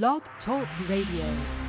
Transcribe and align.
Blog 0.00 0.22
Talk 0.42 0.66
Radio. 0.88 1.61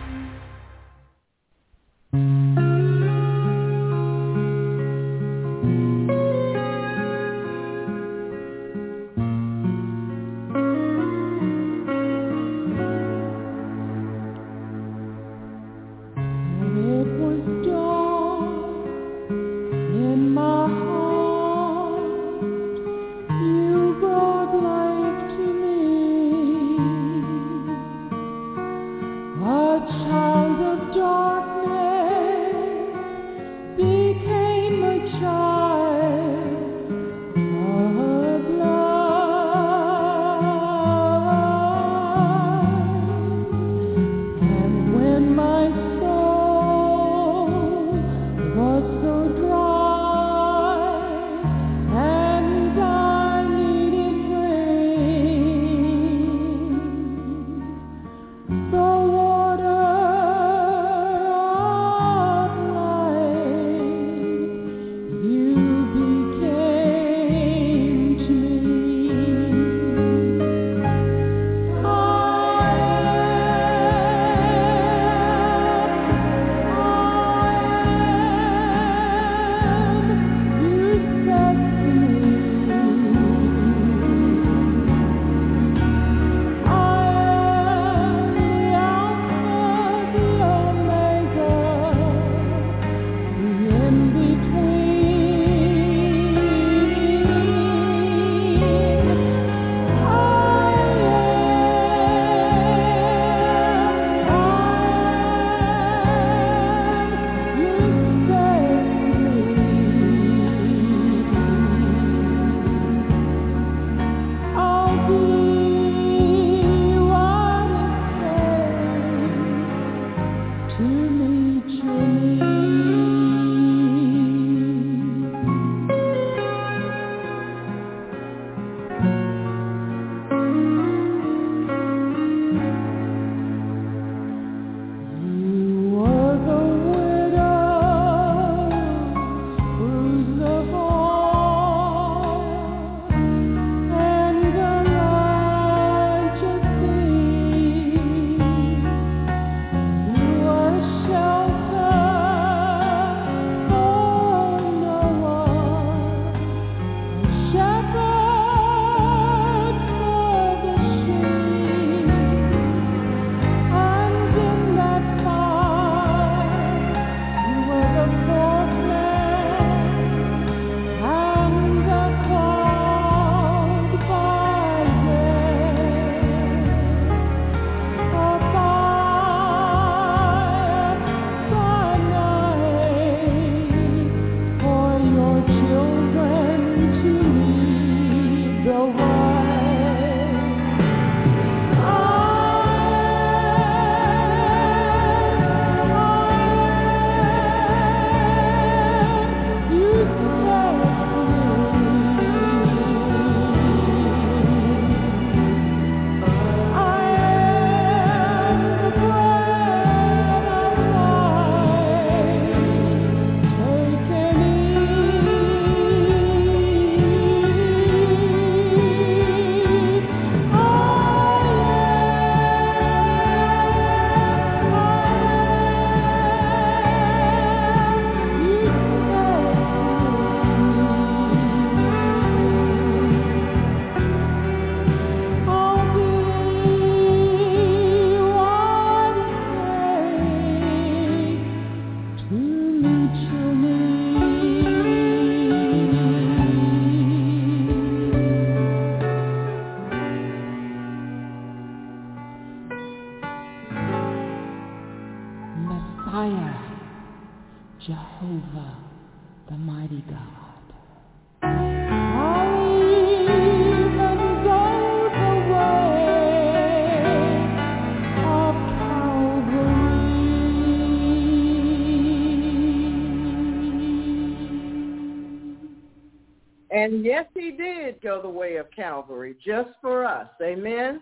And 276.94 277.04
yes, 277.04 277.26
he 277.34 277.50
did 277.50 278.00
go 278.04 278.22
the 278.22 278.30
way 278.30 278.58
of 278.58 278.70
Calvary 278.70 279.36
just 279.44 279.72
for 279.82 280.06
us. 280.06 280.28
Amen. 280.44 281.02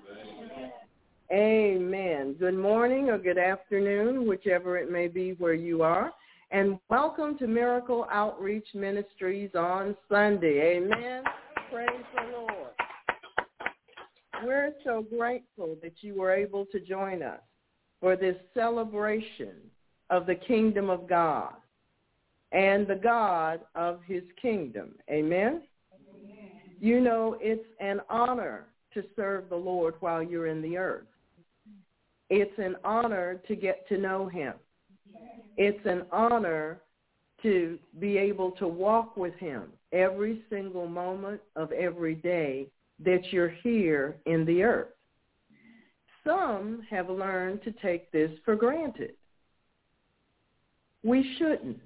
Amen. 1.29 2.33
Good 2.39 2.57
morning 2.57 3.09
or 3.09 3.17
good 3.17 3.37
afternoon, 3.37 4.25
whichever 4.25 4.77
it 4.77 4.89
may 4.89 5.09
be 5.09 5.31
where 5.31 5.53
you 5.53 5.83
are. 5.83 6.13
And 6.49 6.79
welcome 6.89 7.37
to 7.39 7.45
Miracle 7.45 8.07
Outreach 8.09 8.67
Ministries 8.73 9.49
on 9.53 9.97
Sunday. 10.07 10.77
Amen. 10.77 11.23
Praise 11.69 11.89
the 12.15 12.37
Lord. 12.37 12.71
we're 14.45 14.71
so 14.85 15.05
grateful 15.13 15.75
that 15.83 15.95
you 15.99 16.15
were 16.15 16.33
able 16.33 16.65
to 16.67 16.79
join 16.79 17.21
us 17.21 17.41
for 17.99 18.15
this 18.15 18.37
celebration 18.53 19.55
of 20.09 20.25
the 20.25 20.35
kingdom 20.35 20.89
of 20.89 21.09
God 21.09 21.55
and 22.53 22.87
the 22.87 22.95
God 22.95 23.59
of 23.75 23.99
his 24.07 24.23
kingdom. 24.41 24.95
Amen? 25.09 25.63
You 26.81 26.99
know, 26.99 27.37
it's 27.39 27.63
an 27.79 28.01
honor 28.09 28.65
to 28.95 29.03
serve 29.15 29.49
the 29.49 29.55
Lord 29.55 29.93
while 29.99 30.23
you're 30.23 30.47
in 30.47 30.63
the 30.63 30.77
earth. 30.77 31.05
It's 32.31 32.57
an 32.57 32.75
honor 32.83 33.39
to 33.47 33.55
get 33.55 33.87
to 33.89 33.99
know 33.99 34.27
him. 34.27 34.55
It's 35.57 35.85
an 35.85 36.05
honor 36.11 36.81
to 37.43 37.77
be 37.99 38.17
able 38.17 38.49
to 38.53 38.67
walk 38.67 39.15
with 39.15 39.35
him 39.35 39.65
every 39.91 40.41
single 40.49 40.87
moment 40.87 41.39
of 41.55 41.71
every 41.71 42.15
day 42.15 42.65
that 43.05 43.31
you're 43.31 43.49
here 43.63 44.17
in 44.25 44.43
the 44.45 44.63
earth. 44.63 44.89
Some 46.25 46.81
have 46.89 47.11
learned 47.11 47.61
to 47.61 47.71
take 47.73 48.11
this 48.11 48.31
for 48.43 48.55
granted. 48.55 49.13
We 51.03 51.35
shouldn't. 51.37 51.77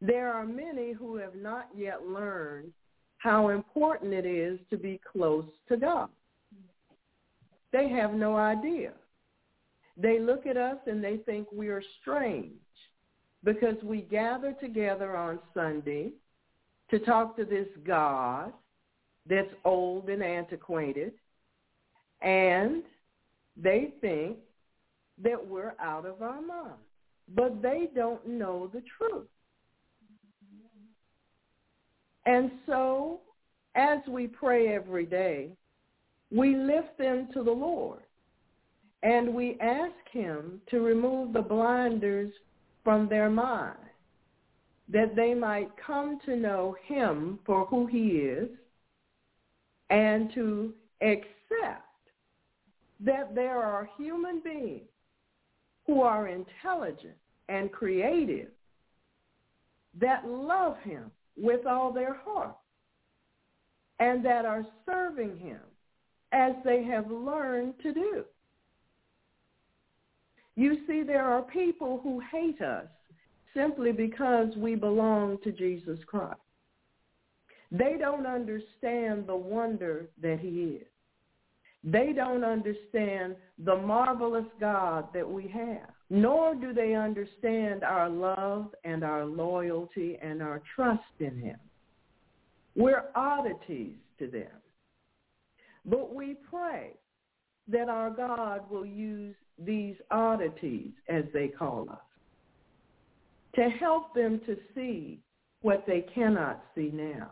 There 0.00 0.32
are 0.32 0.46
many 0.46 0.92
who 0.92 1.16
have 1.16 1.34
not 1.34 1.68
yet 1.76 2.06
learned 2.06 2.72
how 3.18 3.48
important 3.48 4.12
it 4.12 4.26
is 4.26 4.58
to 4.70 4.76
be 4.76 5.00
close 5.12 5.46
to 5.68 5.76
God. 5.76 6.08
They 7.72 7.88
have 7.88 8.14
no 8.14 8.36
idea. 8.36 8.92
They 9.96 10.20
look 10.20 10.46
at 10.46 10.56
us 10.56 10.76
and 10.86 11.02
they 11.02 11.18
think 11.18 11.48
we 11.52 11.68
are 11.68 11.82
strange 12.00 12.52
because 13.44 13.76
we 13.82 14.02
gather 14.02 14.52
together 14.60 15.16
on 15.16 15.38
Sunday 15.54 16.10
to 16.90 16.98
talk 17.00 17.36
to 17.36 17.44
this 17.44 17.68
God 17.86 18.52
that's 19.28 19.52
old 19.64 20.08
and 20.08 20.22
antiquated, 20.22 21.12
and 22.22 22.82
they 23.56 23.94
think 24.00 24.36
that 25.22 25.44
we're 25.44 25.74
out 25.80 26.06
of 26.06 26.22
our 26.22 26.40
minds. 26.40 26.76
But 27.34 27.60
they 27.60 27.88
don't 27.94 28.24
know 28.26 28.70
the 28.72 28.82
truth. 28.96 29.26
And 32.26 32.50
so 32.66 33.20
as 33.76 33.98
we 34.08 34.26
pray 34.26 34.74
every 34.74 35.06
day, 35.06 35.50
we 36.30 36.56
lift 36.56 36.98
them 36.98 37.28
to 37.32 37.42
the 37.42 37.50
Lord. 37.50 38.02
And 39.02 39.32
we 39.34 39.56
ask 39.60 39.94
him 40.10 40.60
to 40.70 40.80
remove 40.80 41.32
the 41.32 41.42
blinders 41.42 42.32
from 42.82 43.08
their 43.08 43.30
mind 43.30 43.78
that 44.88 45.16
they 45.16 45.34
might 45.34 45.70
come 45.84 46.18
to 46.24 46.36
know 46.36 46.76
him 46.84 47.38
for 47.44 47.66
who 47.66 47.86
he 47.86 48.08
is 48.18 48.48
and 49.90 50.32
to 50.34 50.72
accept 51.02 51.82
that 53.00 53.34
there 53.34 53.58
are 53.58 53.88
human 53.96 54.40
beings 54.40 54.88
who 55.86 56.02
are 56.02 56.28
intelligent 56.28 57.16
and 57.48 57.70
creative 57.72 58.48
that 60.00 60.26
love 60.26 60.76
him 60.82 61.10
with 61.36 61.66
all 61.66 61.92
their 61.92 62.14
heart 62.14 62.56
and 63.98 64.24
that 64.24 64.44
are 64.44 64.64
serving 64.84 65.38
him 65.38 65.60
as 66.32 66.52
they 66.64 66.82
have 66.84 67.10
learned 67.10 67.74
to 67.82 67.92
do. 67.92 68.24
You 70.54 70.78
see, 70.86 71.02
there 71.02 71.24
are 71.24 71.42
people 71.42 72.00
who 72.02 72.20
hate 72.32 72.60
us 72.60 72.86
simply 73.54 73.92
because 73.92 74.48
we 74.56 74.74
belong 74.74 75.38
to 75.44 75.52
Jesus 75.52 75.98
Christ. 76.06 76.40
They 77.70 77.96
don't 77.98 78.26
understand 78.26 79.26
the 79.26 79.36
wonder 79.36 80.06
that 80.22 80.38
he 80.40 80.78
is. 80.80 80.86
They 81.84 82.12
don't 82.12 82.44
understand 82.44 83.36
the 83.64 83.76
marvelous 83.76 84.46
God 84.60 85.08
that 85.14 85.28
we 85.28 85.48
have, 85.48 85.90
nor 86.08 86.54
do 86.54 86.72
they 86.72 86.94
understand 86.94 87.82
our 87.82 88.08
love 88.08 88.74
and 88.84 89.02
our 89.02 89.24
loyalty 89.24 90.18
and 90.22 90.42
our 90.42 90.62
trust 90.74 91.02
in 91.20 91.38
him. 91.38 91.58
We're 92.76 93.04
oddities 93.14 93.96
to 94.18 94.28
them. 94.28 94.60
But 95.84 96.14
we 96.14 96.36
pray 96.48 96.92
that 97.68 97.88
our 97.88 98.10
God 98.10 98.70
will 98.70 98.86
use 98.86 99.34
these 99.58 99.96
oddities, 100.10 100.90
as 101.08 101.24
they 101.32 101.48
call 101.48 101.88
us, 101.90 101.98
to 103.54 103.70
help 103.80 104.14
them 104.14 104.40
to 104.46 104.56
see 104.74 105.20
what 105.62 105.84
they 105.86 106.04
cannot 106.14 106.62
see 106.74 106.90
now. 106.92 107.30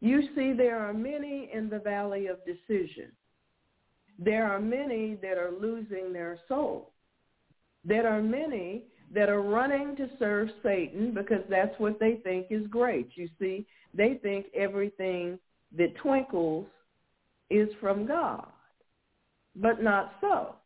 You 0.00 0.22
see, 0.34 0.52
there 0.52 0.78
are 0.78 0.94
many 0.94 1.50
in 1.52 1.68
the 1.68 1.78
valley 1.78 2.26
of 2.26 2.38
decision. 2.44 3.12
There 4.18 4.46
are 4.50 4.60
many 4.60 5.16
that 5.22 5.38
are 5.38 5.52
losing 5.52 6.12
their 6.12 6.38
soul. 6.48 6.93
There 7.84 8.08
are 8.08 8.22
many 8.22 8.84
that 9.12 9.28
are 9.28 9.42
running 9.42 9.94
to 9.96 10.08
serve 10.18 10.48
Satan 10.62 11.12
because 11.14 11.42
that's 11.48 11.78
what 11.78 12.00
they 12.00 12.16
think 12.24 12.46
is 12.50 12.66
great. 12.68 13.10
You 13.14 13.28
see, 13.38 13.66
they 13.92 14.18
think 14.22 14.46
everything 14.54 15.38
that 15.76 15.94
twinkles 15.96 16.66
is 17.50 17.68
from 17.80 18.06
God, 18.06 18.46
but 19.54 19.82
not 19.82 20.14
so. 20.20 20.56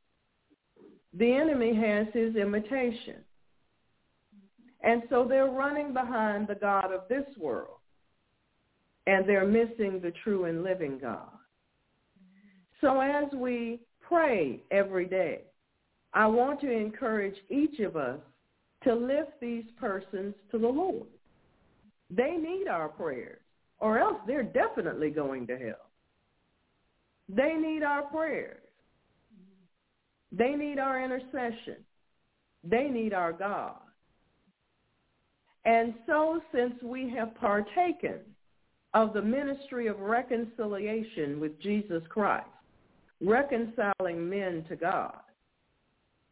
The 1.15 1.32
enemy 1.32 1.75
has 1.75 2.06
his 2.12 2.37
imitation. 2.37 3.17
And 4.82 5.03
so 5.11 5.26
they're 5.29 5.50
running 5.50 5.93
behind 5.93 6.47
the 6.47 6.55
God 6.55 6.93
of 6.93 7.03
this 7.09 7.26
world, 7.37 7.79
and 9.06 9.29
they're 9.29 9.47
missing 9.47 10.00
the 10.00 10.12
true 10.23 10.44
and 10.44 10.62
living 10.62 10.99
God. 11.00 11.31
So 12.81 13.00
as 13.00 13.25
we 13.35 13.81
pray 14.00 14.61
every 14.70 15.06
day, 15.06 15.41
I 16.19 16.26
want 16.26 16.61
to 16.62 16.70
encourage 16.73 17.37
each 17.49 17.79
of 17.79 17.94
us 17.94 18.19
to 18.82 18.93
lift 18.93 19.41
these 19.41 19.62
persons 19.79 20.35
to 20.50 20.59
the 20.59 20.67
Lord. 20.67 21.06
They 22.11 22.32
need 22.32 22.67
our 22.67 22.88
prayers, 22.88 23.38
or 23.79 24.00
else 24.00 24.17
they're 24.26 24.43
definitely 24.43 25.11
going 25.11 25.47
to 25.47 25.56
hell. 25.56 25.91
They 27.29 27.55
need 27.55 27.85
our 27.85 28.03
prayers. 28.03 28.59
They 30.32 30.56
need 30.56 30.81
our 30.81 31.00
intercession. 31.00 31.76
They 32.65 32.88
need 32.88 33.15
our 33.15 33.32
God. 33.32 33.76
And 35.67 35.94
so 36.05 36.41
since 36.53 36.75
we 36.82 37.09
have 37.11 37.32
partaken 37.37 38.19
of 38.93 39.12
the 39.12 39.23
ministry 39.23 39.87
of 39.87 40.00
reconciliation 40.00 41.38
with 41.38 41.61
Jesus 41.62 42.03
Christ, 42.09 42.49
reconciling 43.20 44.29
men 44.29 44.65
to 44.69 44.75
God, 44.75 45.15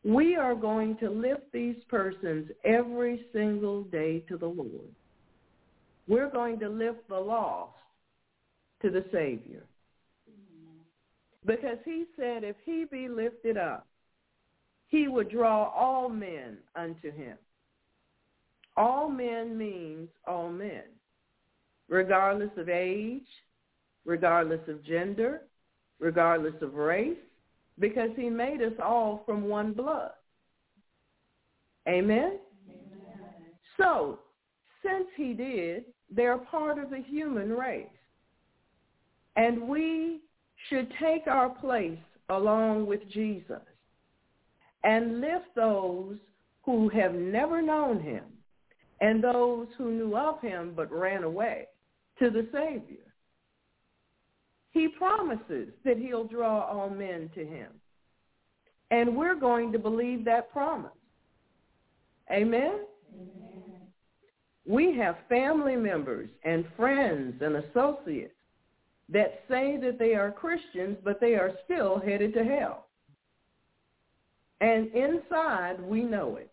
we 0.07 0.37
are 0.37 0.55
going 0.55 0.97
to 0.99 1.11
lift 1.11 1.53
these 1.53 1.75
persons 1.89 2.49
every 2.65 3.27
single 3.33 3.83
day 3.83 4.21
to 4.29 4.37
the 4.37 4.47
Lord. 4.47 4.95
We're 6.07 6.31
going 6.31 6.61
to 6.61 6.69
lift 6.69 7.09
the 7.09 7.19
lost 7.19 7.73
to 8.83 8.91
the 8.91 9.05
Savior. 9.11 9.65
Because 11.45 11.79
he 11.85 12.05
said 12.17 12.45
if 12.45 12.55
he 12.65 12.85
be 12.91 13.09
lifted 13.09 13.57
up, 13.57 13.85
he 14.87 15.09
would 15.09 15.29
draw 15.29 15.71
all 15.71 16.09
men 16.09 16.59
unto 16.77 17.11
him. 17.11 17.37
All 18.77 19.09
men 19.09 19.59
means 19.59 20.09
all 20.25 20.51
men, 20.51 20.85
regardless 21.89 22.51
of 22.57 22.69
age, 22.69 23.27
regardless 24.05 24.61
of 24.69 24.85
gender, 24.85 25.43
regardless 25.99 26.55
of 26.63 26.75
race, 26.75 27.17
because 27.79 28.11
he 28.17 28.29
made 28.29 28.63
us 28.63 28.73
all 28.83 29.23
from 29.27 29.49
one 29.49 29.73
blood. 29.73 30.13
Amen? 31.89 32.39
Amen? 32.69 33.21
So, 33.77 34.21
since 34.83 35.07
he 35.17 35.35
did, 35.35 35.85
they're 36.11 36.39
part 36.39 36.79
of 36.79 36.91
the 36.91 37.03
human 37.03 37.51
race. 37.51 37.87
And 39.37 39.69
we 39.69 40.21
should 40.69 40.91
take 41.01 41.27
our 41.27 41.51
place 41.51 41.99
along 42.31 42.87
with 42.87 43.01
Jesus 43.11 43.61
and 44.85 45.21
lift 45.21 45.55
those 45.55 46.17
who 46.63 46.89
have 46.89 47.15
never 47.15 47.61
known 47.61 48.01
him 48.01 48.25
and 49.01 49.23
those 49.23 49.67
who 49.77 49.91
knew 49.93 50.17
of 50.17 50.41
him 50.41 50.73
but 50.75 50.91
ran 50.91 51.23
away 51.23 51.67
to 52.19 52.31
the 52.31 52.49
Savior. 52.53 53.06
He 54.77 54.89
promises 54.89 55.69
that 55.87 55.97
he'll 55.97 56.27
draw 56.27 56.61
all 56.67 56.91
men 56.91 57.31
to 57.35 57.47
him. 57.47 57.69
And 58.91 59.17
we're 59.17 59.35
going 59.35 59.73
to 59.73 59.79
believe 59.79 60.23
that 60.27 60.53
promise. 60.53 60.91
Amen? 62.31 62.81
Amen? 63.15 63.81
We 64.67 64.95
have 64.99 65.17
family 65.31 65.77
members 65.77 66.29
and 66.45 66.67
friends 66.77 67.41
and 67.41 67.57
associates 67.57 68.35
that 69.09 69.41
say 69.49 69.79
that 69.81 69.99
they 69.99 70.15
are 70.15 70.31
Christians, 70.31 70.99
but 71.03 71.23
they 71.23 71.37
are 71.37 71.53
still 71.65 71.99
headed 71.99 72.35
to 72.35 72.45
hell. 72.45 72.89
And 74.61 74.93
inside, 74.93 75.81
we 75.81 76.03
know 76.03 76.37
it. 76.37 76.53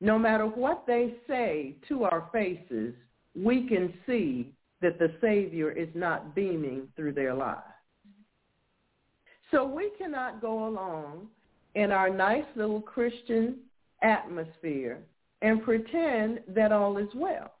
No 0.00 0.20
matter 0.20 0.46
what 0.46 0.84
they 0.86 1.16
say 1.26 1.74
to 1.88 2.04
our 2.04 2.28
faces, 2.32 2.94
we 3.34 3.66
can 3.66 3.92
see 4.06 4.52
that 4.80 4.98
the 4.98 5.12
Savior 5.20 5.70
is 5.70 5.88
not 5.94 6.34
beaming 6.34 6.88
through 6.96 7.12
their 7.12 7.34
lives. 7.34 7.62
So 9.50 9.64
we 9.64 9.90
cannot 9.98 10.40
go 10.40 10.68
along 10.68 11.28
in 11.74 11.90
our 11.90 12.08
nice 12.08 12.44
little 12.54 12.80
Christian 12.80 13.56
atmosphere 14.02 15.00
and 15.42 15.62
pretend 15.62 16.40
that 16.48 16.72
all 16.72 16.98
is 16.98 17.08
well. 17.14 17.52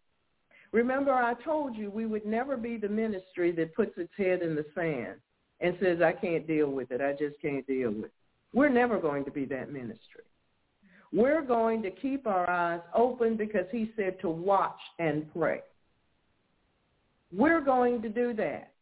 Remember, 0.72 1.12
I 1.12 1.34
told 1.42 1.74
you 1.74 1.90
we 1.90 2.06
would 2.06 2.24
never 2.24 2.56
be 2.56 2.76
the 2.76 2.88
ministry 2.88 3.50
that 3.52 3.74
puts 3.74 3.92
its 3.96 4.12
head 4.16 4.42
in 4.42 4.54
the 4.54 4.66
sand 4.74 5.16
and 5.60 5.76
says, 5.82 6.00
I 6.00 6.12
can't 6.12 6.46
deal 6.46 6.70
with 6.70 6.90
it. 6.92 7.00
I 7.00 7.12
just 7.12 7.40
can't 7.42 7.66
deal 7.66 7.90
with 7.90 8.04
it. 8.04 8.12
We're 8.52 8.68
never 8.68 8.98
going 8.98 9.24
to 9.24 9.30
be 9.30 9.44
that 9.46 9.72
ministry. 9.72 10.24
We're 11.12 11.42
going 11.42 11.82
to 11.82 11.90
keep 11.90 12.26
our 12.26 12.48
eyes 12.48 12.80
open 12.94 13.36
because 13.36 13.66
he 13.72 13.90
said 13.96 14.20
to 14.20 14.30
watch 14.30 14.78
and 14.98 15.32
pray. 15.32 15.60
We're 17.34 17.60
going 17.60 18.02
to 18.02 18.08
do 18.08 18.34
that. 18.34 18.72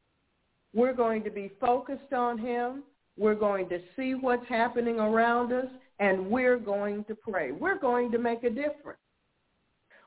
We're 0.75 0.95
going 0.95 1.25
to 1.25 1.31
be 1.31 1.51
focused 1.61 2.13
on 2.13 2.39
him. 2.39 2.83
We're 3.17 3.35
going 3.35 3.69
to 3.69 3.81
see 3.97 4.15
what's 4.15 4.47
happening 4.49 5.01
around 5.01 5.53
us, 5.53 5.67
and 5.99 6.27
we're 6.27 6.59
going 6.59 7.05
to 7.05 7.15
pray. 7.15 7.53
We're 7.53 7.79
going 7.79 8.13
to 8.13 8.19
make 8.19 8.45
a 8.45 8.51
difference. 8.51 9.01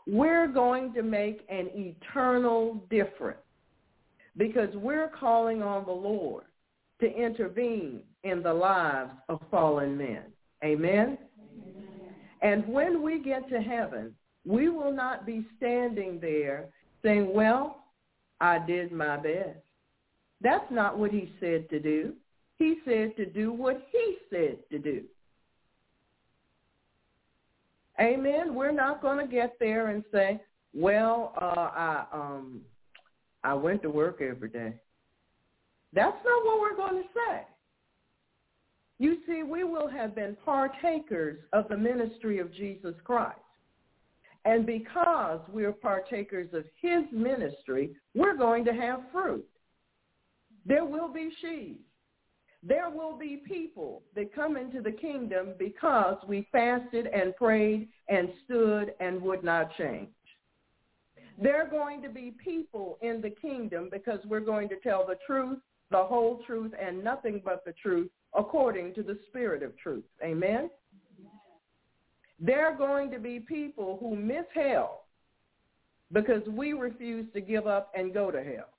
We're 0.08 0.48
going 0.48 0.94
to 0.94 1.04
make 1.04 1.46
an 1.50 1.70
eternal 1.74 2.82
difference 2.90 3.40
because 4.38 4.70
we're 4.76 5.10
calling 5.10 5.62
on 5.62 5.86
the 5.86 5.92
Lord 5.92 6.46
to 7.02 7.08
intervene 7.08 8.02
in 8.24 8.42
the 8.42 8.54
lives 8.54 9.12
of 9.30 9.42
fallen 9.50 9.98
men. 9.98 10.24
Amen? 10.64 11.18
And 12.42 12.68
when 12.68 13.04
we 13.04 13.22
get 13.22 13.50
to 13.50 13.60
heaven, 13.60 14.16
we 14.46 14.70
will 14.70 14.94
not 14.94 15.26
be 15.26 15.46
standing 15.58 16.20
there 16.20 16.66
saying, 17.04 17.32
well, 17.34 17.81
I 18.42 18.58
did 18.60 18.92
my 18.92 19.18
best. 19.18 19.60
That's 20.42 20.70
not 20.72 20.98
what 20.98 21.12
he 21.12 21.32
said 21.40 21.70
to 21.70 21.80
do. 21.80 22.14
He 22.58 22.80
said 22.84 23.16
to 23.16 23.26
do 23.26 23.54
what 23.54 23.88
he 23.92 24.18
said 24.32 24.58
to 24.72 24.80
do. 24.80 25.04
Amen. 28.00 28.56
We're 28.56 28.72
not 28.72 29.02
going 29.02 29.24
to 29.24 29.32
get 29.32 29.58
there 29.60 29.90
and 29.90 30.04
say, 30.12 30.42
well, 30.74 31.34
uh, 31.40 31.46
I 31.46 32.06
um, 32.12 32.62
I 33.44 33.54
went 33.54 33.84
to 33.84 33.90
work 33.90 34.22
every 34.22 34.50
day. 34.50 34.74
That's 35.94 36.18
not 36.26 36.46
what 36.46 36.60
we're 36.60 36.76
going 36.76 37.04
to 37.04 37.10
say. 37.14 37.42
You 38.98 39.18
see, 39.28 39.44
we 39.44 39.64
will 39.64 39.88
have 39.88 40.16
been 40.16 40.38
partakers 40.46 41.40
of 41.54 41.68
the 41.68 41.78
ministry 41.78 42.40
of 42.40 42.54
Jesus 42.54 42.96
Christ. 43.04 43.40
And 44.46 44.66
because 44.66 45.40
we're 45.52 45.72
partakers 45.72 46.50
of 46.54 46.64
his 46.82 47.04
ministry, 47.12 47.92
we're 48.16 48.36
going 48.36 48.66
to 48.66 48.74
have 48.74 49.02
fruit. 49.12 49.48
There 50.66 50.86
will 50.86 51.12
be 51.12 51.32
sheaves. 51.42 51.80
There 52.64 52.90
will 52.90 53.18
be 53.18 53.42
people 53.48 54.04
that 54.16 54.36
come 54.36 54.56
into 54.56 54.82
the 54.82 54.92
kingdom 54.92 55.54
because 55.58 56.18
we 56.28 56.48
fasted 56.52 57.08
and 57.08 57.36
prayed 57.36 57.88
and 58.08 58.30
stood 58.46 58.94
and 59.00 59.22
would 59.22 59.44
not 59.44 59.76
change. 59.78 60.10
There 61.42 61.60
are 61.60 61.70
going 61.70 62.04
to 62.04 62.10
be 62.10 62.36
people 62.44 63.00
in 63.02 63.20
the 63.20 63.32
kingdom 63.32 63.90
because 63.92 64.20
we're 64.28 64.42
going 64.42 64.70
to 64.70 64.76
tell 64.82 65.08
the 65.08 65.18
truth, 65.26 65.58
the 65.90 66.04
whole 66.04 66.42
truth, 66.46 66.72
and 66.80 67.04
nothing 67.04 67.42
but 67.44 67.66
the 67.66 67.74
truth 67.82 68.12
according 68.36 68.94
to 68.94 69.04
the 69.04 69.18
spirit 69.28 69.64
of 69.64 69.76
truth. 69.78 70.06
Amen? 70.24 70.70
There 72.42 72.66
are 72.66 72.76
going 72.76 73.12
to 73.12 73.20
be 73.20 73.40
people 73.40 73.98
who 74.00 74.16
miss 74.16 74.46
hell 74.54 75.04
because 76.12 76.42
we 76.48 76.74
refuse 76.74 77.26
to 77.34 77.42
give 77.42 77.68
up 77.68 77.92
and 77.96 78.14
go 78.14 78.32
to 78.32 78.44
hell. 78.44 78.70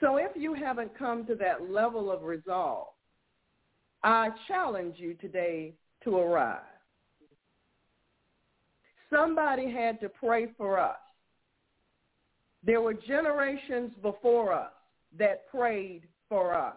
So 0.00 0.16
if 0.16 0.30
you 0.34 0.54
haven't 0.54 0.96
come 0.98 1.26
to 1.26 1.34
that 1.36 1.70
level 1.70 2.10
of 2.10 2.22
resolve, 2.22 2.88
I 4.02 4.30
challenge 4.46 4.94
you 4.96 5.14
today 5.14 5.74
to 6.04 6.16
arrive. 6.16 6.60
Somebody 9.10 9.70
had 9.70 10.00
to 10.00 10.08
pray 10.08 10.48
for 10.56 10.78
us. 10.78 10.96
There 12.64 12.80
were 12.80 12.94
generations 12.94 13.92
before 14.02 14.52
us 14.52 14.72
that 15.18 15.48
prayed 15.50 16.02
for 16.28 16.54
us 16.54 16.76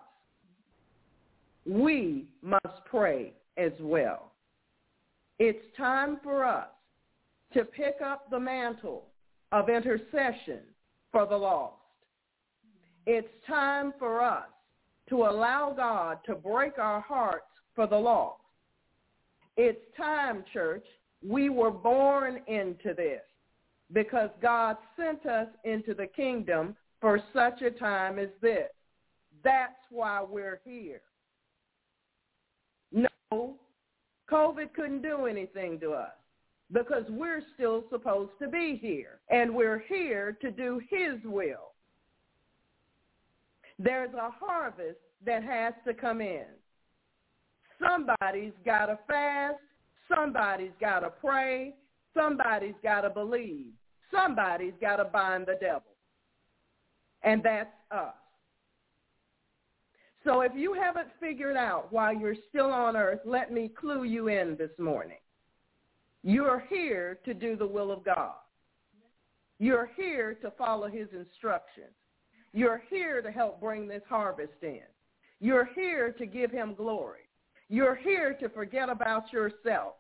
we 1.65 2.25
must 2.41 2.85
pray 2.85 3.33
as 3.57 3.71
well. 3.79 4.30
It's 5.43 5.75
time 5.75 6.19
for 6.21 6.45
us 6.45 6.67
to 7.55 7.65
pick 7.65 7.95
up 8.05 8.29
the 8.29 8.39
mantle 8.39 9.05
of 9.51 9.69
intercession 9.69 10.60
for 11.12 11.25
the 11.25 11.36
lost. 11.36 11.81
It's 13.07 13.27
time 13.48 13.91
for 13.98 14.21
us 14.21 14.45
to 15.10 15.24
allow 15.24 15.74
God 15.75 16.19
to 16.27 16.36
break 16.36 16.77
our 16.77 17.01
hearts 17.01 17.48
for 17.74 17.88
the 17.88 17.98
lost. 17.98 18.43
It's 19.57 19.81
time, 19.98 20.43
church. 20.53 20.86
We 21.27 21.50
were 21.50 21.71
born 21.71 22.41
into 22.45 22.93
this 22.95 23.24
because 23.93 24.29
God 24.43 24.77
sent 24.95 25.25
us 25.25 25.48
into 25.63 25.95
the 25.95 26.05
kingdom 26.05 26.75
for 27.00 27.19
such 27.33 27.63
a 27.63 27.71
time 27.71 28.19
as 28.19 28.29
this. 28.43 28.69
That's 29.43 29.74
why 29.89 30.21
we're 30.21 30.62
here. 30.63 31.01
No, 32.91 33.57
COVID 34.31 34.73
couldn't 34.73 35.01
do 35.01 35.25
anything 35.25 35.79
to 35.81 35.91
us 35.91 36.11
because 36.71 37.03
we're 37.09 37.41
still 37.53 37.83
supposed 37.89 38.31
to 38.41 38.47
be 38.47 38.79
here 38.81 39.19
and 39.29 39.53
we're 39.53 39.83
here 39.88 40.38
to 40.41 40.51
do 40.51 40.81
his 40.89 41.19
will. 41.25 41.73
There's 43.77 44.13
a 44.13 44.29
harvest 44.29 45.00
that 45.25 45.43
has 45.43 45.73
to 45.85 45.93
come 45.93 46.21
in. 46.21 46.45
Somebody's 47.79 48.53
got 48.65 48.88
to 48.88 49.00
fast. 49.07 49.57
Somebody's 50.13 50.71
got 50.79 51.00
to 51.00 51.09
pray. 51.09 51.73
Somebody's 52.13 52.75
got 52.83 53.01
to 53.01 53.09
believe. 53.09 53.73
Somebody's 54.11 54.73
got 54.79 54.97
to 54.97 55.05
bind 55.05 55.45
the 55.47 55.57
devil. 55.59 55.83
And 57.23 57.41
that's 57.43 57.69
us. 57.91 58.13
So 60.24 60.42
if 60.42 60.51
you 60.56 60.74
haven't 60.74 61.08
figured 61.20 61.58
out 61.58 61.92
why 61.92 62.12
you're 62.12 62.36
still 62.50 62.72
on 62.72 62.96
earth, 62.96 63.22
let 63.25 63.51
me 63.51 63.70
clue 63.70 64.04
you 64.04 64.28
in 64.28 64.56
this 64.58 64.72
morning. 64.78 65.18
You're 66.24 66.63
here 66.70 67.20
to 67.25 67.34
do 67.34 67.56
the 67.56 67.66
will 67.66 67.92
of 67.92 68.04
God. 68.06 68.36
You're 69.58 69.90
here 69.96 70.36
to 70.42 70.51
follow 70.51 70.88
his 70.88 71.08
instructions. 71.12 71.94
You're 72.54 72.84
here 72.90 73.22
to 73.22 73.32
help 73.32 73.60
bring 73.60 73.88
this 73.88 74.04
harvest 74.08 74.54
in. 74.62 74.82
You're 75.40 75.70
here 75.74 76.12
to 76.12 76.25
give 76.25 76.51
him 76.51 76.75
glory. 76.75 77.22
You're 77.70 77.96
here 77.96 78.36
to 78.40 78.50
forget 78.50 78.90
about 78.90 79.32
yourself 79.34 79.94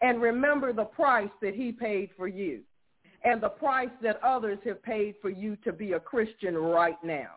and 0.00 0.20
remember 0.20 0.72
the 0.72 0.84
price 0.84 1.30
that 1.42 1.54
he 1.54 1.70
paid 1.70 2.10
for 2.16 2.26
you 2.26 2.60
and 3.22 3.42
the 3.42 3.48
price 3.48 3.90
that 4.02 4.22
others 4.22 4.58
have 4.64 4.82
paid 4.82 5.14
for 5.20 5.28
you 5.28 5.56
to 5.56 5.72
be 5.72 5.92
a 5.92 6.00
Christian 6.00 6.56
right 6.56 6.96
now. 7.04 7.32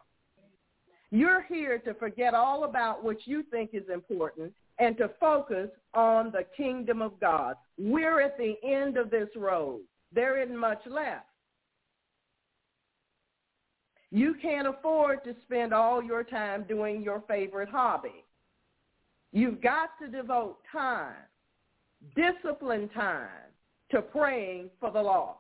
You're 1.14 1.44
here 1.44 1.78
to 1.78 1.94
forget 1.94 2.34
all 2.34 2.64
about 2.64 3.04
what 3.04 3.28
you 3.28 3.44
think 3.52 3.70
is 3.74 3.88
important 3.94 4.52
and 4.80 4.98
to 4.98 5.12
focus 5.20 5.70
on 5.94 6.32
the 6.32 6.44
kingdom 6.58 7.04
of 7.04 7.20
God. 7.20 7.56
We're 7.78 8.20
at 8.20 8.36
the 8.36 8.56
end 8.64 8.98
of 8.98 9.12
this 9.12 9.30
road. 9.36 9.82
There 10.12 10.42
isn't 10.42 10.58
much 10.58 10.82
left. 10.90 11.28
You 14.10 14.34
can't 14.42 14.68
afford 14.68 15.24
to 15.26 15.36
spend 15.46 15.72
all 15.72 16.02
your 16.02 16.24
time 16.24 16.66
doing 16.68 17.04
your 17.04 17.22
favorite 17.28 17.70
hobby. 17.70 18.26
You've 19.32 19.62
got 19.62 19.90
to 20.02 20.08
devote 20.08 20.58
time, 20.72 21.14
disciplined 22.16 22.90
time, 22.92 23.52
to 23.92 24.02
praying 24.02 24.72
for 24.80 24.90
the 24.90 25.04
lost. 25.04 25.38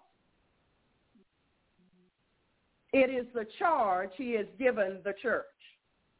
It 2.91 3.09
is 3.09 3.25
the 3.33 3.47
charge 3.57 4.11
he 4.17 4.33
has 4.33 4.45
given 4.59 4.99
the 5.03 5.15
church. 5.19 5.45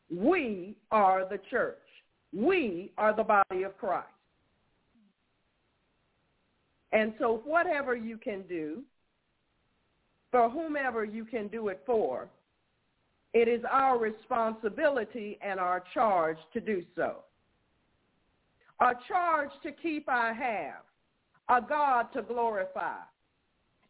We 0.09 0.75
are 0.91 1.27
the 1.27 1.39
church. 1.49 1.77
We 2.33 2.91
are 2.97 3.15
the 3.15 3.23
body 3.23 3.63
of 3.63 3.77
Christ. 3.77 4.07
And 6.91 7.13
so 7.19 7.41
whatever 7.45 7.95
you 7.95 8.17
can 8.17 8.43
do, 8.43 8.83
for 10.31 10.49
whomever 10.49 11.03
you 11.03 11.25
can 11.25 11.47
do 11.47 11.67
it 11.69 11.81
for, 11.85 12.27
it 13.33 13.47
is 13.47 13.61
our 13.69 13.97
responsibility 13.97 15.39
and 15.41 15.59
our 15.59 15.83
charge 15.93 16.37
to 16.53 16.61
do 16.61 16.83
so. 16.95 17.17
A 18.79 18.91
charge 19.07 19.49
to 19.63 19.71
keep 19.71 20.07
I 20.07 20.33
have, 20.33 20.83
a 21.49 21.67
God 21.67 22.07
to 22.13 22.21
glorify, 22.21 22.97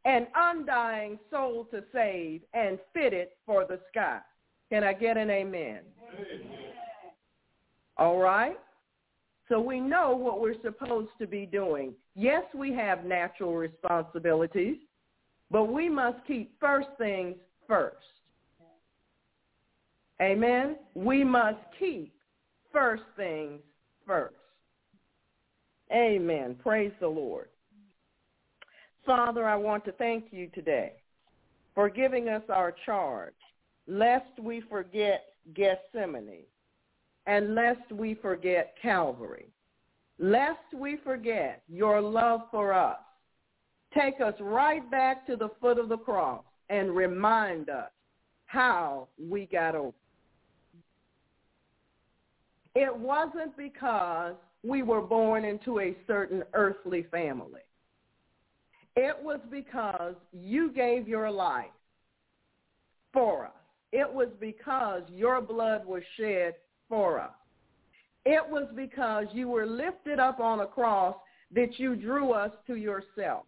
an 0.05 0.27
undying 0.35 1.19
soul 1.29 1.67
to 1.71 1.83
save, 1.93 2.41
and 2.53 2.77
fitted 2.93 3.29
for 3.45 3.65
the 3.65 3.79
sky. 3.91 4.19
Can 4.73 4.83
I 4.83 4.93
get 4.93 5.17
an 5.17 5.29
amen? 5.29 5.81
All 7.95 8.17
right? 8.17 8.57
So 9.47 9.59
we 9.59 9.79
know 9.79 10.15
what 10.15 10.41
we're 10.41 10.59
supposed 10.63 11.11
to 11.19 11.27
be 11.27 11.45
doing. 11.45 11.93
Yes, 12.15 12.41
we 12.55 12.73
have 12.73 13.05
natural 13.05 13.53
responsibilities, 13.55 14.77
but 15.51 15.65
we 15.65 15.89
must 15.89 16.25
keep 16.25 16.59
first 16.59 16.87
things 16.97 17.35
first. 17.67 17.97
Amen? 20.19 20.77
We 20.95 21.23
must 21.23 21.59
keep 21.77 22.15
first 22.71 23.03
things 23.15 23.59
first. 24.07 24.33
Amen. 25.91 26.55
Praise 26.63 26.93
the 26.99 27.07
Lord. 27.07 27.49
Father, 29.05 29.47
I 29.47 29.55
want 29.55 29.85
to 29.85 29.91
thank 29.91 30.29
you 30.31 30.47
today 30.47 30.93
for 31.75 31.91
giving 31.91 32.27
us 32.27 32.41
our 32.49 32.73
charge, 32.87 33.35
lest 33.87 34.39
we 34.39 34.61
forget 34.61 35.25
Gethsemane 35.53 36.45
and 37.25 37.55
lest 37.55 37.91
we 37.91 38.15
forget 38.15 38.75
Calvary, 38.81 39.47
lest 40.19 40.73
we 40.73 40.97
forget 41.03 41.63
your 41.67 42.01
love 42.01 42.41
for 42.51 42.73
us. 42.73 42.97
Take 43.93 44.21
us 44.21 44.33
right 44.39 44.89
back 44.89 45.25
to 45.27 45.35
the 45.35 45.49
foot 45.61 45.77
of 45.77 45.89
the 45.89 45.97
cross 45.97 46.43
and 46.69 46.95
remind 46.95 47.69
us 47.69 47.91
how 48.45 49.07
we 49.19 49.45
got 49.45 49.75
over. 49.75 49.93
It 52.75 52.95
wasn't 52.95 53.55
because 53.55 54.33
we 54.63 54.81
were 54.81 55.01
born 55.01 55.45
into 55.45 55.79
a 55.79 55.95
certain 56.07 56.43
earthly 56.53 57.05
family. 57.11 57.61
It 58.95 59.15
was 59.21 59.39
because 59.51 60.15
you 60.31 60.71
gave 60.71 61.07
your 61.07 61.29
life 61.29 61.65
for 63.11 63.45
us. 63.45 63.51
It 63.93 64.11
was 64.11 64.29
because 64.39 65.03
your 65.07 65.39
blood 65.39 65.85
was 65.85 66.01
shed 66.17 66.55
for 66.89 67.19
us. 67.21 67.31
It 68.25 68.43
was 68.49 68.67
because 68.75 69.27
you 69.31 69.47
were 69.47 69.67
lifted 69.67 70.17
up 70.17 70.39
on 70.39 70.61
a 70.61 70.65
cross 70.65 71.15
that 71.53 71.77
you 71.77 71.95
drew 71.95 72.31
us 72.31 72.49
to 72.65 72.75
yourself. 72.75 73.43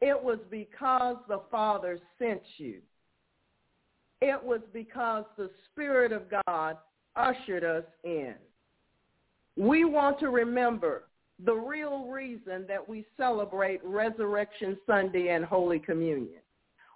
It 0.00 0.18
was 0.20 0.38
because 0.50 1.16
the 1.28 1.42
Father 1.50 1.98
sent 2.18 2.40
you. 2.56 2.80
It 4.22 4.42
was 4.42 4.60
because 4.72 5.24
the 5.36 5.50
Spirit 5.70 6.10
of 6.10 6.22
God 6.46 6.78
ushered 7.14 7.64
us 7.64 7.84
in. 8.02 8.34
We 9.58 9.84
want 9.84 10.18
to 10.20 10.30
remember 10.30 11.04
the 11.44 11.54
real 11.54 12.06
reason 12.06 12.64
that 12.66 12.88
we 12.88 13.04
celebrate 13.18 13.84
Resurrection 13.84 14.78
Sunday 14.86 15.28
and 15.28 15.44
Holy 15.44 15.78
Communion. 15.78 16.40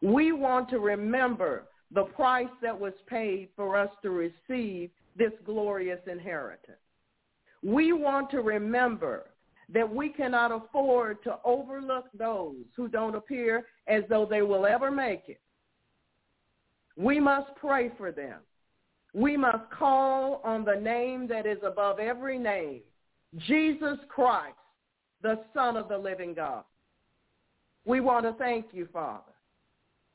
We 0.01 0.33
want 0.33 0.71
to 0.71 0.79
remember 0.79 1.65
the 1.93 2.05
price 2.05 2.49
that 2.63 2.79
was 2.79 2.93
paid 3.07 3.49
for 3.57 3.77
us 3.77 3.91
to 4.03 4.11
receive 4.11 4.91
this 5.17 5.33
glorious 5.45 6.01
inheritance. 6.11 6.79
We 7.63 7.93
want 7.93 8.31
to 8.31 8.41
remember 8.41 9.27
that 9.73 9.89
we 9.89 10.09
cannot 10.09 10.51
afford 10.53 11.23
to 11.25 11.39
overlook 11.45 12.07
those 12.15 12.65
who 12.77 12.89
don't 12.89 13.15
appear 13.15 13.67
as 13.87 14.03
though 14.09 14.27
they 14.29 14.43
will 14.43 14.67
ever 14.67 14.91
make 14.91 15.25
it. 15.29 15.41
We 16.97 17.21
must 17.21 17.55
pray 17.57 17.91
for 17.97 18.13
them. 18.13 18.41
We 19.15 19.37
must 19.37 19.71
call 19.77 20.41
on 20.45 20.65
the 20.65 20.77
name 20.77 21.27
that 21.29 21.47
is 21.47 21.59
above 21.65 21.99
every 21.99 22.39
name, 22.39 22.81
Jesus 23.47 23.99
Christ, 24.09 24.57
the 25.23 25.41
Son 25.55 25.77
of 25.77 25.89
the 25.89 25.99
living 25.99 26.35
God. 26.35 26.65
We 27.85 28.01
want 28.01 28.25
to 28.25 28.33
thank 28.35 28.67
you, 28.73 28.89
Father, 28.93 29.33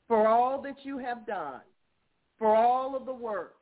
for 0.08 0.26
all 0.26 0.60
that 0.62 0.76
you 0.84 0.98
have 0.98 1.26
done, 1.26 1.60
for 2.38 2.54
all 2.54 2.96
of 2.96 3.06
the 3.06 3.12
work, 3.12 3.56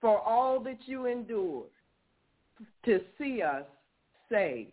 for 0.00 0.20
all 0.20 0.60
that 0.60 0.78
you 0.86 1.06
endured 1.06 1.70
to 2.84 3.00
see 3.18 3.42
us 3.42 3.64
saved 4.30 4.72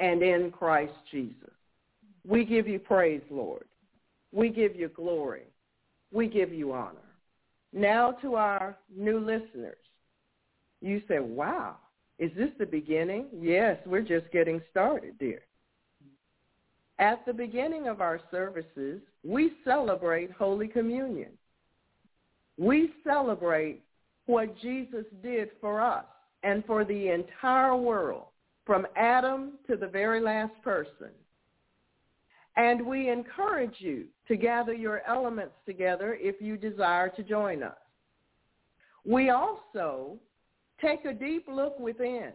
and 0.00 0.22
in 0.22 0.50
Christ 0.50 0.92
Jesus. 1.10 1.50
We 2.26 2.44
give 2.44 2.66
you 2.66 2.78
praise, 2.78 3.22
Lord. 3.30 3.64
We 4.32 4.48
give 4.48 4.76
you 4.76 4.88
glory. 4.88 5.42
We 6.12 6.26
give 6.26 6.52
you 6.52 6.72
honor. 6.72 6.98
Now 7.72 8.12
to 8.22 8.34
our 8.34 8.76
new 8.94 9.18
listeners. 9.18 9.76
You 10.80 11.02
say, 11.08 11.20
wow, 11.20 11.76
is 12.18 12.30
this 12.36 12.50
the 12.58 12.66
beginning? 12.66 13.26
Yes, 13.40 13.78
we're 13.86 14.02
just 14.02 14.30
getting 14.32 14.60
started, 14.70 15.18
dear. 15.18 15.42
At 16.98 17.24
the 17.26 17.32
beginning 17.32 17.88
of 17.88 18.00
our 18.00 18.20
services, 18.30 19.00
we 19.24 19.52
celebrate 19.64 20.30
Holy 20.32 20.68
Communion. 20.68 21.30
We 22.58 22.92
celebrate 23.04 23.82
what 24.26 24.56
Jesus 24.60 25.04
did 25.22 25.50
for 25.60 25.80
us 25.80 26.04
and 26.42 26.64
for 26.64 26.84
the 26.84 27.08
entire 27.08 27.76
world, 27.76 28.24
from 28.66 28.86
Adam 28.96 29.52
to 29.68 29.76
the 29.76 29.86
very 29.86 30.20
last 30.20 30.52
person. 30.62 31.10
And 32.56 32.86
we 32.86 33.08
encourage 33.08 33.76
you 33.78 34.04
to 34.28 34.36
gather 34.36 34.74
your 34.74 35.02
elements 35.08 35.54
together 35.64 36.18
if 36.20 36.40
you 36.40 36.56
desire 36.56 37.08
to 37.10 37.22
join 37.22 37.62
us. 37.62 37.76
We 39.04 39.30
also 39.30 40.18
take 40.80 41.04
a 41.04 41.12
deep 41.12 41.46
look 41.48 41.78
within. 41.80 42.32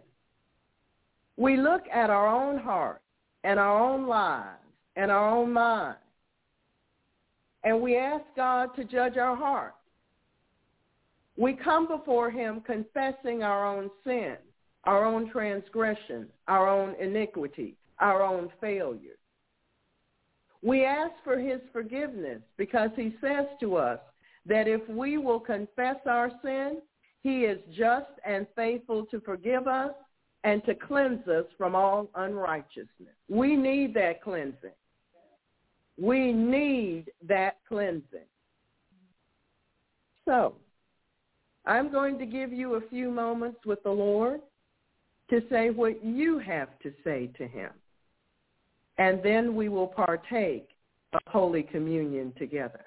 We 1.37 1.55
look 1.55 1.83
at 1.93 2.09
our 2.09 2.27
own 2.27 2.57
heart 2.57 3.01
and 3.43 3.59
our 3.59 3.79
own 3.79 4.07
lives 4.07 4.59
and 4.95 5.11
our 5.11 5.29
own 5.29 5.53
minds. 5.53 5.99
And 7.63 7.81
we 7.81 7.97
ask 7.97 8.23
God 8.35 8.75
to 8.75 8.83
judge 8.83 9.17
our 9.17 9.35
heart. 9.35 9.75
We 11.37 11.53
come 11.53 11.87
before 11.87 12.31
him 12.31 12.61
confessing 12.65 13.43
our 13.43 13.65
own 13.65 13.91
sin, 14.03 14.37
our 14.85 15.05
own 15.05 15.29
transgression, 15.29 16.27
our 16.47 16.67
own 16.67 16.95
iniquity, 16.99 17.75
our 17.99 18.23
own 18.23 18.49
failures. 18.59 19.17
We 20.63 20.83
ask 20.85 21.13
for 21.23 21.37
his 21.37 21.61
forgiveness 21.71 22.41
because 22.57 22.89
he 22.95 23.15
says 23.21 23.45
to 23.59 23.75
us 23.75 23.99
that 24.47 24.67
if 24.67 24.87
we 24.89 25.17
will 25.17 25.39
confess 25.39 25.97
our 26.07 26.31
sin, 26.43 26.81
he 27.21 27.41
is 27.41 27.59
just 27.77 28.09
and 28.25 28.47
faithful 28.55 29.05
to 29.07 29.19
forgive 29.19 29.67
us 29.67 29.91
and 30.47 30.63
to 30.63 30.73
cleanse 30.73 31.27
us 31.27 31.43
from 31.57 31.75
all 31.75 32.07
unrighteousness. 32.15 33.13
We 33.27 33.57
need 33.57 33.93
that 33.95 34.23
cleansing. 34.23 34.71
We 35.99 36.31
need 36.31 37.11
that 37.27 37.57
cleansing. 37.67 38.29
So, 40.23 40.53
I'm 41.65 41.91
going 41.91 42.17
to 42.19 42.25
give 42.25 42.53
you 42.53 42.75
a 42.75 42.89
few 42.89 43.11
moments 43.11 43.59
with 43.65 43.83
the 43.83 43.91
Lord 43.91 44.39
to 45.29 45.41
say 45.49 45.69
what 45.69 46.03
you 46.03 46.39
have 46.39 46.69
to 46.79 46.93
say 47.03 47.29
to 47.37 47.45
him 47.45 47.71
and 48.97 49.21
then 49.21 49.53
we 49.53 49.67
will 49.67 49.87
partake 49.87 50.69
of 51.13 51.19
Holy 51.27 51.63
Communion 51.63 52.33
together. 52.37 52.85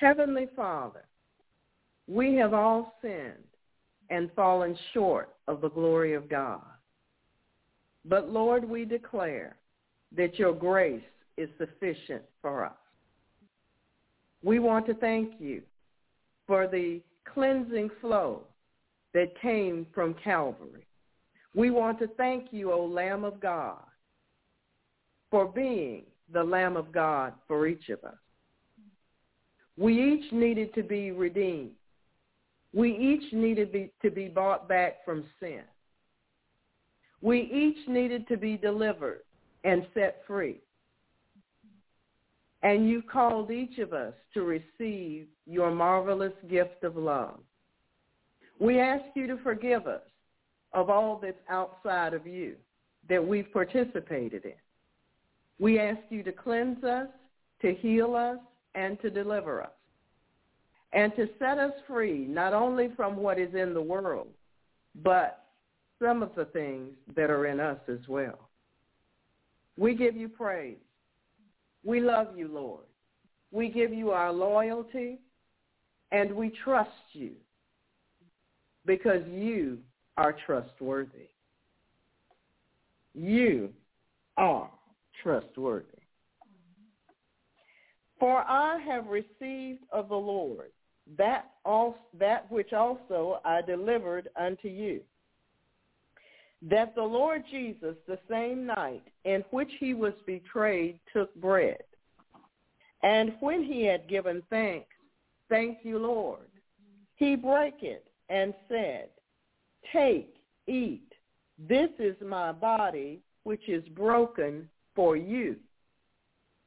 Heavenly 0.00 0.48
Father, 0.56 1.04
we 2.08 2.34
have 2.36 2.54
all 2.54 2.94
sinned 3.02 3.34
and 4.08 4.30
fallen 4.34 4.74
short 4.94 5.28
of 5.46 5.60
the 5.60 5.68
glory 5.68 6.14
of 6.14 6.26
God. 6.26 6.64
But 8.06 8.30
Lord, 8.30 8.66
we 8.66 8.86
declare 8.86 9.56
that 10.16 10.38
your 10.38 10.54
grace 10.54 11.02
is 11.36 11.50
sufficient 11.58 12.22
for 12.40 12.64
us. 12.64 12.72
We 14.42 14.58
want 14.58 14.86
to 14.86 14.94
thank 14.94 15.34
you 15.38 15.60
for 16.46 16.66
the 16.66 17.02
cleansing 17.34 17.90
flow 18.00 18.44
that 19.12 19.38
came 19.42 19.86
from 19.94 20.14
Calvary. 20.24 20.86
We 21.54 21.68
want 21.68 21.98
to 21.98 22.06
thank 22.16 22.54
you, 22.54 22.72
O 22.72 22.86
Lamb 22.86 23.22
of 23.22 23.38
God, 23.38 23.82
for 25.30 25.44
being 25.46 26.04
the 26.32 26.42
Lamb 26.42 26.78
of 26.78 26.90
God 26.90 27.34
for 27.46 27.66
each 27.66 27.90
of 27.90 28.02
us. 28.02 28.16
We 29.80 29.94
each 29.94 30.30
needed 30.30 30.74
to 30.74 30.82
be 30.82 31.10
redeemed. 31.10 31.70
We 32.74 32.94
each 32.94 33.32
needed 33.32 33.72
be, 33.72 33.90
to 34.02 34.10
be 34.10 34.28
bought 34.28 34.68
back 34.68 35.02
from 35.06 35.24
sin. 35.40 35.62
We 37.22 37.40
each 37.40 37.88
needed 37.88 38.28
to 38.28 38.36
be 38.36 38.58
delivered 38.58 39.22
and 39.64 39.86
set 39.94 40.20
free. 40.26 40.60
And 42.62 42.90
you 42.90 43.00
called 43.00 43.50
each 43.50 43.78
of 43.78 43.94
us 43.94 44.12
to 44.34 44.42
receive 44.42 45.28
your 45.46 45.70
marvelous 45.70 46.34
gift 46.50 46.84
of 46.84 46.96
love. 46.96 47.40
We 48.58 48.80
ask 48.80 49.04
you 49.14 49.26
to 49.28 49.38
forgive 49.38 49.86
us 49.86 50.02
of 50.74 50.90
all 50.90 51.18
that's 51.22 51.40
outside 51.48 52.12
of 52.12 52.26
you 52.26 52.56
that 53.08 53.26
we've 53.26 53.50
participated 53.50 54.44
in. 54.44 54.52
We 55.58 55.80
ask 55.80 56.00
you 56.10 56.22
to 56.24 56.32
cleanse 56.32 56.84
us, 56.84 57.08
to 57.62 57.72
heal 57.72 58.14
us, 58.14 58.38
and 58.74 59.00
to 59.00 59.10
deliver 59.10 59.62
us, 59.62 59.70
and 60.92 61.14
to 61.16 61.28
set 61.38 61.58
us 61.58 61.72
free 61.86 62.26
not 62.26 62.52
only 62.52 62.90
from 62.96 63.16
what 63.16 63.38
is 63.38 63.54
in 63.54 63.74
the 63.74 63.82
world, 63.82 64.28
but 65.02 65.46
some 66.00 66.22
of 66.22 66.30
the 66.34 66.46
things 66.46 66.90
that 67.14 67.30
are 67.30 67.46
in 67.46 67.60
us 67.60 67.78
as 67.88 68.06
well. 68.08 68.48
We 69.76 69.94
give 69.94 70.16
you 70.16 70.28
praise 70.28 70.76
we 71.84 72.00
love 72.00 72.28
you, 72.36 72.48
Lord. 72.48 72.84
We 73.50 73.68
give 73.68 73.92
you 73.92 74.10
our 74.10 74.32
loyalty 74.32 75.18
and 76.12 76.32
we 76.32 76.52
trust 76.64 76.90
you 77.12 77.32
because 78.86 79.22
you 79.28 79.78
are 80.16 80.36
trustworthy. 80.46 81.28
You 83.14 83.70
are 84.36 84.70
trustworthy. 85.22 85.89
For 88.20 88.44
I 88.46 88.78
have 88.86 89.06
received 89.06 89.80
of 89.90 90.10
the 90.10 90.14
Lord 90.14 90.70
that, 91.16 91.52
also, 91.64 91.98
that 92.18 92.50
which 92.52 92.72
also 92.72 93.40
I 93.44 93.62
delivered 93.62 94.28
unto 94.38 94.68
you, 94.68 95.00
that 96.62 96.94
the 96.94 97.02
Lord 97.02 97.42
Jesus, 97.50 97.96
the 98.06 98.18
same 98.28 98.66
night 98.66 99.02
in 99.24 99.42
which 99.50 99.70
he 99.80 99.94
was 99.94 100.12
betrayed, 100.26 101.00
took 101.12 101.34
bread. 101.36 101.82
And 103.02 103.32
when 103.40 103.64
he 103.64 103.84
had 103.84 104.06
given 104.08 104.42
thanks, 104.50 104.94
thank 105.48 105.78
you, 105.82 105.98
Lord, 105.98 106.46
he 107.16 107.34
brake 107.34 107.82
it 107.82 108.06
and 108.28 108.52
said, 108.68 109.08
Take, 109.92 110.34
eat. 110.66 111.10
This 111.58 111.90
is 111.98 112.16
my 112.24 112.52
body, 112.52 113.20
which 113.44 113.66
is 113.68 113.86
broken 113.88 114.68
for 114.94 115.16
you. 115.16 115.56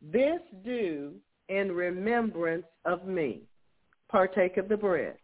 This 0.02 0.42
do 0.66 1.14
in 1.50 1.72
remembrance 1.72 2.66
of 2.86 3.06
me. 3.06 3.42
Partake 4.10 4.58
of 4.58 4.70
the 4.70 4.78
bread. 4.78 5.16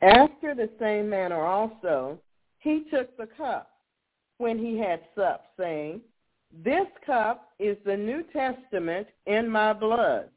After 0.00 0.54
the 0.54 0.70
same 0.78 1.10
manner 1.10 1.44
also, 1.44 2.18
he 2.60 2.84
took 2.90 3.16
the 3.16 3.26
cup 3.36 3.70
when 4.38 4.58
he 4.58 4.78
had 4.78 5.00
supped, 5.16 5.48
saying, 5.58 6.00
This 6.52 6.86
cup 7.04 7.52
is 7.58 7.76
the 7.84 7.96
New 7.96 8.22
Testament 8.32 9.06
in 9.26 9.48
my 9.48 9.72
blood. 9.72 10.30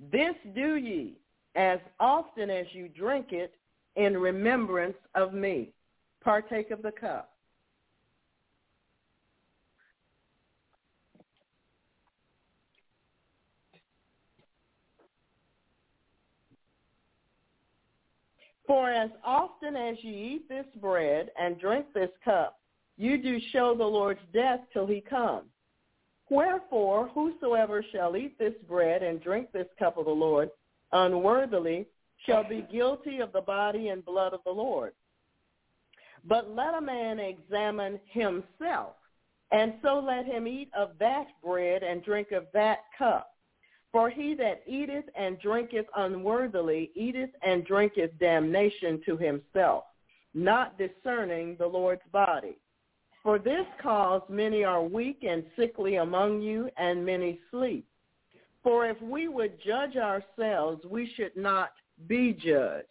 This 0.00 0.34
do 0.54 0.76
ye 0.76 1.18
as 1.56 1.80
often 1.98 2.50
as 2.50 2.66
you 2.72 2.88
drink 2.88 3.32
it 3.32 3.54
in 3.96 4.16
remembrance 4.16 4.96
of 5.14 5.34
me. 5.34 5.72
Partake 6.22 6.70
of 6.70 6.82
the 6.82 6.92
cup. 6.92 7.32
For 18.66 18.90
as 18.90 19.10
often 19.24 19.76
as 19.76 19.96
ye 20.02 20.34
eat 20.34 20.48
this 20.48 20.66
bread 20.78 21.30
and 21.40 21.58
drink 21.58 21.86
this 21.94 22.10
cup, 22.22 22.57
you 22.98 23.16
do 23.16 23.38
show 23.52 23.74
the 23.74 23.84
Lord's 23.84 24.20
death 24.34 24.60
till 24.72 24.86
he 24.86 25.00
come. 25.00 25.44
Wherefore, 26.28 27.08
whosoever 27.14 27.82
shall 27.92 28.16
eat 28.16 28.38
this 28.38 28.52
bread 28.68 29.02
and 29.02 29.22
drink 29.22 29.50
this 29.52 29.68
cup 29.78 29.96
of 29.96 30.04
the 30.04 30.10
Lord 30.10 30.50
unworthily 30.92 31.86
shall 32.26 32.46
be 32.46 32.66
guilty 32.70 33.20
of 33.20 33.32
the 33.32 33.40
body 33.40 33.88
and 33.88 34.04
blood 34.04 34.34
of 34.34 34.40
the 34.44 34.50
Lord. 34.50 34.92
But 36.24 36.54
let 36.54 36.74
a 36.74 36.80
man 36.80 37.20
examine 37.20 38.00
himself, 38.10 38.96
and 39.52 39.74
so 39.82 40.00
let 40.00 40.26
him 40.26 40.46
eat 40.46 40.68
of 40.76 40.90
that 40.98 41.28
bread 41.42 41.82
and 41.82 42.04
drink 42.04 42.32
of 42.32 42.46
that 42.52 42.80
cup. 42.98 43.34
For 43.92 44.10
he 44.10 44.34
that 44.34 44.62
eateth 44.66 45.06
and 45.14 45.38
drinketh 45.40 45.86
unworthily 45.96 46.90
eateth 46.94 47.30
and 47.42 47.64
drinketh 47.64 48.18
damnation 48.18 49.00
to 49.06 49.16
himself, 49.16 49.84
not 50.34 50.76
discerning 50.76 51.56
the 51.58 51.66
Lord's 51.66 52.02
body. 52.12 52.58
For 53.22 53.38
this 53.38 53.66
cause 53.82 54.22
many 54.28 54.64
are 54.64 54.82
weak 54.82 55.24
and 55.28 55.44
sickly 55.56 55.96
among 55.96 56.40
you, 56.40 56.70
and 56.76 57.04
many 57.04 57.40
sleep. 57.50 57.86
For 58.62 58.86
if 58.86 59.00
we 59.02 59.28
would 59.28 59.60
judge 59.64 59.96
ourselves, 59.96 60.84
we 60.84 61.10
should 61.16 61.36
not 61.36 61.72
be 62.06 62.32
judged. 62.32 62.86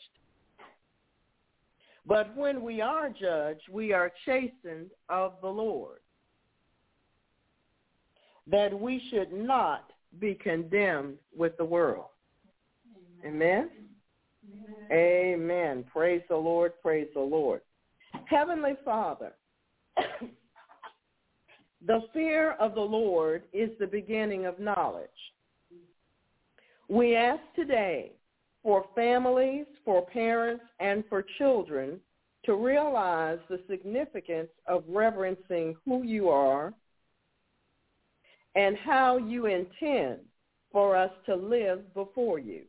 But 2.06 2.36
when 2.38 2.64
we 2.64 2.82
are 2.82 3.10
judged, 3.10 3.64
we 3.70 3.92
are 3.92 4.12
chastened 4.26 4.92
of 5.10 5.34
the 5.42 5.50
Lord, 5.50 6.00
that 8.48 8.78
we 8.78 9.02
should 9.10 9.34
not 9.34 9.92
be 10.20 10.34
condemned 10.36 11.18
with 11.36 11.58
the 11.58 11.66
world. 11.66 12.08
Amen? 13.26 13.70
Amen. 14.90 14.92
Amen. 14.92 15.86
Praise 15.92 16.22
the 16.30 16.38
Lord. 16.38 16.74
Praise 16.82 17.08
the 17.14 17.20
Lord. 17.20 17.62
Heavenly 18.26 18.76
Father, 18.86 19.34
the 21.86 22.02
fear 22.14 22.54
of 22.54 22.76
the 22.76 22.82
Lord 22.82 23.44
is 23.54 23.70
the 23.80 23.88
beginning 23.88 24.46
of 24.46 24.60
knowledge. 24.60 25.10
We 26.90 27.16
ask 27.16 27.42
today 27.56 28.14
for 28.64 28.86
families, 28.96 29.66
for 29.84 30.06
parents, 30.06 30.64
and 30.80 31.04
for 31.10 31.24
children 31.38 32.00
to 32.46 32.56
realize 32.56 33.40
the 33.50 33.60
significance 33.70 34.50
of 34.68 34.84
reverencing 34.88 35.76
who 35.86 36.04
you 36.04 36.30
are 36.30 36.74
and 38.56 38.78
how 38.78 39.18
you 39.18 39.46
intend 39.46 40.20
for 40.72 40.96
us 40.96 41.12
to 41.26 41.36
live 41.36 41.94
before 41.94 42.40
you. 42.40 42.64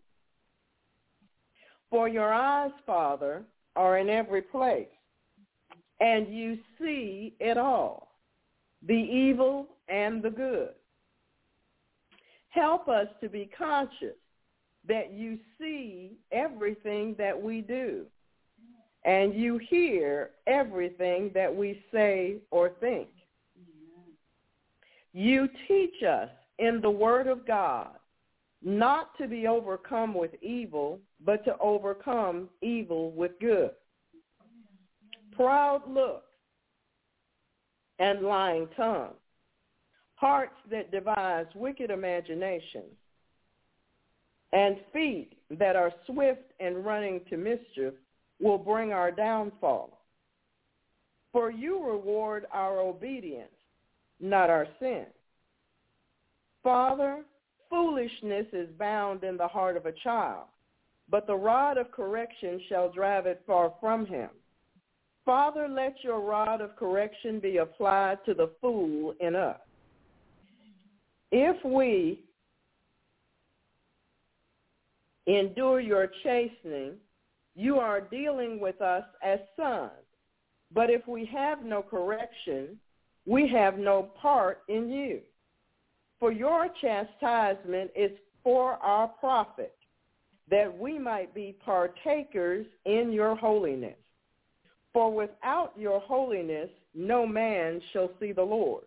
For 1.91 2.09
your 2.09 2.33
eyes, 2.33 2.73
Father, 2.85 3.43
are 3.77 3.99
in 3.99 4.11
every 4.11 4.43
place, 4.43 4.89
and 6.01 6.33
you 6.33 6.59
see 6.79 7.35
it 7.41 7.59
all, 7.59 8.15
the 8.87 8.95
evil 8.95 9.67
and 9.89 10.23
the 10.23 10.31
good. 10.31 10.71
Help 12.51 12.89
us 12.89 13.09
to 13.21 13.29
be 13.29 13.51
conscious 13.57 14.17
that 14.87 15.13
you 15.13 15.39
see 15.61 16.13
everything 16.33 17.15
that 17.19 17.41
we 17.41 17.61
do, 17.61 18.07
and 19.05 19.35
you 19.35 19.59
hear 19.59 20.31
everything 20.47 21.31
that 21.35 21.55
we 21.55 21.83
say 21.93 22.37
or 22.51 22.71
think. 22.81 23.09
You 25.13 25.49
teach 25.67 26.03
us 26.03 26.31
in 26.59 26.81
the 26.81 26.91
Word 26.91 27.27
of 27.27 27.47
God 27.47 27.89
not 28.63 29.17
to 29.19 29.29
be 29.29 29.47
overcome 29.47 30.15
with 30.15 30.31
evil, 30.43 31.01
but 31.25 31.45
to 31.45 31.57
overcome 31.59 32.49
evil 32.61 33.11
with 33.13 33.33
good. 33.41 33.71
Proud 35.39 35.83
looks 35.89 36.25
and 38.01 38.23
lying 38.23 38.67
tongue, 38.77 39.15
hearts 40.17 40.57
that 40.69 40.91
devise 40.91 41.47
wicked 41.55 41.93
imaginations, 41.93 42.97
and 44.53 44.79
feet 44.93 45.35
that 45.51 45.77
are 45.77 45.93
swift 46.07 46.43
and 46.59 46.85
running 46.85 47.21
to 47.31 47.37
mischief 47.37 47.95
will 48.41 48.59
bring 48.59 48.93
our 48.93 49.13
downfall. 49.13 50.01
For 51.31 51.53
you 51.53 51.87
reward 51.87 52.47
our 52.53 52.81
obedience 52.81 53.53
not 54.21 54.51
our 54.51 54.67
sin. 54.81 55.07
Father, 56.65 57.23
foolishness 57.71 58.47
is 58.53 58.69
bound 58.77 59.23
in 59.23 59.37
the 59.37 59.47
heart 59.47 59.77
of 59.77 59.87
a 59.87 59.93
child, 59.93 60.47
but 61.09 61.29
the 61.29 61.37
rod 61.37 61.79
of 61.79 61.93
correction 61.93 62.61
shall 62.69 62.91
drive 62.91 63.27
it 63.27 63.41
far 63.47 63.73
from 63.81 64.05
him. 64.05 64.31
Father, 65.29 65.69
let 65.69 66.03
your 66.03 66.23
rod 66.23 66.63
of 66.63 66.75
correction 66.75 67.39
be 67.39 67.59
applied 67.59 68.17
to 68.25 68.33
the 68.33 68.51
fool 68.63 69.13
in 69.21 69.37
us. 69.37 69.61
If 71.31 71.63
we 71.63 72.21
endure 75.27 75.81
your 75.81 76.09
chastening, 76.25 76.95
you 77.55 77.77
are 77.77 78.01
dealing 78.01 78.59
with 78.59 78.81
us 78.81 79.05
as 79.23 79.39
sons. 79.55 79.91
But 80.73 80.89
if 80.89 81.07
we 81.07 81.27
have 81.27 81.63
no 81.63 81.83
correction, 81.83 82.79
we 83.27 83.47
have 83.49 83.79
no 83.79 84.05
part 84.23 84.63
in 84.69 84.89
you. 84.89 85.21
For 86.21 86.33
your 86.33 86.69
chastisement 86.81 87.91
is 87.95 88.13
for 88.43 88.77
our 88.77 89.09
profit, 89.09 89.77
that 90.51 90.75
we 90.75 90.99
might 90.99 91.35
be 91.35 91.55
partakers 91.63 92.65
in 92.87 93.13
your 93.13 93.37
holiness. 93.37 93.99
For 94.99 95.13
without 95.13 95.75
your 95.77 96.01
holiness, 96.01 96.69
no 96.93 97.25
man 97.25 97.81
shall 97.93 98.11
see 98.19 98.33
the 98.33 98.43
Lord. 98.43 98.83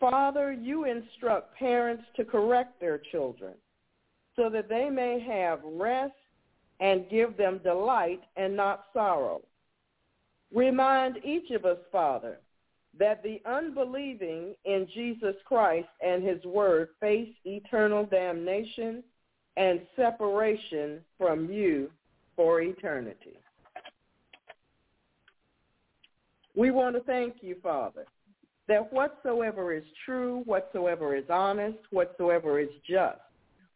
Father, 0.00 0.52
you 0.52 0.86
instruct 0.86 1.56
parents 1.56 2.02
to 2.16 2.24
correct 2.24 2.80
their 2.80 2.98
children 3.12 3.52
so 4.34 4.50
that 4.50 4.68
they 4.68 4.90
may 4.90 5.20
have 5.20 5.60
rest 5.62 6.16
and 6.80 7.08
give 7.08 7.36
them 7.36 7.60
delight 7.62 8.22
and 8.36 8.56
not 8.56 8.86
sorrow. 8.92 9.42
Remind 10.52 11.24
each 11.24 11.52
of 11.52 11.64
us, 11.64 11.78
Father, 11.92 12.40
that 12.98 13.22
the 13.22 13.40
unbelieving 13.46 14.56
in 14.64 14.88
Jesus 14.92 15.36
Christ 15.44 15.86
and 16.04 16.24
his 16.24 16.42
word 16.42 16.88
face 16.98 17.28
eternal 17.44 18.04
damnation 18.04 19.04
and 19.56 19.80
separation 19.94 21.02
from 21.16 21.48
you 21.52 21.88
for 22.34 22.62
eternity. 22.62 23.36
We 26.54 26.70
want 26.70 26.96
to 26.96 27.02
thank 27.02 27.36
you, 27.40 27.56
Father, 27.62 28.04
that 28.68 28.92
whatsoever 28.92 29.72
is 29.72 29.84
true, 30.04 30.42
whatsoever 30.44 31.16
is 31.16 31.24
honest, 31.30 31.78
whatsoever 31.90 32.60
is 32.60 32.68
just, 32.88 33.18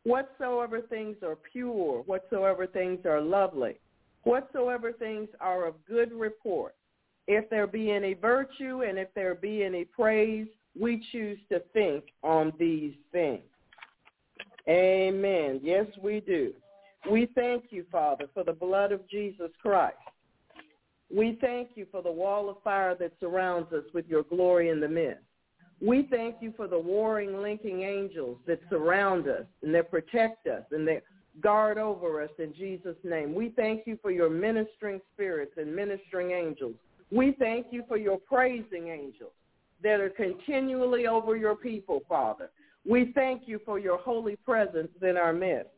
whatsoever 0.05 0.81
things 0.83 1.17
are 1.23 1.37
pure, 1.53 2.03
whatsoever 2.03 2.67
things 2.67 3.01
are 3.07 3.21
lovely, 3.21 3.77
whatsoever 4.25 4.93
things 4.93 5.29
are 5.41 5.67
of 5.67 5.75
good 5.89 6.13
report, 6.13 6.75
if 7.27 7.49
there 7.51 7.67
be 7.67 7.91
any 7.91 8.15
virtue 8.15 8.83
and 8.83 8.99
if 8.99 9.09
there 9.15 9.35
be 9.35 9.65
any 9.65 9.85
praise, 9.85 10.47
we 10.79 11.05
choose 11.11 11.39
to 11.51 11.61
think 11.73 12.05
on 12.23 12.53
these 12.59 12.95
things. 13.11 13.43
Amen. 14.69 15.61
Yes, 15.63 15.87
we 16.03 16.21
do. 16.21 16.53
We 17.11 17.29
thank 17.35 17.67
you, 17.71 17.85
Father, 17.91 18.27
for 18.35 18.45
the 18.45 18.53
blood 18.53 18.93
of 18.93 19.09
Jesus 19.09 19.51
Christ. 19.63 19.97
We 21.15 21.39
thank 21.41 21.71
you 21.75 21.87
for 21.91 22.03
the 22.03 22.11
wall 22.11 22.51
of 22.51 22.57
fire 22.63 22.97
that 22.99 23.13
surrounds 23.21 23.73
us 23.73 23.85
with 23.95 24.07
your 24.09 24.25
glory 24.25 24.71
in 24.71 24.81
the 24.81 24.89
midst. 24.89 25.23
We 25.81 26.09
thank 26.11 26.37
you 26.41 26.53
for 26.57 26.67
the 26.67 26.79
warring, 26.79 27.43
linking 27.43 27.83
angels 27.83 28.39
that 28.47 28.61
surround 28.71 29.29
us 29.29 29.45
and 29.63 29.75
that 29.75 29.91
protect 29.91 30.47
us 30.47 30.63
and 30.71 30.89
that 30.89 31.03
guard 31.41 31.77
over 31.77 32.23
us 32.23 32.31
in 32.39 32.55
Jesus' 32.55 32.97
name. 33.05 33.35
We 33.35 33.51
thank 33.51 33.87
you 33.87 33.99
for 34.01 34.11
your 34.11 34.31
ministering 34.31 35.01
spirits 35.13 35.53
and 35.59 35.75
ministering 35.75 36.31
angels. 36.31 36.75
We 37.11 37.37
thank 37.39 37.67
you 37.71 37.85
for 37.87 37.99
your 37.99 38.19
praising 38.19 38.89
angels 38.89 39.33
that 39.83 40.01
are 40.01 40.11
continually 40.11 41.07
over 41.07 41.37
your 41.37 41.55
people, 41.55 42.03
Father. 42.09 42.51
We 42.89 43.13
thank 43.15 43.43
you 43.47 43.61
for 43.65 43.79
your 43.79 43.99
holy 43.99 44.37
presence 44.37 44.89
in 45.03 45.17
our 45.17 45.33
midst. 45.33 45.71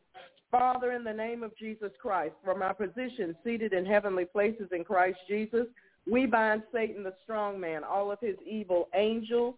Father, 0.51 0.93
in 0.93 1.03
the 1.03 1.13
name 1.13 1.43
of 1.43 1.55
Jesus 1.57 1.91
Christ, 2.01 2.33
from 2.43 2.61
our 2.61 2.73
position 2.73 3.35
seated 3.43 3.73
in 3.73 3.85
heavenly 3.85 4.25
places 4.25 4.69
in 4.71 4.83
Christ 4.83 5.19
Jesus, 5.27 5.67
we 6.09 6.25
bind 6.25 6.63
Satan 6.73 7.03
the 7.03 7.13
strong 7.23 7.59
man, 7.59 7.83
all 7.83 8.11
of 8.11 8.19
his 8.19 8.35
evil 8.45 8.89
angels, 8.95 9.55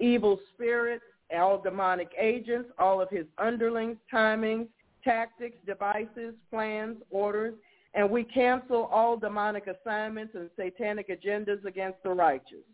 evil 0.00 0.40
spirits, 0.54 1.04
all 1.36 1.60
demonic 1.60 2.10
agents, 2.18 2.68
all 2.78 3.00
of 3.00 3.08
his 3.10 3.26
underlings, 3.38 3.96
timings, 4.12 4.66
tactics, 5.04 5.56
devices, 5.66 6.34
plans, 6.50 6.96
orders, 7.10 7.54
and 7.94 8.10
we 8.10 8.24
cancel 8.24 8.84
all 8.86 9.16
demonic 9.16 9.66
assignments 9.68 10.34
and 10.34 10.50
satanic 10.56 11.08
agendas 11.08 11.64
against 11.64 12.02
the 12.02 12.10
righteous. 12.10 12.64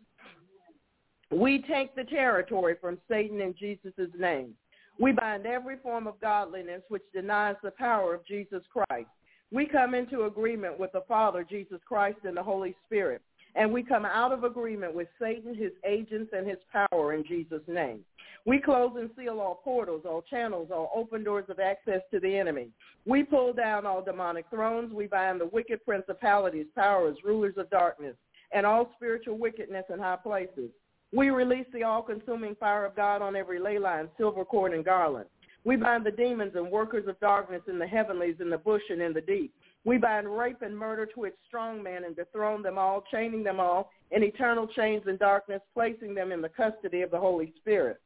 We 1.31 1.59
take 1.61 1.95
the 1.95 2.03
territory 2.03 2.75
from 2.81 2.97
Satan 3.07 3.39
in 3.39 3.53
Jesus' 3.57 4.09
name. 4.17 4.55
We 4.99 5.11
bind 5.11 5.45
every 5.45 5.77
form 5.77 6.07
of 6.07 6.19
godliness 6.21 6.81
which 6.89 7.03
denies 7.13 7.55
the 7.63 7.71
power 7.71 8.13
of 8.13 8.25
Jesus 8.25 8.61
Christ. 8.71 9.09
We 9.51 9.65
come 9.65 9.93
into 9.95 10.23
agreement 10.23 10.79
with 10.79 10.91
the 10.93 11.03
Father, 11.07 11.43
Jesus 11.43 11.79
Christ, 11.85 12.19
and 12.23 12.37
the 12.37 12.43
Holy 12.43 12.75
Spirit. 12.85 13.21
And 13.55 13.73
we 13.73 13.83
come 13.83 14.05
out 14.05 14.31
of 14.31 14.43
agreement 14.45 14.95
with 14.95 15.09
Satan, 15.19 15.53
his 15.53 15.71
agents, 15.85 16.31
and 16.35 16.47
his 16.47 16.59
power 16.71 17.13
in 17.13 17.25
Jesus' 17.25 17.61
name. 17.67 17.99
We 18.45 18.59
close 18.59 18.91
and 18.97 19.09
seal 19.17 19.39
all 19.39 19.61
portals, 19.63 20.03
all 20.05 20.23
channels, 20.23 20.69
all 20.71 20.89
open 20.95 21.23
doors 21.23 21.45
of 21.49 21.59
access 21.59 22.01
to 22.11 22.19
the 22.19 22.37
enemy. 22.37 22.69
We 23.05 23.23
pull 23.23 23.53
down 23.53 23.85
all 23.85 24.01
demonic 24.01 24.45
thrones. 24.49 24.93
We 24.93 25.07
bind 25.07 25.41
the 25.41 25.47
wicked 25.47 25.85
principalities, 25.85 26.67
powers, 26.73 27.17
rulers 27.23 27.55
of 27.57 27.69
darkness, 27.69 28.15
and 28.51 28.65
all 28.65 28.91
spiritual 28.95 29.37
wickedness 29.37 29.85
in 29.93 29.99
high 29.99 30.17
places. 30.17 30.69
We 31.13 31.29
release 31.29 31.65
the 31.73 31.83
all-consuming 31.83 32.55
fire 32.55 32.85
of 32.85 32.95
God 32.95 33.21
on 33.21 33.35
every 33.35 33.59
ley 33.59 33.79
line, 33.79 34.07
silver 34.17 34.45
cord, 34.45 34.73
and 34.73 34.85
garland. 34.85 35.27
We 35.63 35.75
bind 35.75 36.05
the 36.05 36.11
demons 36.11 36.53
and 36.55 36.71
workers 36.71 37.07
of 37.07 37.19
darkness 37.19 37.61
in 37.67 37.77
the 37.77 37.87
heavenlies, 37.87 38.37
in 38.39 38.49
the 38.49 38.57
bush, 38.57 38.81
and 38.89 39.01
in 39.01 39.13
the 39.13 39.21
deep. 39.21 39.53
We 39.83 39.97
bind 39.97 40.27
rape 40.27 40.61
and 40.61 40.77
murder 40.77 41.05
to 41.07 41.25
its 41.25 41.37
strong 41.47 41.83
man 41.83 42.03
and 42.03 42.15
dethrone 42.15 42.63
them 42.63 42.77
all, 42.77 43.03
chaining 43.11 43.43
them 43.43 43.59
all 43.59 43.91
in 44.11 44.23
eternal 44.23 44.67
chains 44.67 45.03
and 45.05 45.19
darkness, 45.19 45.61
placing 45.73 46.15
them 46.15 46.31
in 46.31 46.41
the 46.41 46.49
custody 46.49 47.01
of 47.01 47.11
the 47.11 47.19
Holy 47.19 47.53
Spirit. 47.59 47.99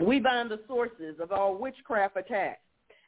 We 0.00 0.18
bind 0.18 0.50
the 0.50 0.60
sources 0.66 1.16
of 1.20 1.30
all 1.30 1.56
witchcraft 1.56 2.16
attacks, 2.16 2.60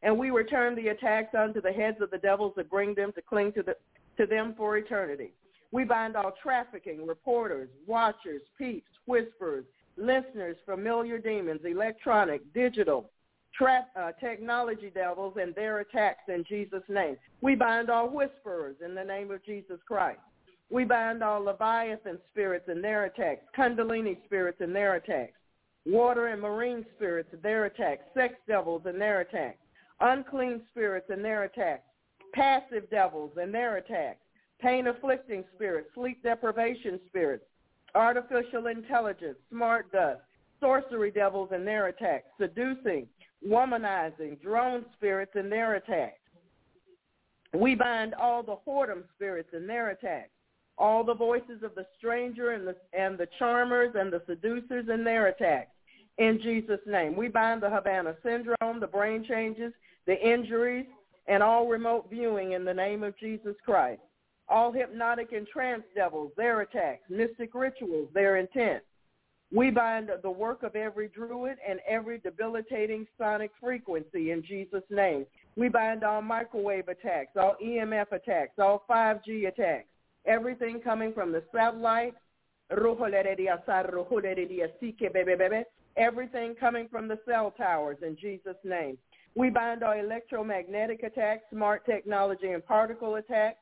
and 0.02 0.16
we 0.16 0.30
return 0.30 0.76
the 0.76 0.88
attacks 0.88 1.34
unto 1.34 1.60
the 1.60 1.72
heads 1.72 2.00
of 2.00 2.10
the 2.10 2.18
devils 2.18 2.52
that 2.56 2.70
bring 2.70 2.94
them 2.94 3.12
to 3.12 3.22
cling 3.22 3.52
to, 3.54 3.62
the, 3.62 3.76
to 4.18 4.26
them 4.26 4.54
for 4.56 4.76
eternity. 4.76 5.32
We 5.74 5.82
bind 5.82 6.14
all 6.14 6.32
trafficking, 6.40 7.04
reporters, 7.04 7.68
watchers, 7.84 8.42
peeps, 8.56 8.86
whisperers, 9.06 9.64
listeners, 9.96 10.56
familiar 10.64 11.18
demons, 11.18 11.62
electronic, 11.64 12.42
digital, 12.54 13.10
tra- 13.52 13.84
uh, 13.96 14.12
technology 14.20 14.92
devils, 14.94 15.34
and 15.36 15.52
their 15.52 15.80
attacks 15.80 16.28
in 16.28 16.44
Jesus' 16.48 16.84
name. 16.88 17.16
We 17.40 17.56
bind 17.56 17.90
all 17.90 18.08
whisperers 18.08 18.76
in 18.84 18.94
the 18.94 19.02
name 19.02 19.32
of 19.32 19.44
Jesus 19.44 19.80
Christ. 19.84 20.20
We 20.70 20.84
bind 20.84 21.24
all 21.24 21.42
Leviathan 21.42 22.20
spirits 22.30 22.68
and 22.68 22.82
their 22.82 23.06
attacks, 23.06 23.44
Kundalini 23.58 24.24
spirits 24.26 24.60
and 24.60 24.76
their 24.76 24.94
attacks, 24.94 25.40
water 25.86 26.28
and 26.28 26.40
marine 26.40 26.86
spirits 26.94 27.30
and 27.32 27.42
their 27.42 27.64
attacks, 27.64 28.04
sex 28.14 28.36
devils 28.46 28.82
and 28.86 29.00
their 29.00 29.22
attacks, 29.22 29.58
unclean 30.00 30.62
spirits 30.70 31.10
and 31.10 31.24
their 31.24 31.42
attacks, 31.42 31.82
passive 32.32 32.88
devils 32.90 33.32
and 33.36 33.52
their 33.52 33.78
attacks, 33.78 34.20
pain-afflicting 34.64 35.44
spirits, 35.54 35.88
sleep 35.94 36.22
deprivation 36.22 36.98
spirits, 37.06 37.44
artificial 37.94 38.68
intelligence, 38.68 39.36
smart 39.50 39.92
dust, 39.92 40.22
sorcery 40.58 41.10
devils 41.10 41.50
and 41.52 41.66
their 41.66 41.88
attacks, 41.88 42.24
seducing, 42.40 43.06
womanizing, 43.46 44.40
drone 44.40 44.86
spirits 44.96 45.32
and 45.34 45.52
their 45.52 45.74
attacks. 45.74 46.18
We 47.52 47.74
bind 47.74 48.14
all 48.14 48.42
the 48.42 48.56
whoredom 48.66 49.02
spirits 49.14 49.50
and 49.52 49.68
their 49.68 49.90
attacks, 49.90 50.30
all 50.78 51.04
the 51.04 51.14
voices 51.14 51.62
of 51.62 51.74
the 51.74 51.86
stranger 51.98 52.52
and 52.52 52.66
the, 52.66 52.74
and 52.98 53.18
the 53.18 53.28
charmers 53.38 53.94
and 53.94 54.10
the 54.10 54.22
seducers 54.26 54.86
and 54.88 55.06
their 55.06 55.26
attacks. 55.26 55.70
In 56.16 56.40
Jesus' 56.42 56.80
name, 56.86 57.14
we 57.14 57.28
bind 57.28 57.62
the 57.62 57.68
Havana 57.70 58.16
syndrome, 58.24 58.80
the 58.80 58.86
brain 58.86 59.26
changes, 59.28 59.74
the 60.06 60.18
injuries, 60.26 60.86
and 61.26 61.42
all 61.42 61.68
remote 61.68 62.08
viewing 62.10 62.52
in 62.52 62.64
the 62.64 62.74
name 62.74 63.02
of 63.02 63.18
Jesus 63.18 63.54
Christ 63.64 64.00
all 64.48 64.72
hypnotic 64.72 65.32
and 65.32 65.46
trance 65.46 65.84
devils, 65.94 66.32
their 66.36 66.60
attacks, 66.60 67.02
mystic 67.08 67.54
rituals, 67.54 68.08
their 68.12 68.36
intent. 68.36 68.82
We 69.52 69.70
bind 69.70 70.10
the 70.22 70.30
work 70.30 70.62
of 70.62 70.74
every 70.74 71.08
druid 71.08 71.58
and 71.66 71.80
every 71.88 72.18
debilitating 72.18 73.06
sonic 73.16 73.52
frequency 73.60 74.32
in 74.32 74.42
Jesus' 74.42 74.82
name. 74.90 75.26
We 75.56 75.68
bind 75.68 76.02
all 76.02 76.22
microwave 76.22 76.88
attacks, 76.88 77.36
all 77.36 77.54
EMF 77.64 78.10
attacks, 78.10 78.58
all 78.58 78.84
5G 78.90 79.46
attacks, 79.46 79.86
everything 80.26 80.80
coming 80.80 81.12
from 81.12 81.30
the 81.30 81.44
satellite, 81.54 82.14
everything 85.96 86.54
coming 86.58 86.88
from 86.90 87.08
the 87.08 87.18
cell 87.24 87.50
towers 87.56 87.98
in 88.02 88.16
Jesus' 88.20 88.56
name. 88.64 88.98
We 89.36 89.50
bind 89.50 89.82
all 89.82 89.92
electromagnetic 89.92 91.02
attacks, 91.02 91.44
smart 91.52 91.84
technology 91.86 92.50
and 92.50 92.64
particle 92.64 93.16
attacks, 93.16 93.58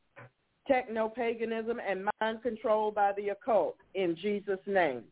techno-paganism, 0.67 1.81
and 1.87 2.09
mind 2.21 2.43
control 2.43 2.91
by 2.91 3.13
the 3.17 3.31
occult 3.31 3.77
in 3.95 4.17
Jesus' 4.17 4.59
name. 4.67 5.03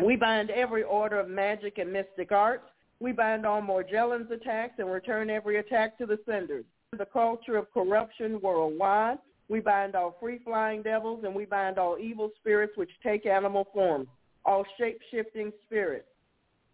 We 0.00 0.16
bind 0.16 0.50
every 0.50 0.84
order 0.84 1.18
of 1.18 1.28
magic 1.28 1.78
and 1.78 1.92
mystic 1.92 2.30
arts. 2.30 2.64
We 3.00 3.12
bind 3.12 3.44
all 3.44 3.60
Morgellons 3.60 4.30
attacks 4.30 4.74
and 4.78 4.90
return 4.90 5.30
every 5.30 5.58
attack 5.58 5.98
to 5.98 6.06
the 6.06 6.18
senders. 6.26 6.64
The 6.96 7.06
culture 7.06 7.56
of 7.56 7.72
corruption 7.72 8.40
worldwide. 8.40 9.18
We 9.48 9.60
bind 9.60 9.94
all 9.94 10.16
free-flying 10.20 10.82
devils 10.82 11.24
and 11.24 11.34
we 11.34 11.44
bind 11.44 11.78
all 11.78 11.96
evil 11.98 12.30
spirits 12.38 12.76
which 12.76 12.90
take 13.02 13.26
animal 13.26 13.66
forms, 13.72 14.08
all 14.44 14.64
shape-shifting 14.78 15.52
spirits. 15.66 16.08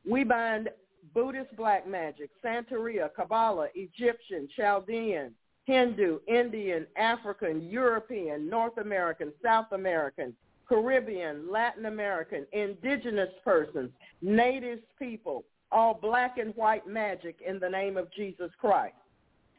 We 0.09 0.25
bind 0.25 0.71
Buddhist 1.15 1.55
black 1.57 1.87
magic, 1.87 2.31
Santeria, 2.45 3.09
Kabbalah, 3.15 3.69
Egyptian, 3.75 4.49
Chaldean, 4.57 5.33
Hindu, 5.65 6.21
Indian, 6.27 6.87
African, 6.97 7.63
European, 7.63 8.49
North 8.49 8.79
American, 8.79 9.33
South 9.43 9.73
American, 9.73 10.35
Caribbean, 10.69 11.51
Latin 11.51 11.87
American, 11.87 12.47
indigenous 12.53 13.31
persons, 13.43 13.91
native 14.21 14.81
people, 14.99 15.45
all 15.73 15.95
black 15.95 16.39
and 16.39 16.55
white 16.57 16.87
magic 16.87 17.37
in 17.47 17.59
the 17.59 17.69
name 17.69 17.97
of 17.97 18.13
Jesus 18.13 18.51
Christ. 18.61 18.95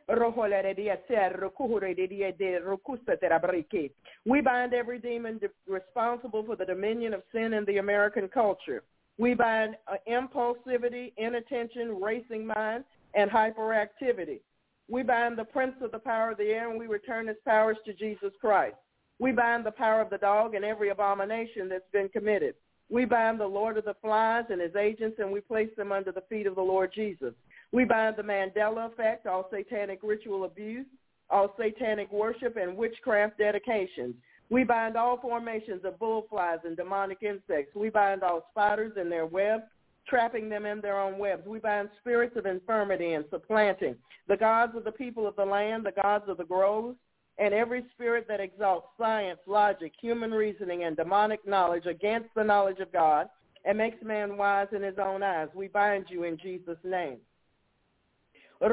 We 0.08 0.16
bind 4.42 4.74
every 4.74 5.00
demon 5.00 5.40
responsible 5.68 6.44
for 6.44 6.56
the 6.56 6.66
dominion 6.66 7.14
of 7.16 7.24
sin 7.34 7.54
in 7.54 7.66
the 7.66 7.78
American 7.78 8.28
culture. 8.28 8.84
We 9.18 9.34
bind 9.34 9.76
uh, 9.88 9.96
impulsivity, 10.08 11.12
inattention, 11.18 12.00
racing 12.00 12.46
mind, 12.46 12.84
and 13.16 13.32
hyperactivity. 13.32 14.42
We 14.90 15.04
bind 15.04 15.38
the 15.38 15.46
prince 15.46 15.76
of 15.82 15.92
the 15.92 16.00
power 16.00 16.32
of 16.32 16.38
the 16.38 16.46
air 16.46 16.70
and 16.70 16.80
we 16.80 16.88
return 16.88 17.28
his 17.28 17.38
powers 17.46 17.78
to 17.86 17.94
Jesus 17.94 18.32
Christ. 18.40 18.76
We 19.20 19.32
bind 19.32 19.66
the 19.66 19.72
power 19.72 20.02
of 20.02 20.10
the 20.10 20.18
dog 20.18 20.56
and 20.56 20.66
every 20.66 20.90
abomination 20.90 21.70
that's 21.70 21.90
been 21.92 22.10
committed. 22.10 22.56
We 22.90 23.06
bind 23.06 23.40
the 23.40 23.48
Lord 23.48 23.78
of 23.78 23.86
the 23.86 23.96
flies 24.02 24.46
and 24.50 24.62
his 24.62 24.76
agents 24.76 25.18
and 25.20 25.32
we 25.32 25.42
place 25.42 25.70
them 25.76 25.92
under 25.92 26.12
the 26.12 26.24
feet 26.30 26.46
of 26.46 26.56
the 26.56 26.62
Lord 26.62 26.92
Jesus. 26.94 27.34
We 27.72 27.84
bind 27.84 28.16
the 28.18 28.24
Mandela 28.24 28.92
effect, 28.92 29.26
all 29.26 29.50
satanic 29.52 30.00
ritual 30.04 30.44
abuse, 30.44 30.86
all 31.30 31.56
satanic 31.60 32.12
worship 32.12 32.58
and 32.58 32.78
witchcraft 32.78 33.38
dedications. 33.38 34.16
We 34.50 34.64
bind 34.64 34.96
all 34.96 35.18
formations 35.18 35.84
of 35.84 35.98
bullflies 36.00 36.64
and 36.64 36.78
demonic 36.78 37.24
insects. 37.24 37.76
We 37.76 37.90
bind 37.90 38.22
all 38.22 38.46
spiders 38.52 38.94
and 38.96 39.12
their 39.12 39.26
webs, 39.26 39.64
trapping 40.08 40.50
them 40.50 40.66
in 40.66 40.82
their 40.82 41.00
own 41.00 41.18
webs. 41.18 41.46
We 41.48 41.60
bind 41.60 41.90
spirits 42.00 42.36
of 42.38 42.46
infirmity 42.46 43.14
and 43.14 43.26
supplanting, 43.30 43.96
the 44.28 44.38
gods 44.38 44.76
of 44.76 44.84
the 44.84 44.92
people 44.92 45.28
of 45.28 45.36
the 45.36 45.46
land, 45.46 45.86
the 45.86 46.02
gods 46.02 46.26
of 46.28 46.38
the 46.38 46.46
groves, 46.46 46.98
and 47.38 47.54
every 47.54 47.86
spirit 47.94 48.28
that 48.28 48.40
exalts 48.40 48.88
science, 48.98 49.40
logic, 49.46 49.92
human 50.00 50.32
reasoning, 50.32 50.84
and 50.84 50.96
demonic 50.96 51.46
knowledge 51.48 51.86
against 51.86 52.30
the 52.36 52.44
knowledge 52.44 52.80
of 52.80 52.94
God 52.94 53.28
and 53.66 53.78
makes 53.78 54.02
man 54.04 54.38
wise 54.38 54.68
in 54.72 54.82
his 54.82 54.98
own 54.98 55.22
eyes. 55.24 55.50
We 55.54 55.68
bind 55.68 56.06
you 56.10 56.24
in 56.24 56.38
Jesus' 56.38 56.78
name. 56.84 57.18
We 58.62 58.70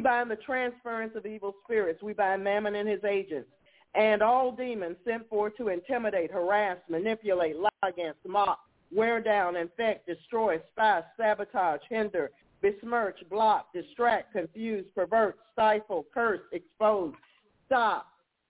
bind 0.00 0.30
the 0.30 0.36
transference 0.44 1.16
of 1.16 1.26
evil 1.26 1.54
spirits. 1.64 2.02
We 2.02 2.12
bind 2.12 2.44
Mammon 2.44 2.74
and 2.74 2.88
his 2.88 3.02
agents 3.04 3.48
and 3.94 4.22
all 4.22 4.52
demons 4.52 4.96
sent 5.04 5.28
forth 5.28 5.56
to 5.56 5.68
intimidate, 5.68 6.30
harass, 6.30 6.78
manipulate, 6.88 7.56
lie 7.56 7.70
against, 7.88 8.18
mock, 8.26 8.58
wear 8.92 9.20
down, 9.20 9.56
infect, 9.56 10.06
destroy, 10.06 10.58
spy, 10.72 11.02
sabotage, 11.16 11.80
hinder, 11.88 12.30
besmirch, 12.60 13.18
block, 13.30 13.72
distract, 13.72 14.32
confuse, 14.32 14.84
pervert, 14.94 15.36
stifle, 15.52 16.06
curse, 16.12 16.40
expose, 16.52 17.12
stop, 17.66 18.06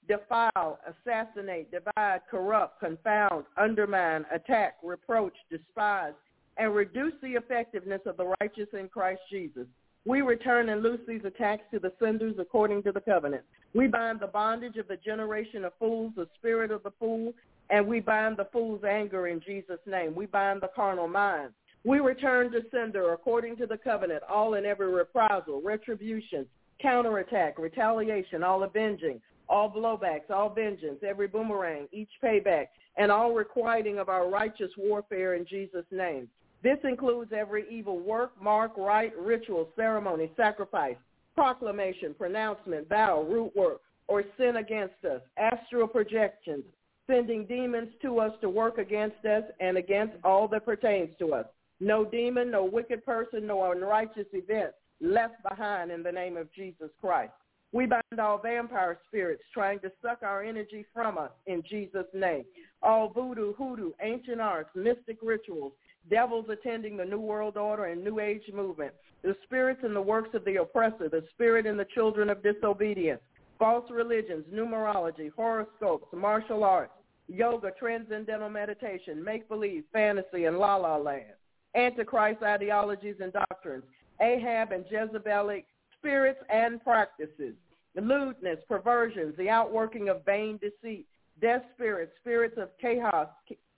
defile, 0.09 0.79
assassinate, 0.87 1.71
divide, 1.71 2.21
corrupt, 2.31 2.81
confound, 2.81 3.45
undermine, 3.57 4.25
attack, 4.33 4.77
reproach, 4.83 5.35
despise, 5.51 6.13
and 6.57 6.75
reduce 6.75 7.15
the 7.23 7.33
effectiveness 7.33 8.03
of 8.07 8.17
the 8.17 8.33
righteous 8.41 8.69
in 8.79 8.89
Christ 8.89 9.21
Jesus. 9.31 9.67
We 10.07 10.21
return 10.21 10.69
and 10.69 10.83
loose 10.83 11.01
these 11.09 11.25
attacks 11.25 11.65
to 11.73 11.79
the 11.79 11.93
senders 11.99 12.35
according 12.39 12.83
to 12.83 12.93
the 12.93 13.01
covenant. 13.01 13.43
We 13.75 13.87
bind 13.87 14.21
the 14.21 14.27
bondage 14.27 14.77
of 14.77 14.87
the 14.87 14.99
generation 14.99 15.65
of 15.65 15.73
fools, 15.79 16.13
the 16.15 16.29
spirit 16.39 16.71
of 16.71 16.83
the 16.83 16.93
fool, 16.99 17.33
and 17.71 17.87
we 17.87 18.01
bind 18.01 18.37
the 18.37 18.49
fool's 18.53 18.85
anger 18.85 19.29
in 19.29 19.41
Jesus' 19.41 19.81
name. 19.87 20.15
We 20.15 20.27
bind 20.27 20.61
the 20.61 20.71
carnal 20.77 21.09
mind. 21.09 21.51
We 21.85 22.01
return 22.01 22.51
to 22.53 22.63
sender 22.71 23.13
according 23.13 23.57
to 23.59 23.67
the 23.67 23.79
covenant, 23.79 24.23
all 24.29 24.55
and 24.55 24.67
every 24.67 24.93
reprisal, 24.93 25.63
retribution, 25.63 26.47
counterattack, 26.81 27.59
retaliation, 27.59 28.43
all 28.43 28.63
avenging, 28.63 29.21
all 29.49 29.71
blowbacks, 29.71 30.31
all 30.31 30.51
vengeance, 30.51 30.99
every 31.07 31.29
boomerang, 31.29 31.89
each 31.93 32.11
payback, 32.23 32.67
and 32.97 33.11
all 33.11 33.33
requiting 33.35 33.99
of 33.99 34.09
our 34.09 34.29
righteous 34.29 34.71
warfare 34.77 35.35
in 35.35 35.47
Jesus' 35.47 35.85
name. 35.91 36.29
This 36.65 36.79
includes 36.83 37.31
every 37.37 37.67
evil 37.71 38.01
work, 38.01 38.33
mark, 38.41 38.73
rite, 38.79 39.13
ritual, 39.19 39.69
ceremony, 39.77 40.31
sacrifice, 40.35 40.97
proclamation, 41.35 42.15
pronouncement, 42.15 42.89
vow, 42.89 43.23
root 43.23 43.55
work, 43.55 43.83
or 44.09 44.25
sin 44.39 44.57
against 44.57 45.05
us, 45.05 45.21
astral 45.37 45.87
projections, 45.87 46.65
sending 47.07 47.45
demons 47.45 47.91
to 48.01 48.19
us 48.19 48.33
to 48.41 48.49
work 48.49 48.79
against 48.79 49.27
us 49.27 49.43
and 49.61 49.77
against 49.77 50.15
all 50.25 50.49
that 50.49 50.65
pertains 50.65 51.11
to 51.19 51.35
us. 51.35 51.45
No 51.81 52.03
demon, 52.03 52.51
no 52.51 52.65
wicked 52.65 53.05
person, 53.05 53.47
no 53.47 53.71
unrighteous 53.71 54.29
event 54.33 54.73
left 55.03 55.43
behind 55.47 55.91
in 55.91 56.03
the 56.03 56.13
name 56.13 56.39
of 56.39 56.51
Jesus 56.55 56.89
Christ. 56.99 57.33
We 57.73 57.85
bind 57.87 58.21
all 58.21 58.39
vampire 58.39 58.99
spirits 59.09 59.43
trying 59.53 59.81
to 59.81 59.93
suck 60.01 60.23
our 60.23 60.43
energy 60.43 60.87
from 60.95 61.19
us 61.19 61.33
in 61.47 61.63
Jesus' 61.69 62.07
name. 62.15 62.45
All 62.83 63.11
voodoo, 63.11 63.53
hoodoo, 63.55 63.91
ancient 64.01 64.41
arts, 64.41 64.71
mystic 64.75 65.19
rituals, 65.21 65.73
devils 66.11 66.47
attending 66.51 66.97
the 66.97 67.05
New 67.05 67.21
World 67.21 67.57
Order 67.57 67.87
and 67.87 68.03
New 68.03 68.21
Age 68.21 68.43
movement, 68.53 68.93
the 69.23 69.37
spirits 69.45 69.81
and 69.83 69.97
the 69.97 70.03
works 70.03 70.35
of 70.35 70.45
the 70.45 70.57
oppressor, 70.57 71.09
the 71.09 71.25
spirit 71.33 71.67
and 71.67 71.79
the 71.79 71.87
children 71.95 72.29
of 72.31 72.43
disobedience, 72.43 73.21
false 73.59 73.91
religions, 73.91 74.45
numerology, 74.53 75.31
horoscopes, 75.35 76.07
martial 76.13 76.65
arts, 76.65 76.93
yoga, 77.29 77.71
transcendental 77.79 78.51
meditation, 78.51 79.25
make-believe, 79.25 79.85
fantasy, 79.93 80.45
and 80.45 80.59
la-la 80.59 80.97
land, 80.97 81.33
antichrist 81.75 82.43
ideologies 82.43 83.17
and 83.21 83.33
doctrines, 83.33 83.85
Ahab 84.21 84.73
and 84.73 84.85
Jezebelic 84.87 85.65
spirits 85.99 86.41
and 86.51 86.83
practices, 86.85 87.55
lewdness, 87.97 88.59
perversions, 88.69 89.35
the 89.39 89.49
outworking 89.49 90.09
of 90.09 90.25
vain 90.25 90.59
deceit, 90.59 91.07
death 91.41 91.63
spirits, 91.75 92.13
spirits 92.21 92.57
of 92.59 92.69
chaos, 92.81 93.29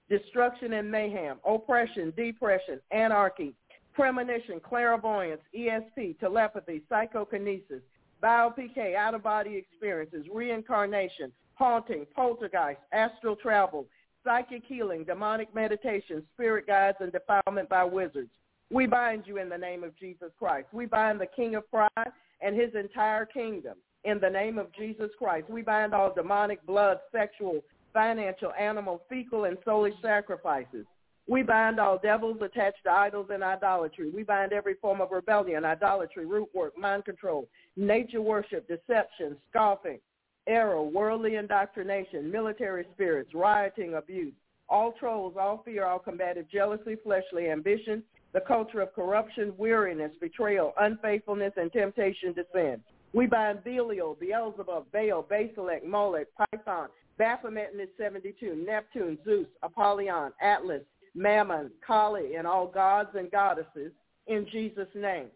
destruction 0.09 0.75
and 0.75 0.91
mayhem, 0.91 1.39
oppression, 1.45 2.13
depression, 2.17 2.81
anarchy, 2.91 3.55
premonition, 3.93 4.61
clairvoyance, 4.61 5.41
ESP, 5.57 6.19
telepathy, 6.21 6.83
psychokinesis, 6.89 7.83
bio-PK, 8.21 8.95
out-of-body 8.95 9.57
experiences, 9.57 10.27
reincarnation, 10.33 11.33
haunting, 11.55 12.07
poltergeist, 12.15 12.81
astral 12.93 13.37
travel, 13.37 13.87
psychic 14.25 14.63
healing, 14.67 15.05
demonic 15.05 15.55
meditation, 15.55 16.23
spirit 16.35 16.67
guides, 16.67 16.99
and 17.01 17.13
defilement 17.13 17.69
by 17.69 17.85
wizards. 17.85 18.31
We 18.71 18.87
bind 18.87 19.25
you 19.27 19.39
in 19.39 19.49
the 19.49 19.59
name 19.59 19.85
of 19.85 19.97
Jesus 19.97 20.31
Christ. 20.39 20.67
We 20.73 20.87
bind 20.87 21.21
the 21.21 21.27
king 21.27 21.55
of 21.55 21.71
pride 21.71 22.13
and 22.41 22.55
his 22.55 22.75
entire 22.75 23.25
kingdom 23.25 23.79
in 24.05 24.19
the 24.21 24.29
name 24.29 24.59
of 24.59 24.73
Jesus 24.73 25.11
Christ. 25.19 25.49
We 25.49 25.63
bind 25.63 25.95
all 25.95 26.13
demonic 26.13 26.65
blood, 26.67 26.99
sexual, 27.13 27.61
financial, 27.97 28.53
animal, 28.53 29.01
fecal, 29.09 29.45
and 29.45 29.57
soulish 29.67 29.99
sacrifices. 30.03 30.85
We 31.27 31.43
bind 31.43 31.81
all 31.81 31.99
devils 31.99 32.37
attached 32.43 32.85
to 32.85 32.91
idols 32.91 33.29
and 33.33 33.43
idolatry. 33.43 34.11
We 34.11 34.23
bind 34.23 34.53
every 34.53 34.75
form 34.75 35.01
of 35.01 35.13
rebellion, 35.13 35.65
idolatry, 35.65 36.27
root 36.27 36.51
work, 36.55 36.77
mind 36.77 37.07
control, 37.07 37.49
nature 37.75 38.21
worship, 38.21 38.69
deception, 38.69 39.39
scoffing, 39.49 39.99
error, 40.47 40.83
worldly 40.83 41.37
indoctrination, 41.37 42.31
military 42.31 42.85
spirits, 42.93 43.31
rioting, 43.33 43.95
abuse, 43.95 44.35
all 44.69 44.93
trolls, 44.93 45.35
all 45.41 45.63
fear, 45.65 45.87
all 45.87 45.99
combative 45.99 46.51
jealousy, 46.51 46.97
fleshly 47.03 47.49
ambition, 47.49 48.03
the 48.35 48.41
culture 48.41 48.83
of 48.83 48.95
corruption, 48.95 49.55
weariness, 49.57 50.13
betrayal, 50.21 50.75
unfaithfulness, 50.79 51.55
and 51.57 51.73
temptation 51.73 52.35
to 52.35 52.45
sin. 52.53 52.79
We 53.15 53.27
bind 53.27 53.65
Belial, 53.65 54.19
Beelzebub, 54.21 54.85
Baal, 54.93 55.27
Basilek, 55.31 55.83
Molech, 55.83 56.27
Python, 56.37 56.89
Baphomet 57.19 57.71
and 57.73 57.81
his 57.81 57.89
72, 57.99 58.65
Neptune, 58.67 59.19
Zeus, 59.25 59.47
Apollyon, 59.63 60.33
Atlas, 60.41 60.83
Mammon, 61.15 61.71
Kali, 61.87 62.35
and 62.37 62.47
all 62.47 62.67
gods 62.67 63.11
and 63.15 63.31
goddesses 63.31 63.93
in 64.27 64.47
Jesus' 64.51 64.89
name. 64.95 65.27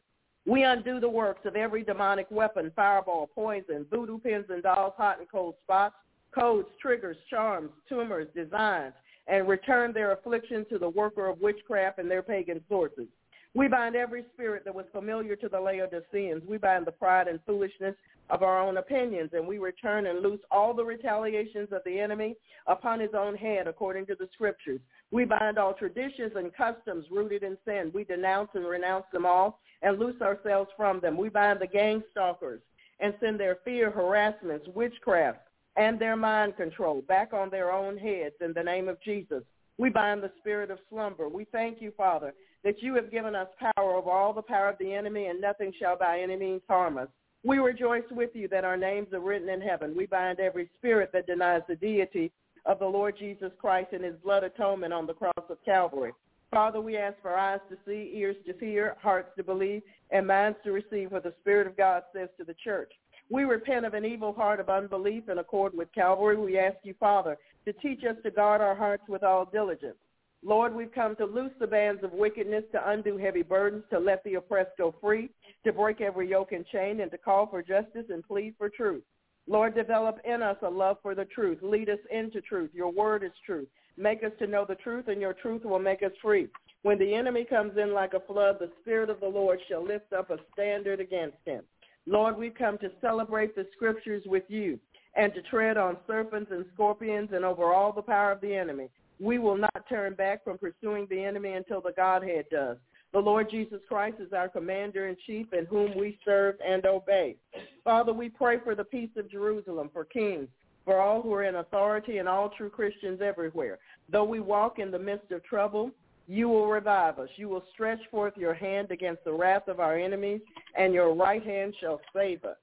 We 0.47 0.63
undo 0.63 1.01
the 1.01 1.09
works 1.09 1.45
of 1.45 1.57
every 1.57 1.83
demonic 1.83 2.27
weapon, 2.31 2.73
fireball, 2.75 3.31
poison, 3.35 3.87
voodoo 3.91 4.19
pins 4.19 4.47
and 4.49 4.63
dolls, 4.63 4.95
hot 4.97 5.19
and 5.19 5.29
cold 5.31 5.55
spots, 5.63 5.95
codes, 6.35 6.69
triggers, 6.81 7.17
charms, 7.29 7.71
tumors, 7.89 8.29
designs, 8.35 8.95
and 9.27 9.49
return 9.49 9.93
their 9.93 10.13
affliction 10.13 10.67
to 10.71 10.79
the 10.79 10.89
worker 10.89 11.29
of 11.29 11.41
witchcraft 11.41 11.99
and 11.99 12.11
their 12.11 12.23
pagan 12.23 12.61
sources. 12.69 13.07
We 13.55 13.69
bind 13.69 13.97
every 13.97 14.25
spirit 14.33 14.65
that 14.65 14.75
was 14.75 14.87
familiar 14.93 15.37
to 15.37 15.49
the 15.49 15.61
Laodiceans. 15.61 16.43
We 16.49 16.57
bind 16.57 16.87
the 16.87 16.93
pride 16.93 17.27
and 17.27 17.41
foolishness 17.47 17.97
of 18.31 18.43
our 18.43 18.61
own 18.61 18.77
opinions, 18.77 19.31
and 19.33 19.47
we 19.47 19.59
return 19.59 20.07
and 20.07 20.23
loose 20.23 20.41
all 20.51 20.73
the 20.73 20.85
retaliations 20.85 21.69
of 21.73 21.83
the 21.85 21.99
enemy 21.99 22.37
upon 22.67 23.01
his 23.01 23.11
own 23.17 23.35
head, 23.35 23.67
according 23.67 24.07
to 24.07 24.15
the 24.15 24.29
scriptures. 24.33 24.81
We 25.11 25.25
bind 25.25 25.59
all 25.59 25.75
traditions 25.75 26.33
and 26.37 26.55
customs 26.55 27.07
rooted 27.11 27.43
in 27.43 27.57
sin. 27.65 27.91
We 27.93 28.05
denounce 28.05 28.51
and 28.55 28.67
renounce 28.67 29.07
them 29.13 29.27
all 29.27 29.61
and 29.83 29.99
loose 29.99 30.21
ourselves 30.21 30.71
from 30.77 31.01
them. 31.01 31.17
We 31.17 31.29
bind 31.29 31.61
the 31.61 31.67
gang 31.67 32.03
stalkers 32.11 32.61
and 33.01 33.15
send 33.21 33.41
their 33.41 33.59
fear, 33.65 33.91
harassments, 33.91 34.69
witchcraft, 34.75 35.41
and 35.77 35.99
their 35.99 36.17
mind 36.17 36.57
control 36.57 37.03
back 37.03 37.33
on 37.33 37.51
their 37.51 37.73
own 37.73 37.97
heads 37.97 38.35
in 38.41 38.53
the 38.53 38.63
name 38.63 38.89
of 38.89 39.01
Jesus. 39.03 39.43
We 39.79 39.89
bind 39.89 40.23
the 40.23 40.33
spirit 40.39 40.71
of 40.71 40.79
slumber. 40.91 41.29
We 41.29 41.47
thank 41.47 41.81
you, 41.81 41.93
Father, 41.97 42.35
that 42.63 42.83
you 42.83 42.95
have 42.97 43.11
given 43.11 43.35
us 43.35 43.49
power 43.59 43.95
over 43.95 44.11
all 44.11 44.35
the 44.35 44.43
power 44.43 44.69
of 44.69 44.77
the 44.79 44.93
enemy, 44.93 45.27
and 45.27 45.41
nothing 45.41 45.73
shall 45.81 45.97
by 45.97 46.21
any 46.21 46.37
means 46.37 46.61
harm 46.69 46.99
us. 46.99 47.09
We 47.43 47.59
rejoice 47.59 48.05
with 48.11 48.31
you 48.35 48.49
that 48.49 48.65
our 48.65 48.77
names 48.77 49.09
are 49.13 49.21
written 49.21 49.49
in 49.49 49.61
heaven. 49.61 49.95
We 49.97 50.07
bind 50.07 50.41
every 50.41 50.69
spirit 50.79 51.11
that 51.13 51.27
denies 51.27 51.63
the 51.69 51.77
deity 51.77 52.31
of 52.67 52.79
the 52.79 52.87
Lord 52.87 53.17
Jesus 53.19 53.51
Christ 53.59 53.89
and 53.93 54.05
his 54.05 54.17
blood 54.23 54.45
atonement 54.45 54.93
on 54.93 55.07
the 55.07 55.15
cross 55.15 55.33
of 55.49 55.57
Calvary. 55.65 56.13
Father, 56.51 56.81
we 56.81 56.97
ask 56.97 57.17
for 57.23 57.37
eyes 57.37 57.61
to 57.71 57.77
see, 57.87 58.13
ears 58.15 58.37
to 58.47 58.53
hear, 58.59 58.97
hearts 59.01 59.31
to 59.37 59.45
believe, 59.45 59.83
and 60.11 60.27
minds 60.27 60.59
to 60.65 60.73
receive 60.73 61.13
what 61.13 61.23
the 61.23 61.33
Spirit 61.41 61.67
of 61.67 61.77
God 61.77 62.03
says 62.15 62.29
to 62.39 62.45
the 62.45 62.57
church. 62.63 62.93
We 63.31 63.45
repent 63.45 63.87
of 63.87 63.95
an 63.95 64.05
evil 64.05 64.33
heart 64.33 64.59
of 64.59 64.69
unbelief 64.69 65.29
in 65.29 65.39
accord 65.39 65.73
with 65.75 65.95
Calvary. 65.95 66.37
We 66.37 66.59
ask 66.59 66.77
you, 66.83 66.95
Father, 66.99 67.39
to 67.65 67.73
teach 67.75 68.01
us 68.05 68.17
to 68.25 68.31
guard 68.31 68.61
our 68.61 68.75
hearts 68.75 69.05
with 69.09 69.23
all 69.23 69.45
diligence. 69.45 69.97
Lord, 70.43 70.75
we've 70.75 70.93
come 70.93 71.17
to 71.17 71.27
loose 71.27 71.53
the 71.61 71.67
bands 71.67 72.03
of 72.03 72.13
wickedness, 72.13 72.65
to 72.73 72.91
undo 72.91 73.19
heavy 73.19 73.43
burdens, 73.43 73.85
to 73.91 73.99
let 73.99 74.25
the 74.25 74.35
oppressed 74.35 74.77
go 74.79 74.95
free, 75.01 75.29
to 75.65 75.73
break 75.73 76.01
every 76.01 76.31
yoke 76.31 76.53
and 76.53 76.67
chain, 76.67 77.01
and 77.01 77.11
to 77.11 77.19
call 77.19 77.47
for 77.47 77.63
justice 77.63 78.07
and 78.09 78.27
plead 78.27 78.55
for 78.57 78.71
truth. 78.71 79.03
Lord, 79.47 79.75
develop 79.75 80.19
in 80.25 80.43
us 80.43 80.57
a 80.63 80.71
love 80.71 80.97
for 81.03 81.15
the 81.15 81.27
truth. 81.27 81.59
Lead 81.63 81.91
us 81.91 81.99
into 82.11 82.41
truth. 82.41 82.71
Your 82.73 82.91
word 82.91 83.23
is 83.23 83.33
truth. 83.45 83.69
Make 83.97 84.23
us 84.25 84.33
to 84.39 84.47
know 84.47 84.65
the 84.67 84.77
truth, 84.77 85.09
and 85.09 85.21
your 85.21 85.35
truth 85.35 85.65
will 85.65 85.79
make 85.79 86.03
us 86.03 86.13
free. 86.23 86.49
When 86.83 86.99
the 86.99 87.15
enemy 87.15 87.45
comes 87.45 87.77
in 87.77 87.93
like 87.93 88.15
a 88.15 88.21
flood, 88.21 88.57
the 88.59 88.71
Spirit 88.81 89.11
of 89.11 89.21
the 89.21 89.29
Lord 89.29 89.59
shall 89.69 89.85
lift 89.85 90.13
up 90.15 90.31
a 90.31 90.39
standard 90.55 91.01
against 91.01 91.37
him. 91.45 91.63
Lord, 92.07 92.39
we've 92.39 92.55
come 92.55 92.79
to 92.79 92.91
celebrate 93.03 93.55
the 93.55 93.67
scriptures 93.77 94.23
with 94.25 94.45
you 94.49 94.79
and 95.17 95.35
to 95.35 95.43
tread 95.43 95.77
on 95.77 95.99
serpents 96.07 96.51
and 96.51 96.65
scorpions 96.73 97.31
and 97.33 97.45
over 97.45 97.75
all 97.75 97.93
the 97.93 98.01
power 98.01 98.33
of 98.33 98.41
the 98.41 98.55
enemy. 98.55 98.89
We 99.21 99.39
will 99.39 99.57
not 99.57 99.89
turn 99.89 100.15
back 100.15 100.43
from 100.43 100.59
pursuing 100.59 101.07
the 101.11 101.23
enemy 101.23 101.53
until 101.53 101.81
the 101.81 101.93
Godhead 101.93 102.47
does. 102.51 102.79
The 103.13 103.19
Lord 103.19 103.51
Jesus 103.51 103.81
Christ 103.89 104.17
is 104.21 104.33
our 104.33 104.49
commander 104.49 105.09
in 105.09 105.17
chief 105.27 105.53
in 105.53 105.67
whom 105.67 105.97
we 105.99 106.19
serve 106.25 106.55
and 106.65 106.87
obey. 106.87 107.37
Father, 107.85 108.13
we 108.13 108.29
pray 108.29 108.59
for 108.63 108.75
the 108.75 108.85
peace 108.85 109.11
of 109.17 109.31
Jerusalem, 109.31 109.91
for 109.93 110.05
kings, 110.05 110.49
for 110.85 111.01
all 111.01 111.21
who 111.21 111.33
are 111.35 111.45
in 111.45 111.57
authority 111.57 112.19
and 112.19 112.29
all 112.29 112.51
true 112.51 112.71
Christians 112.71 113.21
everywhere. 113.21 113.79
Though 114.11 114.25
we 114.25 114.41
walk 114.41 114.79
in 114.79 114.91
the 114.91 114.99
midst 114.99 115.33
of 115.33 115.45
trouble, 115.45 115.91
you 116.29 116.49
will 116.49 116.69
revive 116.69 117.19
us. 117.19 117.29
You 117.37 117.49
will 117.49 117.65
stretch 117.73 117.99
forth 118.11 118.35
your 118.37 118.55
hand 118.55 118.93
against 118.93 119.25
the 119.25 119.33
wrath 119.33 119.67
of 119.67 119.81
our 119.81 119.99
enemies, 119.99 120.41
and 120.79 120.95
your 120.95 121.13
right 121.13 121.45
hand 121.45 121.75
shall 121.81 122.01
save 122.15 122.45
us. 122.45 122.57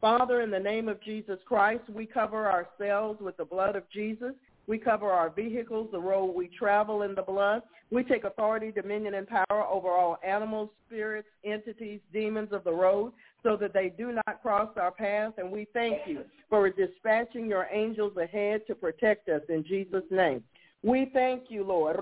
Father, 0.00 0.40
in 0.40 0.50
the 0.50 0.58
name 0.58 0.88
of 0.88 1.02
Jesus 1.02 1.38
Christ, 1.46 1.84
we 1.88 2.04
cover 2.04 2.50
ourselves 2.50 3.20
with 3.20 3.36
the 3.36 3.44
blood 3.44 3.76
of 3.76 3.88
Jesus. 3.90 4.34
We 4.68 4.78
cover 4.78 5.10
our 5.10 5.30
vehicles, 5.30 5.88
the 5.92 6.00
road 6.00 6.34
we 6.34 6.48
travel 6.48 7.02
in 7.02 7.14
the 7.14 7.22
blood. 7.22 7.62
We 7.90 8.02
take 8.02 8.24
authority, 8.24 8.72
dominion, 8.72 9.14
and 9.14 9.28
power 9.28 9.64
over 9.64 9.88
all 9.88 10.18
animals, 10.26 10.70
spirits, 10.86 11.28
entities, 11.44 12.00
demons 12.12 12.48
of 12.52 12.64
the 12.64 12.72
road, 12.72 13.12
so 13.44 13.56
that 13.58 13.72
they 13.72 13.92
do 13.96 14.10
not 14.10 14.42
cross 14.42 14.70
our 14.76 14.90
path. 14.90 15.34
And 15.38 15.52
we 15.52 15.68
thank 15.72 15.98
you 16.06 16.24
for 16.50 16.68
dispatching 16.68 17.46
your 17.46 17.68
angels 17.70 18.16
ahead 18.16 18.66
to 18.66 18.74
protect 18.74 19.28
us 19.28 19.42
in 19.48 19.64
Jesus' 19.64 20.02
name. 20.10 20.42
We 20.82 21.10
thank 21.12 21.44
you, 21.48 21.62
Lord. 21.64 21.96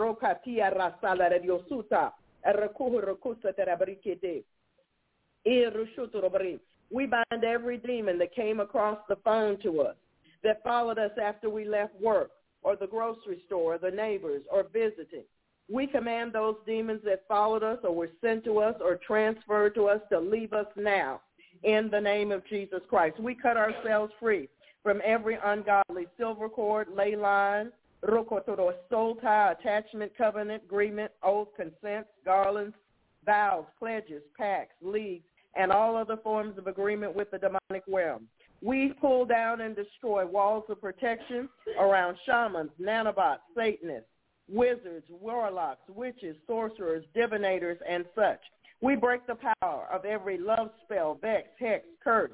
We 6.90 7.06
bind 7.06 7.44
every 7.44 7.78
demon 7.78 8.18
that 8.18 8.34
came 8.34 8.60
across 8.60 8.98
the 9.08 9.16
phone 9.16 9.58
to 9.62 9.80
us, 9.82 9.96
that 10.42 10.62
followed 10.62 10.98
us 10.98 11.10
after 11.22 11.50
we 11.50 11.64
left 11.66 12.00
work 12.00 12.30
or 12.64 12.76
the 12.76 12.86
grocery 12.86 13.42
store 13.46 13.74
or 13.74 13.78
the 13.78 13.90
neighbors 13.90 14.42
or 14.50 14.64
visiting. 14.72 15.24
We 15.70 15.86
command 15.86 16.32
those 16.32 16.56
demons 16.66 17.00
that 17.04 17.24
followed 17.28 17.62
us 17.62 17.78
or 17.84 17.94
were 17.94 18.10
sent 18.20 18.44
to 18.44 18.58
us 18.58 18.74
or 18.80 18.96
transferred 19.06 19.74
to 19.76 19.86
us 19.86 20.00
to 20.10 20.18
leave 20.18 20.52
us 20.52 20.66
now 20.76 21.20
in 21.62 21.88
the 21.90 22.00
name 22.00 22.32
of 22.32 22.46
Jesus 22.48 22.80
Christ. 22.88 23.18
We 23.20 23.34
cut 23.34 23.56
ourselves 23.56 24.12
free 24.20 24.48
from 24.82 25.00
every 25.04 25.38
ungodly 25.42 26.06
silver 26.18 26.48
cord, 26.48 26.88
ley 26.94 27.16
line, 27.16 27.70
rokotoro, 28.04 28.72
soul 28.90 29.14
tie, 29.16 29.52
attachment, 29.52 30.12
covenant, 30.16 30.62
agreement, 30.66 31.10
oath, 31.22 31.48
consent, 31.56 32.06
garlands, 32.24 32.76
vows, 33.24 33.64
pledges, 33.78 34.22
pacts, 34.36 34.74
leagues, 34.82 35.24
and 35.56 35.72
all 35.72 35.96
other 35.96 36.18
forms 36.18 36.58
of 36.58 36.66
agreement 36.66 37.14
with 37.14 37.30
the 37.30 37.38
demonic 37.38 37.84
realm. 37.88 38.26
We 38.64 38.94
pull 38.98 39.26
down 39.26 39.60
and 39.60 39.76
destroy 39.76 40.24
walls 40.24 40.64
of 40.70 40.80
protection 40.80 41.50
around 41.78 42.16
shamans, 42.24 42.70
nanobots, 42.80 43.40
Satanists, 43.54 44.08
wizards, 44.48 45.04
warlocks, 45.10 45.82
witches, 45.94 46.34
sorcerers, 46.46 47.04
divinators, 47.14 47.76
and 47.86 48.06
such. 48.14 48.40
We 48.80 48.96
break 48.96 49.26
the 49.26 49.36
power 49.60 49.86
of 49.92 50.06
every 50.06 50.38
love 50.38 50.70
spell, 50.82 51.18
vex, 51.20 51.48
hex, 51.60 51.84
curse, 52.02 52.30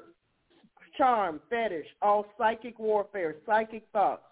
charm, 0.97 1.41
fetish, 1.49 1.87
all 2.01 2.25
psychic 2.37 2.79
warfare, 2.79 3.35
psychic 3.45 3.83
thoughts, 3.91 4.23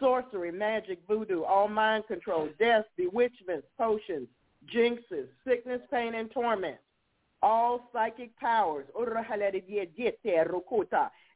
sorcery, 0.00 0.52
magic, 0.52 1.00
voodoo, 1.06 1.42
all 1.42 1.68
mind 1.68 2.04
control, 2.08 2.48
death, 2.58 2.86
bewitchments, 2.96 3.66
potions, 3.76 4.28
jinxes, 4.74 5.28
sickness, 5.46 5.82
pain, 5.90 6.14
and 6.14 6.30
torment, 6.30 6.78
all 7.42 7.90
psychic 7.92 8.34
powers, 8.38 8.86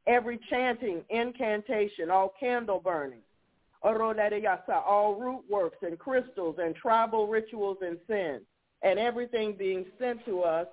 every 0.06 0.38
chanting, 0.50 1.02
incantation, 1.10 2.10
all 2.10 2.32
candle 2.38 2.80
burning, 2.80 3.20
all 3.82 5.14
root 5.14 5.44
works 5.50 5.78
and 5.82 5.98
crystals 5.98 6.56
and 6.58 6.74
tribal 6.74 7.26
rituals 7.26 7.78
and 7.82 7.98
sin, 8.06 8.40
and 8.82 8.98
everything 8.98 9.54
being 9.56 9.84
sent 9.98 10.24
to 10.24 10.42
us 10.42 10.66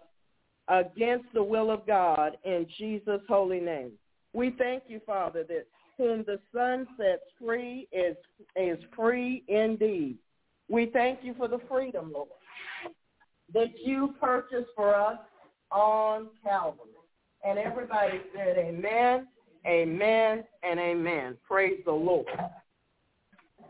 against 0.68 1.26
the 1.34 1.44
will 1.44 1.70
of 1.72 1.86
God 1.86 2.38
in 2.44 2.66
Jesus' 2.78 3.22
holy 3.28 3.60
name. 3.60 3.92
We 4.34 4.52
thank 4.58 4.84
you, 4.88 5.02
Father, 5.06 5.44
that 5.44 5.68
whom 5.98 6.24
the 6.26 6.40
Son 6.54 6.88
sets 6.98 7.24
free 7.40 7.88
is, 7.92 8.16
is 8.56 8.78
free 8.96 9.44
indeed. 9.48 10.18
We 10.70 10.88
thank 10.88 11.20
you 11.24 11.36
for 11.38 11.48
the 11.48 11.60
freedom, 11.70 12.12
Lord, 12.14 12.30
that 13.54 13.78
you 13.84 14.16
purchased 14.20 14.70
for 14.76 14.96
us 14.96 15.20
on 15.70 16.30
Calvary. 16.44 16.93
And 17.46 17.60
everybody 17.60 18.22
said 18.36 18.58
amen, 18.58 19.28
amen, 19.68 20.44
and 20.64 20.80
amen. 20.80 21.38
Praise 21.46 21.82
the 21.86 21.92
Lord. 21.92 22.28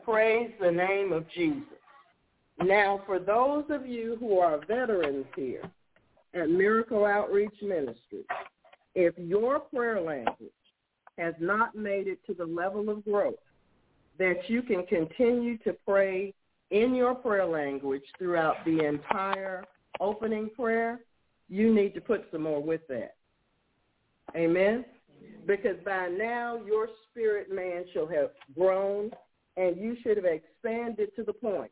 Praise 0.04 0.52
the 0.62 0.72
name 0.72 1.12
of 1.12 1.30
Jesus. 1.32 1.64
Now, 2.62 3.02
for 3.06 3.20
those 3.20 3.66
of 3.70 3.88
you 3.88 4.18
who 4.20 4.38
are 4.40 4.60
veterans 4.68 5.26
here 5.36 5.64
at 6.34 6.50
Miracle 6.50 7.06
Outreach 7.06 7.56
Ministry, 7.62 8.26
if 8.96 9.18
your 9.18 9.60
prayer 9.60 10.00
language 10.00 10.52
has 11.18 11.34
not 11.40 11.76
made 11.76 12.08
it 12.08 12.20
to 12.28 12.34
the 12.34 12.46
level 12.46 12.90
of 12.90 13.04
growth 13.04 13.36
that 14.20 14.48
you 14.48 14.62
can 14.62 14.86
continue 14.86 15.58
to 15.60 15.74
pray 15.86 16.34
in 16.72 16.94
your 16.94 17.16
prayer 17.16 17.46
language 17.46 18.04
throughout 18.18 18.58
the 18.66 18.86
entire 18.86 19.64
opening 20.00 20.50
prayer, 20.56 21.00
you 21.50 21.74
need 21.74 21.94
to 21.94 22.02
put 22.02 22.26
some 22.32 22.44
more 22.44 22.62
with 22.62 22.82
that. 22.88 23.16
Amen? 24.36 24.86
Because 25.46 25.78
by 25.86 26.08
now 26.08 26.60
your 26.66 26.88
spirit 27.10 27.52
man 27.52 27.86
shall 27.94 28.08
have 28.08 28.32
grown 28.56 29.12
and 29.58 29.78
you 29.78 29.96
should 30.02 30.18
have 30.18 30.26
expanded 30.26 31.10
to 31.16 31.24
the 31.24 31.34
point 31.34 31.72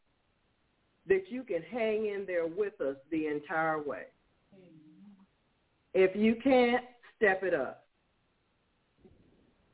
that 1.07 1.24
you 1.30 1.43
can 1.43 1.62
hang 1.64 2.07
in 2.07 2.26
there 2.28 2.45
with 2.45 2.80
us 2.82 2.95
the 3.12 3.28
entire 3.28 3.82
way. 3.82 4.03
If 5.93 6.16
you 6.16 6.36
can't, 6.36 6.84
step 7.18 7.43
it 7.43 7.53
up. 7.53 7.86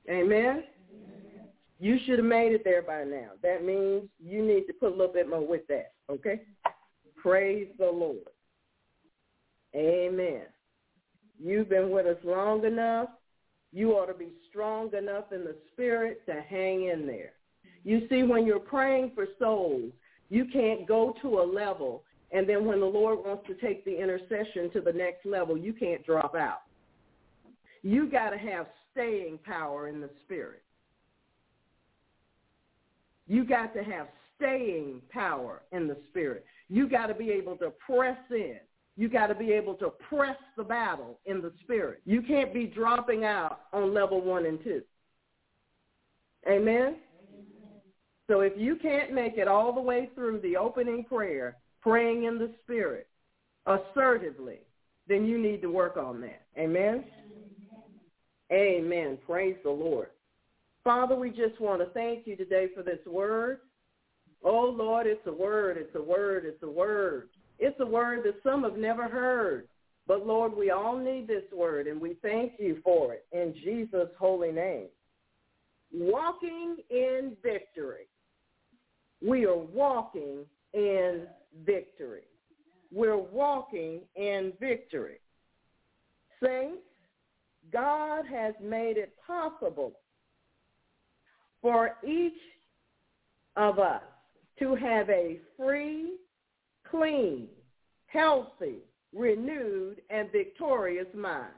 Amen? 0.10 0.64
You 1.80 1.98
should 2.06 2.18
have 2.18 2.26
made 2.26 2.54
it 2.54 2.64
there 2.64 2.82
by 2.82 3.04
now. 3.04 3.32
That 3.44 3.64
means 3.64 4.10
you 4.20 4.44
need 4.44 4.66
to 4.68 4.74
put 4.74 4.88
a 4.88 4.96
little 4.96 5.14
bit 5.14 5.30
more 5.30 5.46
with 5.46 5.68
that, 5.68 5.92
okay? 6.10 6.42
Praise 7.16 7.68
the 7.78 7.86
Lord. 7.86 8.18
Amen. 9.76 10.44
You've 11.44 11.70
been 11.70 11.90
with 11.92 12.06
us 12.06 12.18
long 12.24 12.66
enough. 12.66 13.10
You 13.72 13.92
ought 13.92 14.08
to 14.08 14.14
be 14.14 14.32
strong 14.50 14.94
enough 14.96 15.32
in 15.32 15.44
the 15.44 15.56
spirit 15.74 16.26
to 16.26 16.42
hang 16.42 16.90
in 16.90 17.06
there. 17.06 17.34
You 17.84 18.08
see, 18.10 18.24
when 18.24 18.46
you're 18.46 18.60
praying 18.60 19.12
for 19.14 19.28
souls, 19.40 19.92
you 20.30 20.46
can't 20.52 20.88
go 20.88 21.14
to 21.22 21.40
a 21.40 21.44
level 21.44 22.04
and 22.32 22.48
then 22.48 22.66
when 22.66 22.80
the 22.80 22.86
Lord 22.86 23.20
wants 23.20 23.48
to 23.48 23.56
take 23.56 23.86
the 23.86 24.02
intercession 24.02 24.70
to 24.74 24.82
the 24.82 24.92
next 24.92 25.26
level, 25.26 25.58
you 25.58 25.74
can't 25.74 26.06
drop 26.06 26.36
out. 26.36 26.64
You 27.84 28.10
got 28.10 28.32
to 28.32 28.38
have 28.38 28.68
staying 28.92 29.40
power 29.46 29.88
in 29.88 30.02
the 30.02 30.10
spirit. 30.26 30.64
You 33.28 33.46
got 33.46 33.74
to 33.76 33.84
have 33.84 34.08
staying 34.36 35.02
power 35.10 35.62
in 35.72 35.88
the 35.88 35.98
spirit. 36.10 36.46
You 36.70 36.90
got 36.90 37.08
to 37.08 37.14
be 37.14 37.30
able 37.32 37.56
to 37.58 37.72
press 37.86 38.18
in. 38.30 38.60
You 38.98 39.08
got 39.08 39.28
to 39.28 39.36
be 39.36 39.52
able 39.52 39.76
to 39.76 39.90
press 40.10 40.38
the 40.58 40.64
battle 40.64 41.20
in 41.28 41.40
the 41.40 41.54
spirit. 41.62 42.02
You 42.06 42.24
can't 42.24 42.52
be 42.52 42.66
dropping 42.66 43.24
out 43.24 43.62
on 43.72 43.94
level 43.94 44.22
one 44.22 44.48
and 44.48 44.62
two. 44.64 44.82
Amen? 46.50 46.98
So 48.28 48.42
if 48.42 48.54
you 48.58 48.76
can't 48.76 49.14
make 49.14 49.38
it 49.38 49.48
all 49.48 49.72
the 49.72 49.82
way 49.82 50.10
through 50.16 50.40
the 50.42 50.58
opening 50.58 51.04
prayer, 51.04 51.58
praying 51.82 52.24
in 52.24 52.40
the 52.40 52.52
spirit, 52.64 53.08
assertively, 53.68 54.60
then 55.08 55.26
you 55.26 55.38
need 55.38 55.62
to 55.62 55.72
work 55.72 55.96
on 55.96 56.20
that. 56.22 56.42
Amen? 56.58 57.06
Amen. 58.52 59.18
Praise 59.26 59.58
the 59.64 59.70
Lord. 59.70 60.08
Father, 60.84 61.16
we 61.16 61.30
just 61.30 61.60
want 61.60 61.82
to 61.82 61.90
thank 61.94 62.26
you 62.26 62.36
today 62.36 62.70
for 62.76 62.82
this 62.82 63.00
word. 63.06 63.60
Oh, 64.44 64.74
Lord, 64.76 65.06
it's 65.06 65.26
a 65.28 65.34
word, 65.34 65.78
it's 65.78 65.96
a 65.96 66.02
word, 66.02 66.46
it's 66.46 66.64
a 66.64 66.70
word. 66.70 67.30
It's 67.60 67.80
a 67.80 67.86
word 67.86 68.24
that 68.26 68.36
some 68.44 68.64
have 68.64 68.78
never 68.78 69.08
heard. 69.08 69.68
But 70.08 70.26
Lord, 70.26 70.56
we 70.56 70.72
all 70.72 70.98
need 70.98 71.28
this 71.28 71.44
word, 71.54 71.88
and 71.88 72.00
we 72.00 72.16
thank 72.22 72.54
you 72.60 72.80
for 72.84 73.14
it 73.14 73.26
in 73.32 73.54
Jesus' 73.64 74.10
holy 74.18 74.52
name. 74.52 74.88
Walking 75.94 76.78
in 76.90 77.36
victory. 77.44 78.08
We 79.26 79.46
are 79.46 79.58
walking 79.58 80.46
in 80.74 81.28
victory. 81.66 82.24
We're 82.92 83.18
walking 83.18 84.02
in 84.16 84.54
victory. 84.60 85.20
Saints, 86.42 86.84
God 87.74 88.26
has 88.26 88.54
made 88.62 88.98
it 88.98 89.14
possible 89.26 89.94
for 91.62 91.96
each 92.08 92.40
of 93.56 93.80
us 93.80 94.04
to 94.60 94.76
have 94.76 95.10
a 95.10 95.40
free 95.58 96.14
clean, 96.90 97.48
healthy, 98.08 98.80
renewed, 99.14 100.02
and 100.10 100.32
victorious 100.32 101.08
mind. 101.16 101.54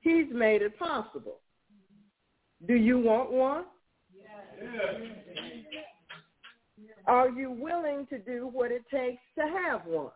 He's 0.00 0.26
made 0.32 0.62
it 0.62 0.78
possible. 0.78 1.40
Do 2.66 2.74
you 2.74 2.98
want 2.98 3.30
one? 3.30 3.64
Yes. 4.14 5.02
Are 7.06 7.30
you 7.30 7.50
willing 7.50 8.06
to 8.08 8.18
do 8.18 8.48
what 8.52 8.70
it 8.70 8.82
takes 8.90 9.22
to 9.36 9.44
have 9.46 9.86
one? 9.86 10.12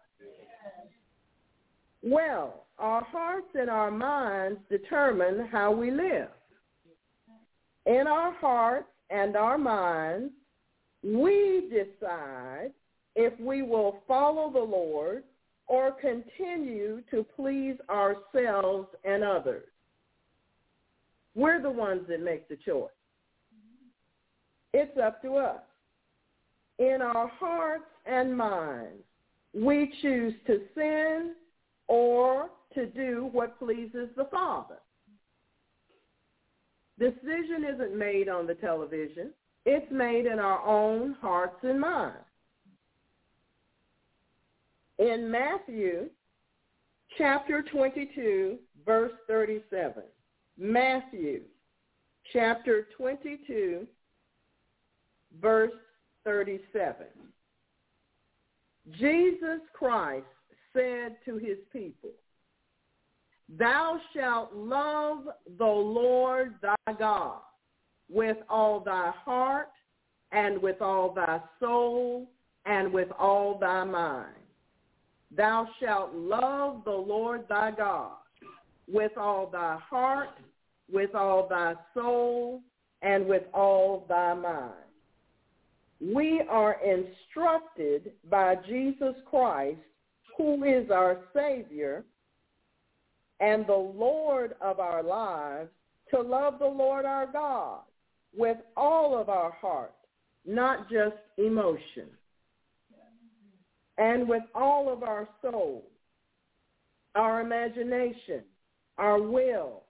Well, 2.02 2.66
our 2.78 3.04
hearts 3.04 3.48
and 3.54 3.70
our 3.70 3.90
minds 3.90 4.58
determine 4.68 5.46
how 5.50 5.70
we 5.72 5.90
live. 5.90 6.28
In 7.86 8.06
our 8.06 8.32
hearts 8.32 8.88
and 9.10 9.36
our 9.36 9.56
minds, 9.56 10.32
we 11.02 11.70
decide 11.70 12.72
if 13.14 13.38
we 13.40 13.62
will 13.62 14.02
follow 14.08 14.50
the 14.50 14.58
Lord 14.58 15.24
or 15.66 15.92
continue 15.92 17.02
to 17.10 17.24
please 17.36 17.76
ourselves 17.88 18.88
and 19.04 19.22
others. 19.22 19.64
We're 21.34 21.62
the 21.62 21.70
ones 21.70 22.02
that 22.08 22.22
make 22.22 22.48
the 22.48 22.56
choice. 22.56 22.90
It's 24.74 24.96
up 24.98 25.22
to 25.22 25.36
us. 25.36 25.60
In 26.78 26.98
our 27.00 27.28
hearts 27.28 27.84
and 28.06 28.36
minds, 28.36 29.02
we 29.54 29.92
choose 30.00 30.34
to 30.46 30.60
sin 30.74 31.34
or 31.88 32.50
to 32.74 32.86
do 32.86 33.28
what 33.32 33.58
pleases 33.58 34.08
the 34.16 34.26
Father. 34.30 34.78
Decision 36.98 37.64
isn't 37.74 37.98
made 37.98 38.28
on 38.28 38.46
the 38.46 38.54
television. 38.54 39.30
It's 39.64 39.90
made 39.92 40.26
in 40.26 40.38
our 40.38 40.64
own 40.66 41.16
hearts 41.20 41.58
and 41.62 41.80
minds. 41.80 42.18
In 45.02 45.28
Matthew 45.28 46.10
chapter 47.18 47.64
22, 47.72 48.56
verse 48.86 49.10
37, 49.26 50.04
Matthew 50.56 51.40
chapter 52.32 52.86
22, 52.96 53.84
verse 55.40 55.72
37. 56.24 57.06
Jesus 59.00 59.58
Christ 59.74 60.24
said 60.72 61.16
to 61.24 61.36
his 61.36 61.58
people, 61.72 62.10
Thou 63.58 63.98
shalt 64.14 64.54
love 64.54 65.24
the 65.58 65.64
Lord 65.64 66.54
thy 66.62 66.92
God 66.96 67.40
with 68.08 68.36
all 68.48 68.78
thy 68.78 69.10
heart 69.24 69.72
and 70.30 70.62
with 70.62 70.80
all 70.80 71.12
thy 71.12 71.40
soul 71.58 72.30
and 72.66 72.92
with 72.92 73.08
all 73.18 73.58
thy 73.58 73.82
mind. 73.82 74.36
Thou 75.36 75.66
shalt 75.80 76.14
love 76.14 76.82
the 76.84 76.90
Lord 76.90 77.46
thy 77.48 77.70
God 77.70 78.12
with 78.86 79.12
all 79.16 79.46
thy 79.46 79.78
heart, 79.78 80.30
with 80.92 81.14
all 81.14 81.48
thy 81.48 81.74
soul, 81.94 82.60
and 83.00 83.26
with 83.26 83.44
all 83.54 84.04
thy 84.08 84.34
mind. 84.34 84.72
We 86.00 86.42
are 86.50 86.76
instructed 86.84 88.12
by 88.28 88.56
Jesus 88.68 89.14
Christ, 89.28 89.78
who 90.36 90.64
is 90.64 90.90
our 90.90 91.18
Savior 91.34 92.04
and 93.40 93.66
the 93.66 93.72
Lord 93.72 94.54
of 94.60 94.80
our 94.80 95.02
lives, 95.02 95.70
to 96.10 96.20
love 96.20 96.58
the 96.58 96.66
Lord 96.66 97.04
our 97.04 97.26
God 97.26 97.80
with 98.36 98.58
all 98.76 99.18
of 99.18 99.28
our 99.28 99.52
heart, 99.52 99.94
not 100.46 100.90
just 100.90 101.16
emotion, 101.38 102.08
and 104.02 104.28
with 104.28 104.42
all 104.52 104.92
of 104.92 105.04
our 105.04 105.28
soul, 105.40 105.84
our 107.14 107.40
imagination, 107.40 108.42
our 108.98 109.22
will, 109.22 109.84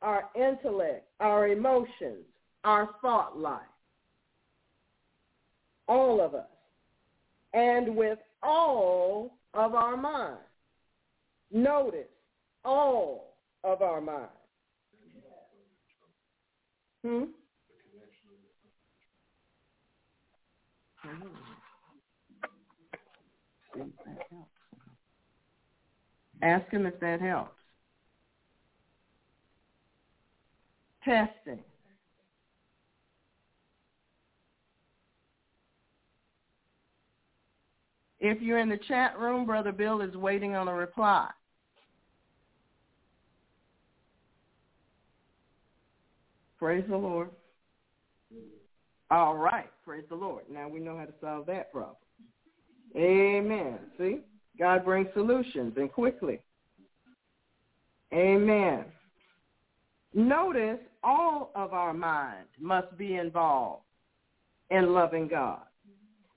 our 0.00 0.24
intellect, 0.34 1.06
our 1.20 1.46
emotions, 1.46 2.24
our 2.64 2.90
thought 3.00 3.38
life. 3.38 3.60
All 5.86 6.20
of 6.20 6.34
us. 6.34 6.46
And 7.54 7.94
with 7.94 8.18
all 8.42 9.36
of 9.54 9.74
our 9.74 9.96
mind. 9.96 10.38
Notice, 11.52 12.08
all 12.64 13.34
of 13.62 13.80
our 13.80 14.00
mind. 14.00 14.26
Hmm? 17.04 17.24
Ask 26.42 26.68
him 26.70 26.86
if 26.86 26.98
that 27.00 27.20
helps. 27.20 27.56
Testing. 31.04 31.60
If 38.18 38.40
you're 38.40 38.58
in 38.58 38.68
the 38.68 38.78
chat 38.88 39.18
room, 39.18 39.46
Brother 39.46 39.72
Bill 39.72 40.00
is 40.00 40.14
waiting 40.14 40.54
on 40.54 40.68
a 40.68 40.74
reply. 40.74 41.28
Praise 46.58 46.84
the 46.88 46.96
Lord. 46.96 47.30
All 49.10 49.36
right. 49.36 49.68
Praise 49.84 50.04
the 50.08 50.14
Lord. 50.14 50.44
Now 50.48 50.68
we 50.68 50.78
know 50.78 50.96
how 50.96 51.04
to 51.04 51.12
solve 51.20 51.46
that 51.46 51.72
problem. 51.72 51.96
Amen. 52.96 53.78
See? 53.98 54.20
God 54.62 54.84
brings 54.84 55.08
solutions 55.12 55.72
and 55.76 55.90
quickly. 55.90 56.38
Amen. 58.14 58.84
Notice 60.14 60.78
all 61.02 61.50
of 61.56 61.72
our 61.72 61.92
mind 61.92 62.46
must 62.60 62.96
be 62.96 63.16
involved 63.16 63.82
in 64.70 64.92
loving 64.92 65.26
God. 65.26 65.62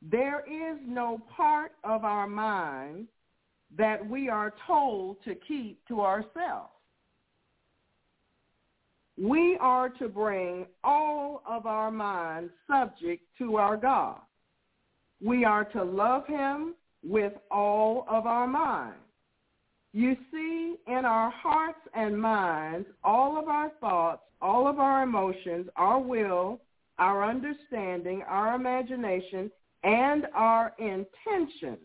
There 0.02 0.40
is 0.40 0.80
no 0.88 1.22
part 1.38 1.74
of 1.84 2.04
our 2.04 2.26
mind 2.26 3.06
that 3.78 4.04
we 4.10 4.28
are 4.28 4.56
told 4.66 5.18
to 5.26 5.36
keep 5.48 5.88
to 5.88 6.02
ourselves. 6.02 6.72
We 9.22 9.56
are 9.62 9.90
to 9.90 10.10
bring 10.10 10.66
all 10.84 11.44
of 11.48 11.68
our 11.68 11.92
minds 11.92 12.52
subject 12.68 13.22
to 13.38 13.58
our 13.58 13.78
God. 13.78 14.18
We 15.24 15.46
are 15.46 15.66
to 15.66 15.84
love 15.84 16.26
him 16.26 16.74
with 17.08 17.34
all 17.52 18.06
of 18.10 18.26
our 18.26 18.48
mind. 18.48 18.96
You 19.94 20.18
see, 20.32 20.76
in 20.88 21.06
our 21.06 21.30
hearts 21.32 21.80
and 21.94 22.20
minds, 22.20 22.88
all 23.04 23.38
of 23.40 23.48
our 23.48 23.72
thoughts, 23.80 24.24
all 24.42 24.68
of 24.68 24.80
our 24.80 25.04
emotions, 25.04 25.68
our 25.78 26.00
will, 26.00 26.60
our 27.00 27.24
understanding, 27.24 28.22
our 28.28 28.56
imagination, 28.56 29.50
and 29.84 30.28
our 30.34 30.74
intentions 30.80 31.80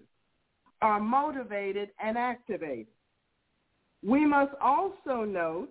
are 0.83 0.99
motivated 0.99 1.91
and 2.03 2.17
activated. 2.17 2.87
We 4.05 4.27
must 4.27 4.53
also 4.61 5.25
note 5.25 5.71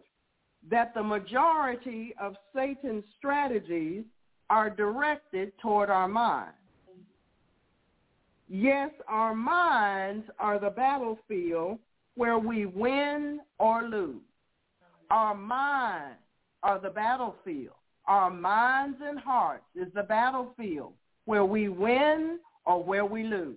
that 0.69 0.93
the 0.93 1.03
majority 1.03 2.13
of 2.21 2.35
Satan's 2.55 3.03
strategies 3.17 4.03
are 4.49 4.69
directed 4.69 5.51
toward 5.61 5.89
our 5.89 6.07
minds. 6.07 6.53
Yes, 8.49 8.89
our 9.07 9.35
minds 9.35 10.27
are 10.39 10.59
the 10.59 10.71
battlefield 10.71 11.77
where 12.15 12.39
we 12.39 12.65
win 12.65 13.41
or 13.59 13.83
lose. 13.83 14.21
Our 15.11 15.35
minds 15.35 16.17
are 16.63 16.79
the 16.79 16.89
battlefield. 16.89 17.75
Our 18.07 18.31
minds 18.31 18.97
and 19.03 19.19
hearts 19.19 19.65
is 19.75 19.87
the 19.93 20.01
battlefield 20.01 20.93
where 21.25 21.45
we 21.45 21.69
win 21.69 22.39
or 22.65 22.83
where 22.83 23.05
we 23.05 23.23
lose. 23.23 23.55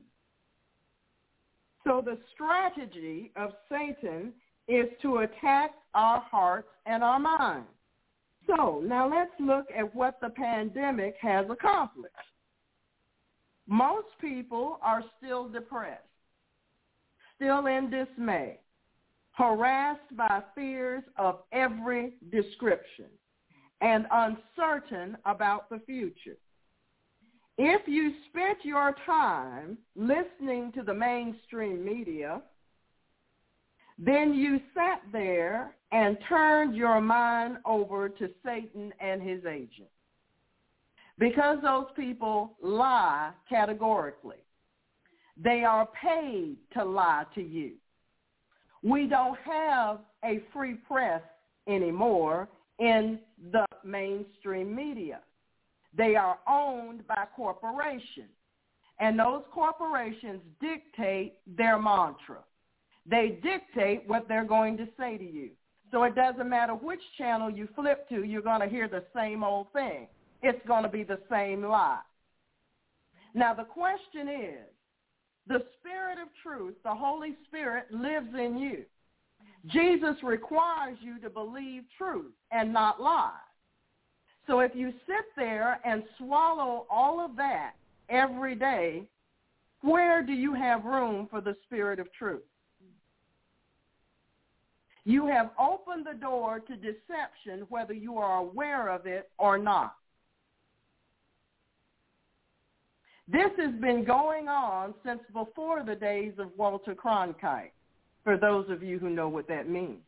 So 1.84 2.03
the 2.05 2.18
strategy 2.34 3.32
of 3.34 3.53
Satan 3.70 4.32
is 4.68 4.86
to 5.01 5.18
attack 5.18 5.72
our 5.95 6.20
hearts 6.20 6.68
and 6.84 7.03
our 7.03 7.18
minds. 7.18 7.66
So 8.47 8.82
now 8.84 9.11
let's 9.11 9.32
look 9.40 9.66
at 9.76 9.95
what 9.95 10.20
the 10.20 10.30
pandemic 10.30 11.16
has 11.20 11.47
accomplished. 11.49 12.14
Most 13.66 14.08
people 14.20 14.78
are 14.82 15.04
still 15.18 15.48
depressed, 15.48 16.02
still 17.36 17.66
in 17.66 17.90
dismay, 17.90 18.58
harassed 19.32 20.16
by 20.16 20.42
fears 20.54 21.02
of 21.16 21.40
every 21.52 22.14
description, 22.30 23.06
and 23.80 24.06
uncertain 24.10 25.16
about 25.24 25.70
the 25.70 25.80
future. 25.86 26.36
If 27.58 27.86
you 27.86 28.12
spent 28.30 28.58
your 28.64 28.94
time 29.06 29.78
listening 29.94 30.72
to 30.72 30.82
the 30.82 30.94
mainstream 30.94 31.84
media, 31.84 32.42
then 33.98 34.34
you 34.34 34.60
sat 34.74 35.02
there 35.12 35.76
and 35.92 36.16
turned 36.28 36.74
your 36.74 37.00
mind 37.00 37.58
over 37.64 38.08
to 38.08 38.28
Satan 38.44 38.92
and 39.00 39.22
his 39.22 39.44
agents. 39.44 39.92
Because 41.23 41.59
those 41.62 41.87
people 41.95 42.55
lie 42.61 43.31
categorically. 43.49 44.43
They 45.37 45.62
are 45.62 45.89
paid 46.03 46.57
to 46.73 46.85
lie 46.85 47.27
to 47.37 47.41
you. 47.41 47.75
We 48.83 49.07
don't 49.07 49.39
have 49.45 50.01
a 50.25 50.43
free 50.53 50.75
press 50.75 51.23
anymore 51.68 52.49
in 52.81 53.20
the 53.53 53.64
mainstream 53.85 54.75
media. 54.75 55.20
They 55.97 56.16
are 56.16 56.41
owned 56.49 57.07
by 57.07 57.27
corporations, 57.37 58.35
and 58.99 59.16
those 59.16 59.45
corporations 59.53 60.41
dictate 60.61 61.35
their 61.47 61.79
mantra. 61.79 62.41
They 63.09 63.39
dictate 63.45 64.09
what 64.09 64.27
they're 64.27 64.43
going 64.45 64.77
to 64.79 64.89
say 64.99 65.18
to 65.18 65.25
you. 65.25 65.51
So 65.93 66.03
it 66.03 66.16
doesn't 66.16 66.49
matter 66.49 66.73
which 66.73 67.03
channel 67.16 67.49
you 67.49 67.68
flip 67.77 68.09
to, 68.09 68.25
you're 68.25 68.43
going 68.43 68.61
to 68.61 68.68
hear 68.68 68.89
the 68.89 69.05
same 69.14 69.45
old 69.45 69.73
thing. 69.73 70.09
It's 70.43 70.64
going 70.66 70.82
to 70.82 70.88
be 70.88 71.05
the 71.05 71.20
same 71.30 71.62
lie. 71.62 72.01
Now 73.34 73.55
the 73.55 73.64
question 73.64 74.28
is, 74.28 74.66
the 75.47 75.64
Spirit 75.78 76.18
of 76.20 76.28
truth, 76.43 76.74
the 76.84 76.95
Holy 76.95 77.34
Spirit, 77.49 77.86
lives 77.90 78.28
in 78.38 78.59
you. 78.59 78.84
Jesus 79.66 80.16
requires 80.22 80.99
you 81.01 81.18
to 81.20 81.30
believe 81.30 81.82
truth 81.97 82.32
and 82.51 82.72
not 82.72 83.01
lie. 83.01 83.32
So 84.47 84.61
if 84.61 84.72
you 84.74 84.93
sit 85.07 85.24
there 85.36 85.78
and 85.84 86.03
swallow 86.18 86.86
all 86.90 87.24
of 87.24 87.36
that 87.36 87.72
every 88.09 88.55
day, 88.55 89.09
where 89.82 90.22
do 90.22 90.32
you 90.32 90.55
have 90.55 90.84
room 90.84 91.28
for 91.30 91.40
the 91.40 91.57
Spirit 91.64 92.01
of 92.01 92.12
truth? 92.12 92.43
You 95.05 95.26
have 95.26 95.51
opened 95.59 96.07
the 96.07 96.18
door 96.18 96.61
to 96.61 96.76
deception 96.76 97.66
whether 97.68 97.93
you 97.93 98.18
are 98.18 98.38
aware 98.38 98.88
of 98.88 99.07
it 99.07 99.30
or 99.38 99.59
not. 99.59 99.97
This 103.29 103.51
has 103.59 103.73
been 103.81 104.05
going 104.05 104.49
on 104.49 104.95
since 105.05 105.20
before 105.33 105.85
the 105.85 105.95
days 105.95 106.33
of 106.39 106.49
Walter 106.57 106.95
Cronkite, 106.95 107.70
for 108.25 108.37
those 108.37 108.68
of 108.68 108.83
you 108.83 108.99
who 108.99 109.11
know 109.11 109.29
what 109.29 109.49
that 109.49 109.68
means. 109.68 110.01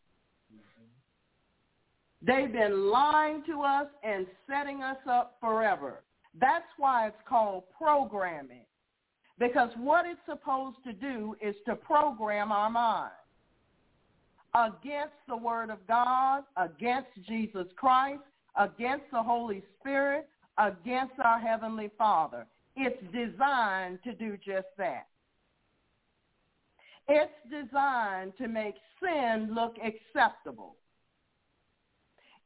They've 2.27 2.53
been 2.53 2.91
lying 2.91 3.43
to 3.47 3.63
us 3.63 3.87
and 4.03 4.27
setting 4.49 4.83
us 4.83 4.97
up 5.09 5.37
forever. 5.41 6.03
That's 6.41 6.65
why 6.79 7.09
it's 7.09 7.17
called 7.29 7.65
programming. 7.77 8.65
Because 9.39 9.71
what 9.77 10.07
it's 10.07 10.21
supposed 10.27 10.79
to 10.85 10.93
do 10.93 11.37
is 11.43 11.55
to 11.67 11.77
program 11.77 12.51
our 12.51 12.71
minds 12.71 13.13
against 14.55 15.15
the 15.29 15.37
Word 15.37 15.71
of 15.71 15.79
God, 15.87 16.45
against 16.57 17.09
Jesus 17.27 17.67
Christ, 17.77 18.23
against 18.57 19.05
the 19.13 19.23
Holy 19.23 19.63
Spirit, 19.81 20.29
against 20.59 21.15
our 21.23 21.41
Heavenly 21.41 21.91
Father. 21.99 22.47
It's 22.77 23.03
designed 23.13 24.01
to 24.05 24.13
do 24.13 24.37
just 24.37 24.67
that. 24.79 25.07
It's 27.09 27.33
designed 27.51 28.33
to 28.39 28.49
make 28.49 28.75
sin 29.01 29.55
look 29.55 29.77
acceptable. 29.85 30.77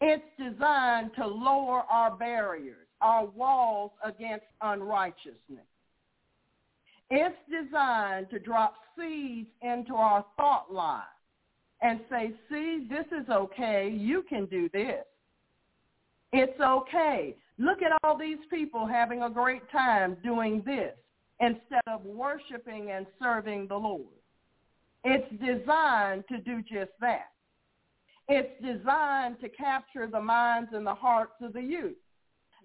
It's 0.00 0.24
designed 0.38 1.10
to 1.16 1.26
lower 1.26 1.82
our 1.90 2.14
barriers, 2.16 2.86
our 3.00 3.26
walls 3.26 3.92
against 4.04 4.46
unrighteousness. 4.60 5.66
It's 7.10 7.36
designed 7.50 8.28
to 8.30 8.38
drop 8.38 8.74
seeds 8.96 9.48
into 9.62 9.94
our 9.94 10.24
thought 10.36 10.72
life 10.72 11.04
and 11.80 12.00
say, 12.10 12.32
see, 12.50 12.86
this 12.88 13.06
is 13.06 13.28
okay. 13.30 13.88
You 13.88 14.24
can 14.28 14.46
do 14.46 14.68
this. 14.72 15.04
It's 16.32 16.60
okay. 16.60 17.36
Look 17.58 17.82
at 17.82 17.92
all 18.02 18.16
these 18.16 18.38
people 18.50 18.86
having 18.86 19.22
a 19.22 19.30
great 19.30 19.68
time 19.70 20.16
doing 20.22 20.62
this 20.64 20.94
instead 21.40 21.82
of 21.86 22.04
worshiping 22.04 22.90
and 22.92 23.06
serving 23.20 23.68
the 23.68 23.76
Lord. 23.76 24.06
It's 25.04 25.30
designed 25.40 26.24
to 26.28 26.38
do 26.38 26.62
just 26.62 26.92
that. 27.00 27.30
It's 28.28 28.50
designed 28.62 29.40
to 29.40 29.48
capture 29.48 30.06
the 30.06 30.20
minds 30.20 30.70
and 30.72 30.86
the 30.86 30.94
hearts 30.94 31.32
of 31.40 31.52
the 31.52 31.62
youth. 31.62 31.96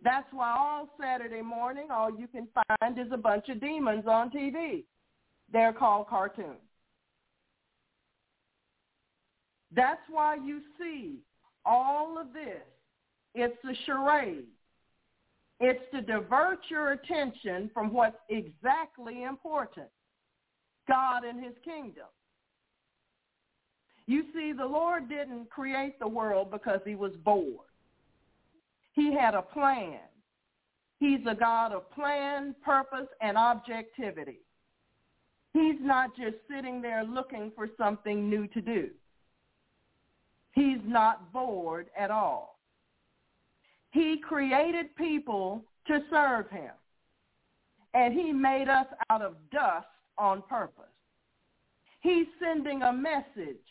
That's 0.04 0.28
why 0.34 0.54
all 0.58 0.90
Saturday 1.02 1.42
morning, 1.42 1.88
all 1.90 2.12
you 2.12 2.28
can 2.28 2.48
find 2.54 3.00
is 3.00 3.08
a 3.12 3.18
bunch 3.18 3.48
of 3.50 3.62
demons 3.62 4.04
on 4.06 4.30
TV. 4.30 4.84
They're 5.52 5.72
called 5.72 6.08
cartoons. 6.08 6.60
That's 9.74 10.02
why 10.10 10.36
you 10.36 10.62
see 10.78 11.20
all 11.66 12.18
of 12.20 12.34
this. 12.34 12.62
It's 13.34 13.58
a 13.64 13.74
charade. 13.86 14.46
It's 15.66 15.80
to 15.94 16.02
divert 16.02 16.60
your 16.68 16.92
attention 16.92 17.72
from 17.74 17.94
what's 17.94 18.18
exactly 18.28 19.24
important, 19.24 19.88
God 20.90 21.24
and 21.24 21.42
his 21.42 21.54
kingdom. 21.64 22.08
You 24.06 24.26
see, 24.34 24.52
the 24.52 24.66
Lord 24.66 25.08
didn't 25.08 25.50
create 25.50 25.98
the 26.00 26.08
world 26.08 26.52
because 26.52 26.82
he 26.86 26.96
was 26.96 27.14
bored. 27.24 27.70
He 28.92 29.14
had 29.14 29.36
a 29.36 29.42
plan. 29.42 30.02
He's 31.00 31.22
a 31.26 31.34
God 31.34 31.72
of 31.72 31.90
plan, 31.92 32.56
purpose, 32.62 33.08
and 33.22 33.38
objectivity. 33.38 34.42
He's 35.54 35.80
not 35.80 36.14
just 36.18 36.36
sitting 36.54 36.82
there 36.82 37.06
looking 37.06 37.54
for 37.56 37.70
something 37.78 38.30
new 38.30 38.48
to 38.48 38.60
do. 38.60 38.90
He's 40.52 40.82
not 40.84 41.32
bored 41.32 41.88
at 41.98 42.12
all. 42.12 42.53
He 43.94 44.18
created 44.18 44.96
people 44.96 45.64
to 45.88 46.00
serve 46.10 46.50
him. 46.50 46.72
And 47.94 48.12
he 48.12 48.34
made 48.34 48.68
us 48.68 48.88
out 49.12 49.22
of 49.22 49.36
dust 49.52 49.86
on 50.18 50.42
purpose. 50.50 50.86
He's 52.02 52.26
sending 52.44 52.82
a 52.82 52.92
message 52.92 53.62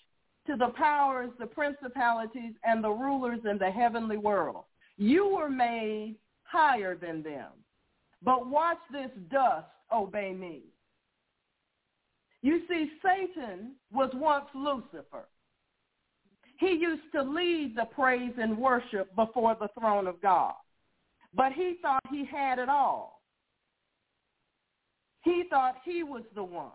to 0.47 0.57
the 0.57 0.69
powers, 0.77 1.31
the 1.41 1.47
principalities, 1.47 2.53
and 2.65 2.83
the 2.83 2.91
rulers 2.91 3.41
in 3.51 3.59
the 3.59 3.71
heavenly 3.71 4.17
world. 4.17 4.65
You 4.97 5.27
were 5.29 5.51
made 5.51 6.15
higher 6.45 6.95
than 6.95 7.25
them. 7.25 7.51
But 8.23 8.49
watch 8.49 8.79
this 8.93 9.11
dust 9.29 9.67
obey 9.93 10.33
me. 10.33 10.63
You 12.43 12.61
see, 12.69 12.93
Satan 13.03 13.73
was 13.93 14.11
once 14.15 14.47
Lucifer. 14.55 15.27
He 16.63 16.77
used 16.77 17.11
to 17.13 17.23
lead 17.23 17.75
the 17.75 17.87
praise 17.87 18.35
and 18.39 18.57
worship 18.57 19.13
before 19.17 19.57
the 19.59 19.67
throne 19.77 20.07
of 20.07 20.23
God. 20.23 20.55
But 21.35 21.53
he 21.53 21.79
thought 21.83 22.05
he 22.09 22.25
had 22.25 22.61
it 22.61 22.69
all. 22.69 23.21
He 25.25 25.43
thought 25.51 25.75
he 25.85 26.05
was 26.05 26.23
the 26.37 26.45
one. 26.45 26.71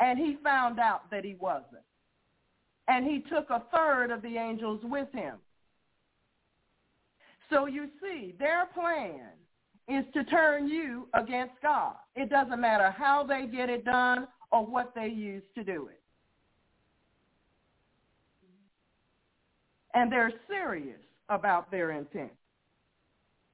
And 0.00 0.18
he 0.18 0.36
found 0.44 0.78
out 0.78 1.10
that 1.10 1.24
he 1.24 1.34
wasn't. 1.40 1.86
And 2.88 3.06
he 3.06 3.20
took 3.20 3.48
a 3.48 3.62
third 3.74 4.10
of 4.10 4.20
the 4.20 4.36
angels 4.36 4.80
with 4.82 5.10
him. 5.14 5.36
So 7.48 7.64
you 7.64 7.88
see, 8.02 8.34
their 8.38 8.66
plan 8.74 9.30
is 9.88 10.04
to 10.12 10.24
turn 10.24 10.68
you 10.68 11.08
against 11.14 11.54
God. 11.62 11.94
It 12.16 12.28
doesn't 12.28 12.60
matter 12.60 12.90
how 12.90 13.24
they 13.24 13.46
get 13.46 13.70
it 13.70 13.86
done 13.86 14.28
or 14.50 14.66
what 14.66 14.92
they 14.94 15.08
use 15.08 15.44
to 15.54 15.64
do 15.64 15.88
it. 15.90 16.01
And 19.94 20.10
they're 20.10 20.32
serious 20.48 21.00
about 21.28 21.70
their 21.70 21.90
intent. 21.92 22.32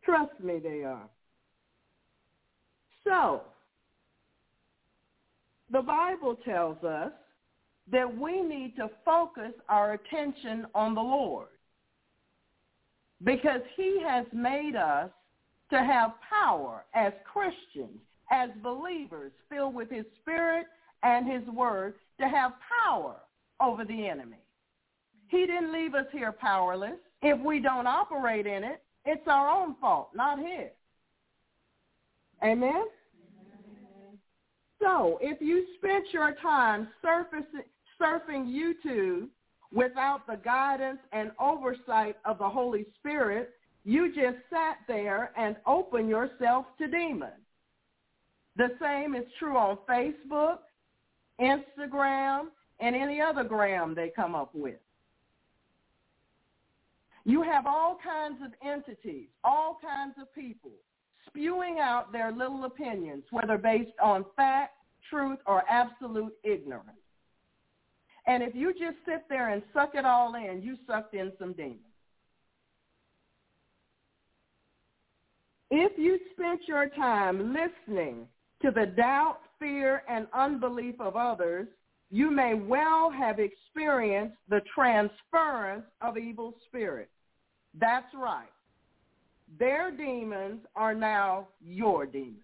Trust 0.04 0.38
me, 0.42 0.58
they 0.58 0.84
are. 0.84 1.08
So, 3.04 3.42
the 5.70 5.82
Bible 5.82 6.36
tells 6.44 6.82
us 6.82 7.12
that 7.90 8.18
we 8.18 8.40
need 8.40 8.74
to 8.76 8.90
focus 9.04 9.52
our 9.68 9.94
attention 9.94 10.66
on 10.74 10.94
the 10.94 11.00
Lord 11.00 11.48
because 13.24 13.60
he 13.76 14.00
has 14.06 14.26
made 14.32 14.76
us 14.76 15.10
to 15.70 15.78
have 15.78 16.12
power 16.28 16.84
as 16.94 17.12
Christians, 17.30 17.98
as 18.30 18.50
believers 18.62 19.32
filled 19.50 19.74
with 19.74 19.90
his 19.90 20.04
spirit 20.20 20.66
and 21.02 21.30
his 21.30 21.46
word 21.54 21.94
to 22.20 22.28
have 22.28 22.52
power 22.84 23.16
over 23.60 23.84
the 23.84 24.06
enemy. 24.06 24.38
He 25.28 25.46
didn't 25.46 25.72
leave 25.72 25.94
us 25.94 26.06
here 26.12 26.32
powerless. 26.32 26.98
If 27.22 27.40
we 27.40 27.60
don't 27.60 27.86
operate 27.86 28.46
in 28.46 28.64
it, 28.64 28.82
it's 29.04 29.26
our 29.26 29.48
own 29.48 29.76
fault, 29.80 30.10
not 30.14 30.38
his. 30.38 30.70
Amen? 32.42 32.84
So 34.80 35.18
if 35.20 35.40
you 35.40 35.64
spent 35.76 36.04
your 36.12 36.34
time 36.40 36.88
surfing 37.04 37.44
YouTube 38.00 39.28
without 39.72 40.26
the 40.26 40.36
guidance 40.36 41.00
and 41.12 41.32
oversight 41.40 42.16
of 42.24 42.38
the 42.38 42.48
Holy 42.48 42.86
Spirit, 42.98 43.50
you 43.84 44.08
just 44.14 44.38
sat 44.50 44.78
there 44.86 45.32
and 45.36 45.56
opened 45.66 46.08
yourself 46.08 46.66
to 46.78 46.86
demons. 46.86 47.32
The 48.56 48.70
same 48.80 49.14
is 49.14 49.24
true 49.38 49.56
on 49.56 49.78
Facebook, 49.88 50.58
Instagram, 51.40 52.46
and 52.80 52.94
any 52.94 53.20
other 53.20 53.44
gram 53.44 53.94
they 53.94 54.12
come 54.14 54.34
up 54.34 54.54
with. 54.54 54.76
You 57.28 57.42
have 57.42 57.66
all 57.66 57.98
kinds 58.02 58.38
of 58.42 58.52
entities, 58.66 59.28
all 59.44 59.78
kinds 59.82 60.14
of 60.18 60.34
people 60.34 60.70
spewing 61.26 61.76
out 61.78 62.10
their 62.10 62.32
little 62.32 62.64
opinions, 62.64 63.22
whether 63.30 63.58
based 63.58 63.92
on 64.02 64.24
fact, 64.34 64.72
truth, 65.10 65.38
or 65.44 65.62
absolute 65.68 66.32
ignorance. 66.42 66.88
And 68.26 68.42
if 68.42 68.54
you 68.54 68.72
just 68.72 68.96
sit 69.04 69.24
there 69.28 69.50
and 69.50 69.62
suck 69.74 69.90
it 69.92 70.06
all 70.06 70.36
in, 70.36 70.62
you 70.62 70.78
sucked 70.86 71.12
in 71.12 71.30
some 71.38 71.52
demons. 71.52 71.80
If 75.70 75.98
you 75.98 76.18
spent 76.32 76.60
your 76.66 76.88
time 76.88 77.52
listening 77.52 78.26
to 78.62 78.70
the 78.70 78.86
doubt, 78.86 79.40
fear, 79.58 80.02
and 80.08 80.28
unbelief 80.32 80.94
of 80.98 81.14
others, 81.14 81.68
you 82.10 82.30
may 82.30 82.54
well 82.54 83.10
have 83.10 83.38
experienced 83.38 84.38
the 84.48 84.62
transference 84.74 85.84
of 86.00 86.16
evil 86.16 86.54
spirits. 86.66 87.10
That's 87.80 88.12
right. 88.14 88.48
Their 89.58 89.90
demons 89.90 90.60
are 90.76 90.94
now 90.94 91.48
your 91.64 92.06
demons. 92.06 92.38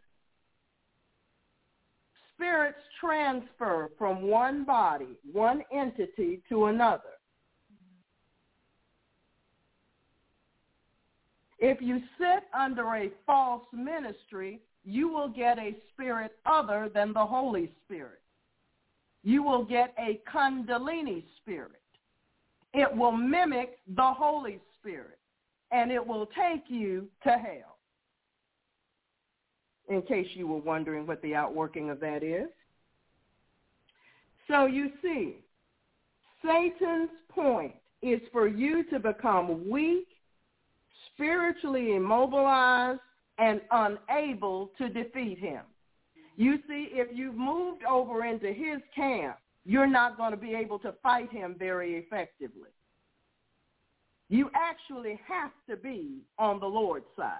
Spirits 2.34 2.78
transfer 3.00 3.90
from 3.98 4.22
one 4.22 4.64
body, 4.64 5.16
one 5.30 5.62
entity 5.72 6.40
to 6.48 6.66
another. 6.66 7.02
If 11.58 11.80
you 11.80 12.00
sit 12.18 12.44
under 12.52 12.96
a 12.96 13.10
false 13.24 13.64
ministry, 13.72 14.60
you 14.84 15.08
will 15.08 15.28
get 15.28 15.58
a 15.58 15.76
spirit 15.92 16.32
other 16.44 16.90
than 16.92 17.12
the 17.12 17.24
Holy 17.24 17.72
Spirit. 17.84 18.20
You 19.22 19.42
will 19.42 19.64
get 19.64 19.94
a 19.98 20.20
Kundalini 20.30 21.24
spirit. 21.40 21.80
It 22.74 22.94
will 22.94 23.12
mimic 23.12 23.78
the 23.96 24.12
Holy 24.12 24.60
Spirit, 24.78 25.18
and 25.74 25.90
it 25.90 26.06
will 26.06 26.26
take 26.26 26.62
you 26.68 27.08
to 27.24 27.30
hell. 27.30 27.78
In 29.88 30.02
case 30.02 30.28
you 30.34 30.46
were 30.46 30.60
wondering 30.60 31.04
what 31.04 31.20
the 31.20 31.34
outworking 31.34 31.90
of 31.90 31.98
that 32.00 32.22
is. 32.22 32.48
So 34.48 34.66
you 34.66 34.90
see, 35.02 35.34
Satan's 36.42 37.10
point 37.28 37.74
is 38.02 38.20
for 38.32 38.46
you 38.46 38.84
to 38.84 39.00
become 39.00 39.68
weak, 39.68 40.06
spiritually 41.12 41.96
immobilized, 41.96 43.00
and 43.38 43.60
unable 43.72 44.70
to 44.78 44.88
defeat 44.88 45.38
him. 45.40 45.62
You 46.36 46.58
see, 46.68 46.88
if 46.92 47.08
you've 47.12 47.34
moved 47.34 47.82
over 47.84 48.24
into 48.24 48.52
his 48.52 48.80
camp, 48.94 49.36
you're 49.64 49.88
not 49.88 50.16
going 50.16 50.30
to 50.30 50.36
be 50.36 50.54
able 50.54 50.78
to 50.80 50.94
fight 51.02 51.32
him 51.32 51.56
very 51.58 51.96
effectively. 51.96 52.70
You 54.28 54.50
actually 54.54 55.20
have 55.26 55.50
to 55.68 55.76
be 55.76 56.22
on 56.38 56.60
the 56.60 56.66
Lord's 56.66 57.06
side 57.16 57.38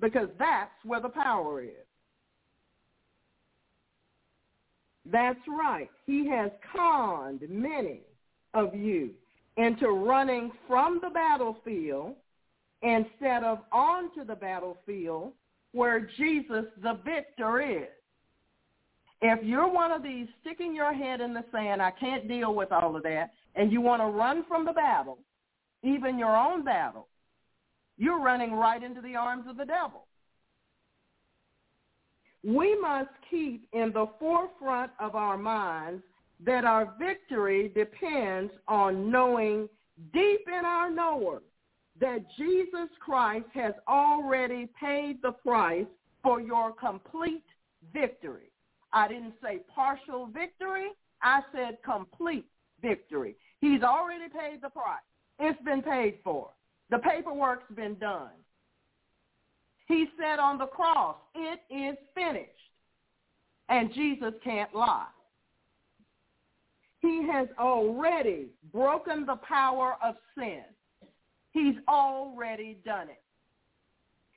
because 0.00 0.28
that's 0.38 0.70
where 0.84 1.00
the 1.00 1.08
power 1.08 1.62
is. 1.62 1.70
That's 5.10 5.40
right. 5.48 5.90
He 6.06 6.28
has 6.28 6.50
conned 6.74 7.42
many 7.48 8.02
of 8.54 8.74
you 8.74 9.10
into 9.56 9.88
running 9.88 10.52
from 10.66 11.00
the 11.02 11.10
battlefield 11.10 12.14
instead 12.82 13.42
of 13.42 13.58
onto 13.72 14.24
the 14.24 14.36
battlefield 14.36 15.32
where 15.72 16.08
Jesus 16.16 16.64
the 16.82 16.98
victor 17.04 17.60
is. 17.60 17.88
If 19.20 19.42
you're 19.44 19.68
one 19.68 19.90
of 19.90 20.02
these 20.02 20.28
sticking 20.40 20.74
your 20.74 20.94
head 20.94 21.20
in 21.20 21.34
the 21.34 21.44
sand, 21.50 21.82
I 21.82 21.90
can't 21.90 22.28
deal 22.28 22.54
with 22.54 22.70
all 22.70 22.94
of 22.94 23.02
that, 23.02 23.32
and 23.56 23.72
you 23.72 23.80
want 23.80 24.00
to 24.00 24.06
run 24.06 24.44
from 24.46 24.64
the 24.64 24.72
battle, 24.72 25.18
even 25.82 26.18
your 26.18 26.36
own 26.36 26.64
battle, 26.64 27.08
you're 27.96 28.20
running 28.20 28.52
right 28.52 28.82
into 28.82 29.00
the 29.00 29.16
arms 29.16 29.46
of 29.48 29.56
the 29.56 29.64
devil. 29.64 30.06
We 32.44 32.78
must 32.80 33.10
keep 33.30 33.68
in 33.72 33.92
the 33.92 34.06
forefront 34.18 34.92
of 35.00 35.16
our 35.16 35.36
minds 35.36 36.02
that 36.44 36.64
our 36.64 36.94
victory 36.98 37.72
depends 37.74 38.52
on 38.68 39.10
knowing 39.10 39.68
deep 40.12 40.46
in 40.46 40.64
our 40.64 40.90
knower 40.90 41.42
that 42.00 42.24
Jesus 42.36 42.88
Christ 43.00 43.46
has 43.54 43.74
already 43.88 44.68
paid 44.80 45.20
the 45.20 45.32
price 45.32 45.86
for 46.22 46.40
your 46.40 46.72
complete 46.72 47.44
victory. 47.92 48.52
I 48.92 49.08
didn't 49.08 49.34
say 49.42 49.60
partial 49.74 50.26
victory. 50.26 50.90
I 51.22 51.40
said 51.52 51.78
complete 51.84 52.46
victory. 52.80 53.34
He's 53.60 53.82
already 53.82 54.28
paid 54.28 54.62
the 54.62 54.70
price. 54.70 55.00
It's 55.38 55.62
been 55.62 55.82
paid 55.82 56.18
for. 56.24 56.50
The 56.90 56.98
paperwork's 56.98 57.72
been 57.74 57.94
done. 57.96 58.30
He 59.86 60.06
said 60.18 60.38
on 60.38 60.58
the 60.58 60.66
cross, 60.66 61.16
it 61.34 61.60
is 61.70 61.96
finished. 62.14 62.50
And 63.68 63.92
Jesus 63.92 64.32
can't 64.42 64.74
lie. 64.74 65.06
He 67.00 67.26
has 67.30 67.48
already 67.58 68.48
broken 68.72 69.24
the 69.24 69.36
power 69.36 69.96
of 70.02 70.16
sin. 70.36 70.62
He's 71.52 71.76
already 71.88 72.78
done 72.84 73.08
it. 73.08 73.22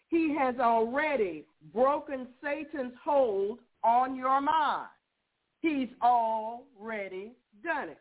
He 0.10 0.36
has 0.38 0.56
already 0.60 1.46
broken 1.74 2.28
Satan's 2.44 2.94
hold 3.04 3.60
on 3.84 4.16
your 4.16 4.42
mind. 4.42 4.90
He's 5.62 5.90
already 6.02 7.32
done 7.64 7.90
it. 7.90 7.98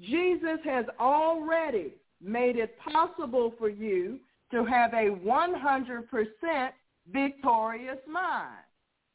Jesus 0.00 0.58
has 0.64 0.84
already 1.00 1.94
made 2.22 2.56
it 2.56 2.76
possible 2.78 3.54
for 3.58 3.68
you 3.68 4.18
to 4.50 4.64
have 4.64 4.92
a 4.92 5.10
100% 5.10 6.70
victorious 7.12 7.98
mind. 8.08 8.56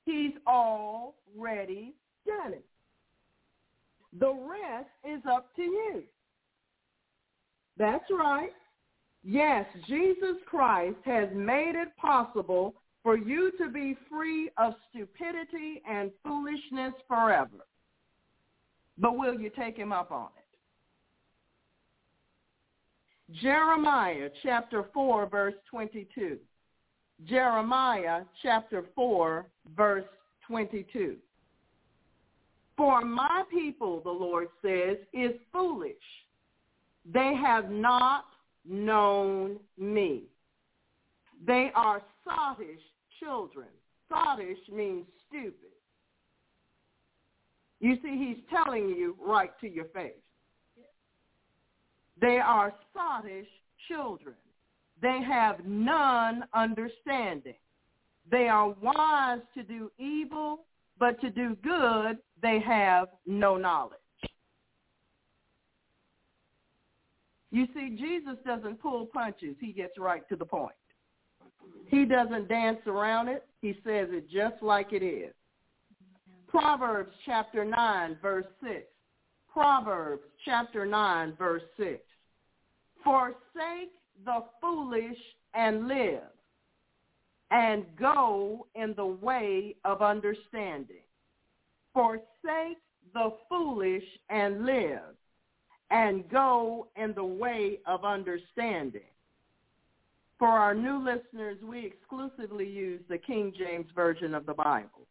He's 0.05 0.33
already 0.47 1.93
done 2.25 2.53
it. 2.53 2.65
The 4.19 4.33
rest 4.33 4.89
is 5.07 5.21
up 5.29 5.55
to 5.55 5.61
you. 5.61 6.03
That's 7.77 8.03
right. 8.11 8.51
Yes, 9.23 9.65
Jesus 9.87 10.37
Christ 10.47 10.97
has 11.05 11.29
made 11.33 11.73
it 11.75 11.95
possible 11.97 12.75
for 13.03 13.17
you 13.17 13.51
to 13.59 13.69
be 13.69 13.95
free 14.09 14.49
of 14.57 14.73
stupidity 14.89 15.81
and 15.89 16.11
foolishness 16.23 16.93
forever. 17.07 17.65
But 18.97 19.17
will 19.17 19.39
you 19.39 19.49
take 19.49 19.77
him 19.77 19.91
up 19.91 20.11
on 20.11 20.27
it? 20.37 20.40
Jeremiah 23.39 24.29
chapter 24.43 24.85
4 24.93 25.27
verse 25.27 25.53
22. 25.69 26.37
Jeremiah 27.25 28.23
chapter 28.41 28.85
4 28.95 29.45
verse 29.75 30.05
22. 30.47 31.17
For 32.75 33.05
my 33.05 33.43
people, 33.51 34.01
the 34.01 34.09
Lord 34.09 34.47
says, 34.63 34.97
is 35.13 35.31
foolish 35.51 35.93
they 37.05 37.33
have 37.35 37.69
not 37.69 38.25
known 38.65 39.57
me. 39.77 40.23
They 41.45 41.71
are 41.75 42.01
sottish 42.25 42.81
children. 43.19 43.67
Sottish 44.11 44.69
means 44.71 45.05
stupid. 45.27 45.71
You 47.79 47.95
see, 48.03 48.17
he's 48.17 48.43
telling 48.49 48.89
you 48.89 49.15
right 49.19 49.51
to 49.61 49.67
your 49.67 49.85
face. 49.85 50.11
They 52.21 52.37
are 52.37 52.73
sottish 52.95 53.47
children. 53.87 54.35
They 55.01 55.19
have 55.27 55.65
none 55.65 56.43
understanding. 56.53 57.55
They 58.29 58.47
are 58.47 58.75
wise 58.81 59.41
to 59.55 59.63
do 59.63 59.91
evil, 59.97 60.59
but 60.99 61.19
to 61.21 61.31
do 61.31 61.57
good 61.63 62.19
they 62.41 62.59
have 62.59 63.07
no 63.25 63.57
knowledge. 63.57 63.97
You 67.51 67.67
see, 67.73 67.97
Jesus 67.99 68.37
doesn't 68.45 68.81
pull 68.81 69.07
punches. 69.07 69.55
He 69.59 69.73
gets 69.73 69.97
right 69.97 70.27
to 70.29 70.35
the 70.35 70.45
point. 70.45 70.75
He 71.87 72.05
doesn't 72.05 72.47
dance 72.47 72.79
around 72.87 73.27
it. 73.27 73.45
He 73.61 73.73
says 73.83 74.07
it 74.11 74.29
just 74.29 74.61
like 74.63 74.93
it 74.93 75.03
is. 75.03 75.33
Proverbs 76.47 77.11
chapter 77.25 77.65
9, 77.65 78.17
verse 78.21 78.45
6. 78.63 78.83
Proverbs 79.51 80.23
chapter 80.45 80.85
9, 80.85 81.33
verse 81.37 81.63
6. 81.77 81.99
Forsake 83.03 83.93
the 84.25 84.43
foolish 84.59 85.17
and 85.53 85.87
live, 85.87 86.21
and 87.49 87.85
go 87.99 88.67
in 88.75 88.93
the 88.95 89.05
way 89.05 89.75
of 89.83 90.01
understanding. 90.01 91.03
Forsake 91.93 92.77
the 93.13 93.33
foolish 93.49 94.03
and 94.29 94.65
live, 94.65 95.15
and 95.89 96.29
go 96.29 96.87
in 96.95 97.13
the 97.13 97.23
way 97.23 97.79
of 97.85 98.05
understanding. 98.05 99.01
For 100.39 100.47
our 100.47 100.73
new 100.73 100.97
listeners, 100.97 101.57
we 101.63 101.85
exclusively 101.85 102.67
use 102.67 103.01
the 103.09 103.17
King 103.17 103.53
James 103.57 103.87
Version 103.93 104.33
of 104.33 104.45
the 104.45 104.53
Bible. 104.53 105.07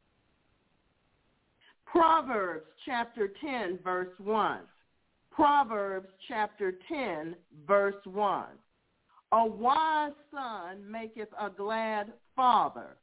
Proverbs 1.85 2.67
chapter 2.85 3.31
10, 3.41 3.81
verse 3.85 4.09
1. 4.19 4.61
Proverbs 5.31 6.09
chapter 6.29 6.75
10, 6.89 7.35
verse 7.67 7.95
1. 8.05 8.45
A 9.33 9.47
wise 9.47 10.13
son 10.33 10.91
maketh 10.91 11.29
a 11.41 11.49
glad 11.51 12.13
father, 12.35 12.97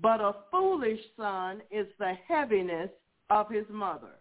but 0.00 0.20
a 0.20 0.36
foolish 0.50 1.00
son 1.16 1.60
is 1.70 1.86
the 1.98 2.14
heaviness 2.26 2.90
of 3.30 3.50
his 3.50 3.66
mother. 3.68 4.14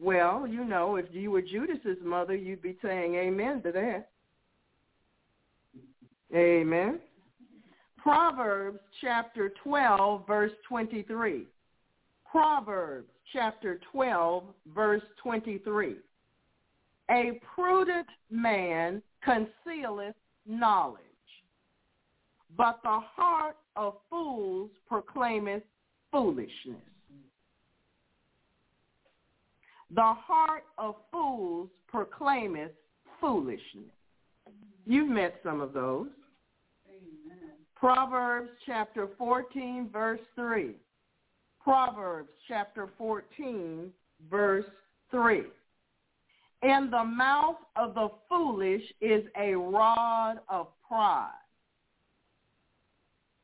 Well, 0.00 0.46
you 0.46 0.64
know, 0.64 0.96
if 0.96 1.06
you 1.10 1.30
were 1.30 1.42
Judas's 1.42 1.98
mother, 2.04 2.36
you'd 2.36 2.62
be 2.62 2.76
saying 2.82 3.14
amen 3.14 3.62
to 3.62 3.72
that. 3.72 4.10
Amen. 6.34 7.00
Proverbs 7.98 8.78
chapter 9.00 9.52
12, 9.64 10.26
verse 10.26 10.52
23. 10.68 11.46
Proverbs 12.30 13.10
chapter 13.32 13.80
12, 13.92 14.44
verse 14.74 15.02
23. 15.22 15.96
A 17.10 17.40
prudent 17.54 18.06
man 18.30 19.02
concealeth 19.24 20.16
knowledge, 20.46 21.02
but 22.56 22.80
the 22.82 23.00
heart 23.14 23.56
of 23.76 23.94
fools 24.10 24.70
proclaimeth 24.88 25.62
foolishness. 26.10 26.82
The 29.94 30.02
heart 30.02 30.64
of 30.78 30.96
fools 31.12 31.68
proclaimeth 31.86 32.72
foolishness. 33.20 33.92
You've 34.84 35.08
met 35.08 35.40
some 35.44 35.60
of 35.60 35.72
those. 35.72 36.08
Amen. 36.88 37.50
Proverbs 37.74 38.50
chapter 38.64 39.08
14, 39.16 39.90
verse 39.92 40.20
3. 40.34 40.74
Proverbs 41.62 42.30
chapter 42.48 42.88
14, 42.98 43.92
verse 44.30 44.64
3. 45.10 45.42
In 46.62 46.88
the 46.90 47.04
mouth 47.04 47.56
of 47.76 47.94
the 47.94 48.08
foolish 48.28 48.82
is 49.00 49.24
a 49.38 49.54
rod 49.54 50.38
of 50.48 50.68
pride. 50.86 51.30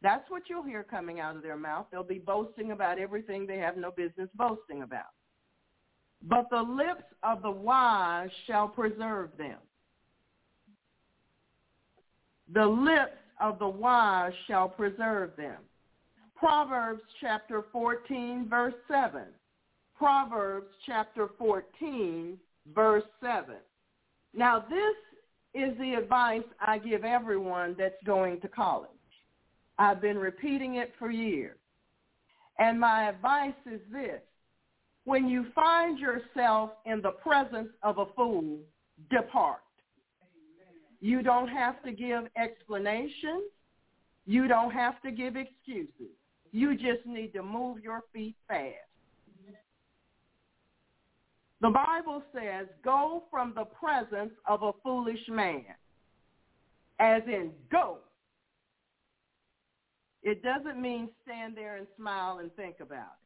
That's 0.03 0.29
what 0.31 0.43
you'll 0.49 0.65
hear 0.65 0.83
coming 0.83 1.21
out 1.21 1.37
of 1.37 1.43
their 1.43 1.57
mouth. 1.57 1.87
They'll 1.91 2.03
be 2.03 2.19
boasting 2.19 2.73
about 2.73 2.99
everything 2.99 3.47
they 3.47 3.59
have 3.59 3.77
no 3.77 3.91
business 3.91 4.29
boasting 4.35 4.83
about. 4.83 5.13
But 6.29 6.49
the 6.51 6.63
lips 6.63 7.05
of 7.23 7.43
the 7.43 7.51
wise 7.51 8.31
shall 8.47 8.69
preserve 8.69 9.31
them. 9.39 9.59
The 12.53 12.67
lips 12.67 13.19
of 13.41 13.59
the 13.59 13.69
wise 13.69 14.33
shall 14.47 14.69
preserve 14.69 15.31
them. 15.37 15.59
Proverbs 16.37 17.03
chapter 17.21 17.65
14, 17.73 18.47
verse 18.49 18.75
7. 18.89 19.23
Proverbs 19.97 20.67
chapter 20.85 21.29
14, 21.39 22.37
verse 22.75 23.05
7. 23.21 23.57
Now 24.35 24.65
this 24.69 24.97
is 25.55 25.77
the 25.79 25.95
advice 25.95 26.43
I 26.61 26.79
give 26.79 27.05
everyone 27.05 27.77
that's 27.79 28.03
going 28.07 28.41
to 28.41 28.49
college. 28.49 28.89
I've 29.79 30.01
been 30.01 30.19
repeating 30.19 30.77
it 30.77 30.93
for 30.99 31.11
years. 31.11 31.59
And 32.59 32.79
my 32.79 33.09
advice 33.09 33.55
is 33.67 33.81
this. 33.91 34.21
When 35.05 35.29
you 35.29 35.47
find 35.55 35.99
yourself 35.99 36.71
in 36.87 37.03
the 37.03 37.11
presence 37.11 37.71
of 37.83 37.99
a 37.99 38.07
fool, 38.15 38.59
depart. 39.11 39.61
You 41.01 41.23
don't 41.23 41.49
have 41.49 41.83
to 41.83 41.91
give 41.91 42.25
explanations. 42.37 43.51
You 44.25 44.47
don't 44.47 44.71
have 44.71 45.03
to 45.03 45.11
give 45.11 45.35
excuses. 45.37 46.15
You 46.53 46.75
just 46.75 47.05
need 47.05 47.33
to 47.33 47.43
move 47.43 47.81
your 47.83 48.03
feet 48.13 48.37
fast. 48.47 48.92
The 51.63 51.71
Bible 51.71 52.25
says, 52.35 52.67
go 52.85 53.23
from 53.31 53.55
the 53.55 53.65
presence 53.65 54.33
of 54.49 54.65
a 54.65 54.73
foolish 54.83 55.21
man, 55.29 55.65
as 56.99 57.23
in 57.29 57.53
go. 57.71 57.99
It 60.25 60.43
doesn't 60.43 60.81
mean 60.81 61.09
stand 61.25 61.57
there 61.57 61.77
and 61.77 61.87
smile 61.97 62.41
and 62.41 62.53
think 62.57 62.77
about 62.81 63.17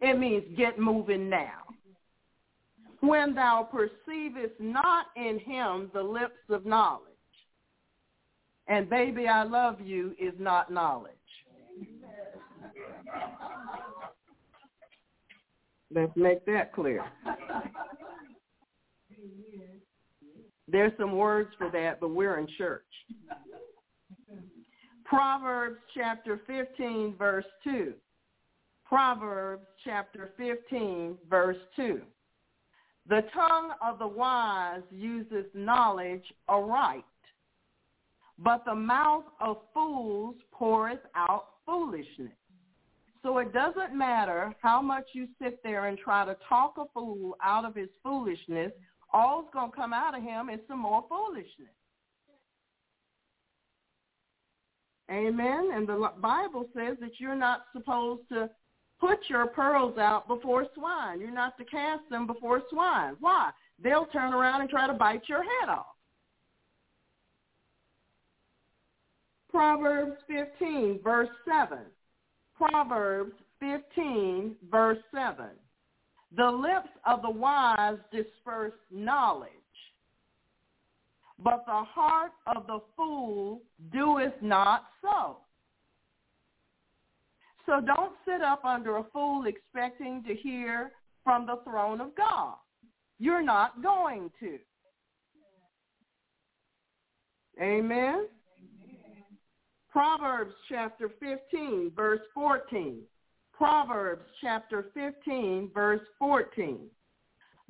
it. 0.00 0.08
It 0.08 0.18
means 0.18 0.42
get 0.56 0.78
moving 0.78 1.28
now. 1.28 1.64
When 3.00 3.34
thou 3.34 3.68
perceivest 3.70 4.58
not 4.58 5.06
in 5.14 5.38
him 5.38 5.90
the 5.92 6.02
lips 6.02 6.40
of 6.48 6.64
knowledge, 6.64 7.08
and 8.68 8.88
baby, 8.88 9.28
I 9.28 9.42
love 9.42 9.80
you 9.82 10.14
is 10.18 10.34
not 10.38 10.72
knowledge. 10.72 11.12
Let's 15.94 16.12
make 16.16 16.44
that 16.46 16.72
clear. 16.72 17.04
There's 20.68 20.92
some 20.98 21.16
words 21.16 21.50
for 21.58 21.70
that, 21.70 22.00
but 22.00 22.10
we're 22.10 22.38
in 22.38 22.46
church. 22.56 22.84
Proverbs 25.04 25.78
chapter 25.94 26.40
15, 26.46 27.16
verse 27.18 27.44
2. 27.64 27.92
Proverbs 28.86 29.66
chapter 29.84 30.30
15, 30.38 31.18
verse 31.28 31.58
2. 31.76 32.00
The 33.08 33.22
tongue 33.34 33.72
of 33.86 33.98
the 33.98 34.06
wise 34.06 34.82
uses 34.90 35.44
knowledge 35.54 36.24
aright, 36.48 37.04
but 38.38 38.64
the 38.64 38.74
mouth 38.74 39.24
of 39.40 39.58
fools 39.74 40.36
poureth 40.52 41.00
out 41.14 41.46
foolishness. 41.66 42.32
So 43.22 43.38
it 43.38 43.52
doesn't 43.52 43.96
matter 43.96 44.54
how 44.60 44.82
much 44.82 45.04
you 45.12 45.28
sit 45.40 45.62
there 45.62 45.86
and 45.86 45.96
try 45.96 46.24
to 46.24 46.36
talk 46.48 46.74
a 46.76 46.84
fool 46.92 47.36
out 47.42 47.64
of 47.64 47.74
his 47.76 47.88
foolishness. 48.02 48.72
All's 49.12 49.46
going 49.52 49.70
to 49.70 49.76
come 49.76 49.92
out 49.92 50.16
of 50.16 50.22
him 50.22 50.48
is 50.48 50.58
some 50.66 50.80
more 50.80 51.04
foolishness. 51.08 51.68
Amen. 55.10 55.70
And 55.74 55.86
the 55.86 56.10
Bible 56.20 56.66
says 56.74 56.96
that 57.00 57.12
you're 57.18 57.36
not 57.36 57.66
supposed 57.72 58.22
to 58.30 58.50
put 58.98 59.18
your 59.28 59.46
pearls 59.46 59.98
out 59.98 60.26
before 60.26 60.66
swine. 60.74 61.20
You're 61.20 61.30
not 61.30 61.56
to 61.58 61.64
cast 61.64 62.08
them 62.10 62.26
before 62.26 62.62
swine. 62.70 63.16
Why? 63.20 63.50
They'll 63.82 64.06
turn 64.06 64.32
around 64.32 64.62
and 64.62 64.70
try 64.70 64.86
to 64.86 64.94
bite 64.94 65.28
your 65.28 65.42
head 65.42 65.68
off. 65.68 65.86
Proverbs 69.50 70.16
15, 70.28 71.00
verse 71.04 71.28
7. 71.46 71.78
Proverbs 72.70 73.32
15, 73.58 74.54
verse 74.70 74.98
7. 75.12 75.46
The 76.36 76.48
lips 76.48 76.90
of 77.04 77.22
the 77.22 77.30
wise 77.30 77.98
disperse 78.12 78.72
knowledge, 78.90 79.50
but 81.42 81.64
the 81.66 81.82
heart 81.84 82.30
of 82.54 82.66
the 82.68 82.78
fool 82.96 83.62
doeth 83.92 84.40
not 84.40 84.84
so. 85.02 85.38
So 87.66 87.80
don't 87.84 88.12
sit 88.24 88.42
up 88.42 88.64
under 88.64 88.98
a 88.98 89.04
fool 89.12 89.46
expecting 89.46 90.22
to 90.26 90.34
hear 90.34 90.92
from 91.24 91.46
the 91.46 91.60
throne 91.64 92.00
of 92.00 92.14
God. 92.14 92.54
You're 93.18 93.42
not 93.42 93.82
going 93.82 94.30
to. 94.40 94.58
Amen. 97.60 98.26
Proverbs 99.92 100.54
chapter 100.70 101.10
15, 101.20 101.92
verse 101.94 102.20
14. 102.32 103.00
Proverbs 103.52 104.24
chapter 104.40 104.86
15, 104.94 105.70
verse 105.74 106.00
14. 106.18 106.78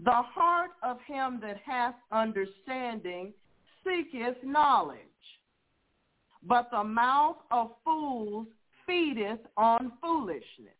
The 0.04 0.10
heart 0.10 0.70
of 0.84 0.98
him 1.06 1.40
that 1.42 1.56
hath 1.66 1.96
understanding 2.12 3.32
seeketh 3.84 4.36
knowledge, 4.44 4.98
but 6.44 6.70
the 6.70 6.84
mouth 6.84 7.38
of 7.50 7.72
fools 7.84 8.46
feedeth 8.86 9.40
on 9.56 9.92
foolishness. 10.00 10.78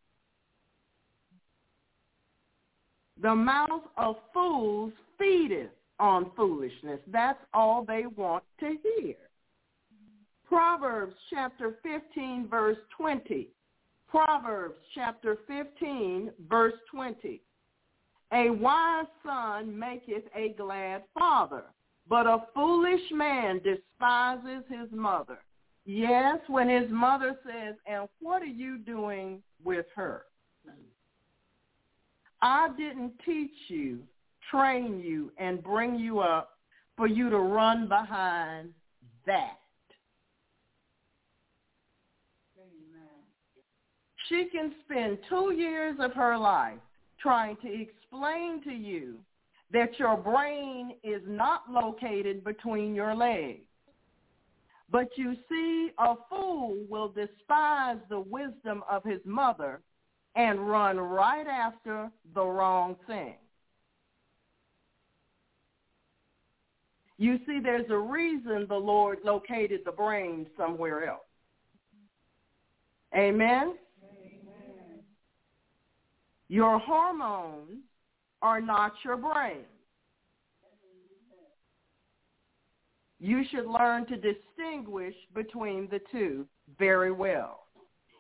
The 3.21 3.35
mouth 3.35 3.83
of 3.97 4.17
fools 4.33 4.93
feedeth 5.19 5.71
on 5.99 6.31
foolishness. 6.37 7.01
That's 7.09 7.39
all 7.53 7.85
they 7.85 8.07
want 8.07 8.45
to 8.61 8.77
hear. 8.83 9.17
Proverbs 10.53 11.15
chapter 11.31 11.77
15, 11.83 12.47
verse 12.47 12.77
20. 12.99 13.49
Proverbs 14.07 14.77
chapter 14.95 15.39
15, 15.49 16.31
verse 16.47 16.75
20. 16.91 17.41
A 18.35 18.51
wise 18.51 19.07
son 19.25 19.79
maketh 19.79 20.25
a 20.37 20.51
glad 20.59 21.05
father, 21.19 21.63
but 22.07 22.27
a 22.27 22.45
foolish 22.55 23.01
man 23.13 23.63
despises 23.65 24.63
his 24.69 24.91
mother. 24.93 25.39
Yes, 25.87 26.37
when 26.49 26.69
his 26.69 26.91
mother 26.91 27.35
says, 27.47 27.77
and 27.87 28.07
what 28.21 28.43
are 28.43 28.45
you 28.45 28.77
doing 28.77 29.43
with 29.65 29.87
her? 29.97 30.25
I 32.43 32.69
didn't 32.77 33.15
teach 33.25 33.57
you, 33.69 34.01
train 34.51 35.01
you, 35.01 35.33
and 35.39 35.63
bring 35.63 35.95
you 35.95 36.21
up 36.21 36.59
for 36.99 37.07
you 37.07 37.31
to 37.31 37.39
run 37.39 37.89
behind 37.89 38.75
that. 39.25 39.57
She 44.33 44.47
can 44.51 44.73
spend 44.87 45.19
two 45.29 45.53
years 45.53 45.97
of 46.01 46.15
her 46.15 46.39
life 46.39 46.79
trying 47.21 47.57
to 47.57 47.69
explain 47.69 48.63
to 48.65 48.73
you 48.73 49.17
that 49.73 49.99
your 49.99 50.17
brain 50.17 50.95
is 51.05 51.21
not 51.27 51.71
located 51.71 52.43
between 52.43 52.95
your 52.95 53.15
legs. 53.15 53.61
But 54.91 55.09
you 55.17 55.37
see, 55.51 55.91
a 55.99 56.15
fool 56.31 56.79
will 56.89 57.09
despise 57.09 57.99
the 58.09 58.21
wisdom 58.21 58.83
of 58.91 59.05
his 59.05 59.21
mother 59.27 59.83
and 60.35 60.67
run 60.67 60.99
right 60.99 61.47
after 61.47 62.11
the 62.35 62.45
wrong 62.45 62.97
thing. 63.07 63.35
You 67.19 67.39
see, 67.47 67.61
there's 67.63 67.91
a 67.91 67.99
reason 67.99 68.65
the 68.67 68.77
Lord 68.77 69.19
located 69.25 69.81
the 69.85 69.93
brain 69.93 70.47
somewhere 70.57 71.07
else. 71.07 71.21
Amen? 73.15 73.75
Your 76.53 76.79
hormones 76.79 77.79
are 78.43 78.61
not 78.61 78.93
your 79.07 79.17
brain. 79.17 79.65
You 83.19 83.43
should 83.51 83.65
learn 83.65 84.05
to 84.09 84.17
distinguish 84.17 85.15
between 85.35 85.89
the 85.91 86.01
two 86.13 86.45
very 86.79 87.11
well. 87.11 87.69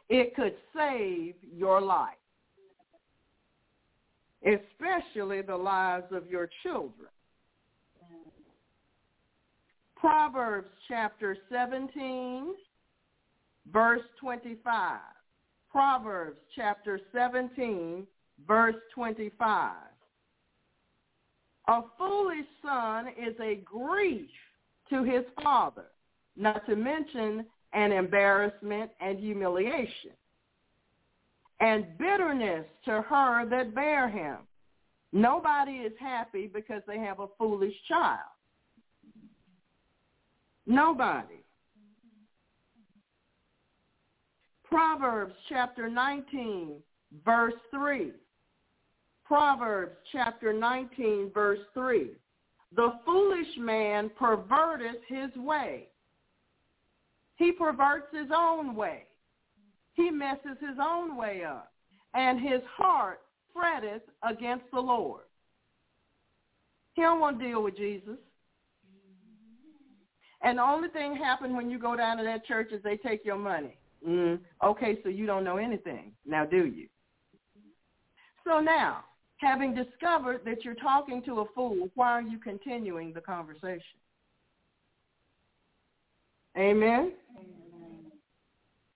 It 0.08 0.34
could 0.34 0.54
save 0.74 1.34
your 1.54 1.82
life, 1.82 2.14
especially 4.46 5.42
the 5.42 5.54
lives 5.54 6.10
of 6.10 6.26
your 6.26 6.48
children. 6.62 7.10
Proverbs 9.94 10.70
chapter 10.88 11.36
17, 11.50 12.54
verse 13.70 14.00
25. 14.18 15.00
Proverbs 15.70 16.38
chapter 16.56 16.98
17, 17.12 18.06
verse 18.46 18.76
25. 18.94 19.72
A 21.68 21.80
foolish 21.96 22.46
son 22.62 23.08
is 23.08 23.34
a 23.40 23.62
grief 23.64 24.28
to 24.90 25.04
his 25.04 25.24
father, 25.42 25.86
not 26.36 26.66
to 26.66 26.76
mention 26.76 27.46
an 27.72 27.92
embarrassment 27.92 28.90
and 29.00 29.18
humiliation, 29.18 30.10
and 31.60 31.86
bitterness 31.98 32.66
to 32.84 33.02
her 33.02 33.48
that 33.48 33.74
bear 33.74 34.08
him. 34.08 34.38
Nobody 35.12 35.72
is 35.72 35.92
happy 36.00 36.46
because 36.52 36.82
they 36.86 36.98
have 36.98 37.20
a 37.20 37.28
foolish 37.38 37.74
child. 37.86 38.18
Nobody. 40.66 41.42
Proverbs 44.64 45.34
chapter 45.48 45.88
19, 45.88 46.76
verse 47.24 47.52
3. 47.70 48.12
Proverbs 49.24 49.96
chapter 50.12 50.52
19, 50.52 51.30
verse 51.32 51.60
3. 51.74 52.10
The 52.74 52.92
foolish 53.04 53.56
man 53.58 54.10
perverteth 54.18 55.00
his 55.06 55.34
way. 55.36 55.88
He 57.36 57.52
perverts 57.52 58.06
his 58.12 58.30
own 58.34 58.74
way. 58.74 59.04
He 59.94 60.10
messes 60.10 60.56
his 60.60 60.78
own 60.80 61.16
way 61.16 61.44
up. 61.44 61.72
And 62.14 62.40
his 62.40 62.60
heart 62.76 63.20
fretteth 63.54 64.02
against 64.22 64.64
the 64.72 64.80
Lord. 64.80 65.22
He 66.94 67.02
don't 67.02 67.20
want 67.20 67.38
to 67.38 67.46
deal 67.46 67.62
with 67.62 67.76
Jesus. 67.76 68.18
And 70.42 70.58
the 70.58 70.62
only 70.62 70.88
thing 70.88 71.16
happen 71.16 71.54
when 71.54 71.70
you 71.70 71.78
go 71.78 71.96
down 71.96 72.16
to 72.18 72.24
that 72.24 72.44
church 72.46 72.72
is 72.72 72.82
they 72.82 72.96
take 72.96 73.24
your 73.24 73.38
money. 73.38 73.76
Mm, 74.06 74.40
okay, 74.64 74.98
so 75.02 75.08
you 75.08 75.26
don't 75.26 75.44
know 75.44 75.56
anything. 75.56 76.12
Now 76.26 76.44
do 76.44 76.66
you? 76.66 76.88
So 78.44 78.58
now, 78.58 79.04
having 79.42 79.74
discovered 79.74 80.40
that 80.44 80.64
you're 80.64 80.74
talking 80.74 81.22
to 81.24 81.40
a 81.40 81.44
fool, 81.54 81.90
why 81.94 82.12
are 82.12 82.22
you 82.22 82.38
continuing 82.38 83.12
the 83.12 83.20
conversation? 83.20 83.98
Amen? 86.56 87.12
Amen. 87.36 87.52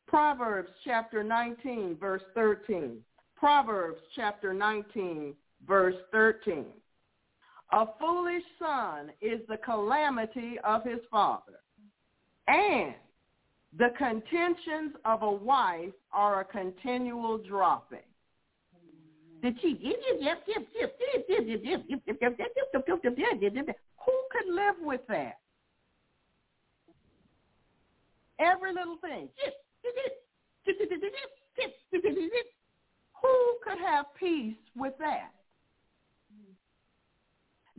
Proverbs 0.06 0.70
chapter 0.84 1.22
19, 1.22 1.96
verse 2.00 2.22
13. 2.34 2.98
Proverbs 3.36 4.00
chapter 4.14 4.54
19, 4.54 5.34
verse 5.66 5.96
13. 6.12 6.66
A 7.72 7.86
foolish 7.98 8.44
son 8.60 9.10
is 9.20 9.40
the 9.48 9.56
calamity 9.56 10.56
of 10.62 10.84
his 10.84 11.00
father, 11.10 11.60
and 12.46 12.94
the 13.76 13.88
contentions 13.98 14.94
of 15.04 15.22
a 15.22 15.30
wife 15.30 15.92
are 16.12 16.40
a 16.40 16.44
continual 16.44 17.38
dropping. 17.38 17.98
Who 24.04 24.12
could 24.30 24.54
live 24.54 24.76
with 24.82 25.00
that? 25.08 25.38
Every 28.38 28.72
little 28.72 28.98
thing. 28.98 29.28
Who 33.22 33.58
could 33.64 33.78
have 33.78 34.06
peace 34.18 34.56
with 34.76 34.92
that? 34.98 35.32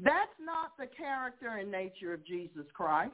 That's 0.03 0.29
not 0.43 0.77
the 0.77 0.85
character 0.85 1.57
and 1.57 1.71
nature 1.71 2.13
of 2.13 2.25
Jesus 2.25 2.65
Christ. 2.73 3.13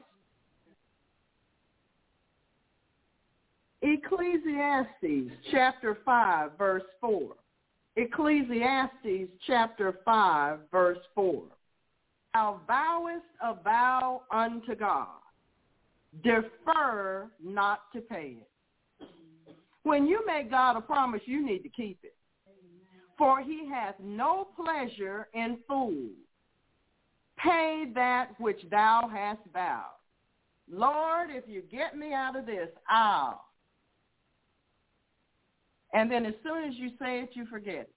Ecclesiastes 3.82 5.32
chapter 5.50 5.98
5 6.04 6.52
verse 6.56 6.82
4. 7.00 7.34
Ecclesiastes 7.96 9.30
chapter 9.46 9.98
5 10.04 10.58
verse 10.70 10.98
4. 11.14 11.42
Thou 12.32 12.60
vowest 12.66 13.24
a 13.42 13.54
vow 13.54 14.22
unto 14.32 14.74
God. 14.74 15.06
Defer 16.22 17.28
not 17.42 17.82
to 17.92 18.00
pay 18.00 18.38
it. 18.40 19.08
When 19.84 20.06
you 20.06 20.24
make 20.26 20.50
God 20.50 20.76
a 20.76 20.80
promise, 20.80 21.20
you 21.26 21.44
need 21.44 21.60
to 21.60 21.68
keep 21.68 21.98
it. 22.02 22.16
For 23.16 23.40
he 23.40 23.68
hath 23.68 23.94
no 24.02 24.48
pleasure 24.56 25.28
in 25.34 25.58
fools 25.68 26.10
pay 27.38 27.84
that 27.94 28.28
which 28.38 28.60
thou 28.70 29.08
hast 29.12 29.40
vowed. 29.52 29.84
Lord, 30.70 31.28
if 31.30 31.44
you 31.46 31.62
get 31.70 31.96
me 31.96 32.12
out 32.12 32.36
of 32.36 32.46
this, 32.46 32.68
I'll. 32.88 33.44
And 35.94 36.10
then 36.10 36.26
as 36.26 36.34
soon 36.42 36.64
as 36.64 36.74
you 36.74 36.90
say 36.98 37.20
it, 37.20 37.30
you 37.34 37.46
forget 37.46 37.74
it. 37.74 37.90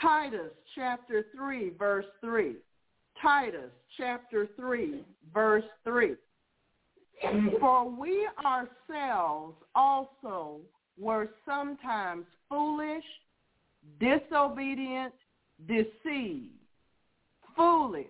Titus 0.00 0.52
chapter 0.74 1.26
3, 1.36 1.72
verse 1.78 2.06
3. 2.20 2.54
Titus 3.20 3.70
chapter 3.96 4.48
3, 4.56 5.00
verse 5.34 5.64
3. 5.84 6.14
For 7.60 7.88
we 7.88 8.28
ourselves 8.44 9.56
also 9.74 10.60
were 10.98 11.28
sometimes 11.46 12.24
foolish, 12.48 13.04
disobedient, 14.00 15.14
deceived, 15.68 16.50
foolish. 17.56 18.06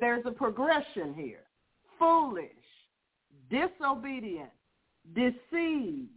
There's 0.00 0.24
a 0.26 0.32
progression 0.32 1.14
here, 1.14 1.44
foolish, 1.98 2.50
disobedient, 3.50 4.50
deceived, 5.14 6.08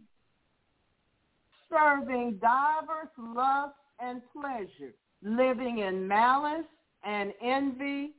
serving 1.70 2.38
divers 2.40 3.08
lusts 3.18 3.76
and 4.00 4.20
pleasures, 4.32 4.94
living 5.22 5.78
in 5.78 6.06
malice 6.06 6.66
and 7.04 7.32
envy, 7.42 8.12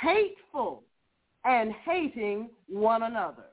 hateful 0.00 0.82
and 1.44 1.72
hating 1.84 2.50
one 2.68 3.04
another. 3.04 3.46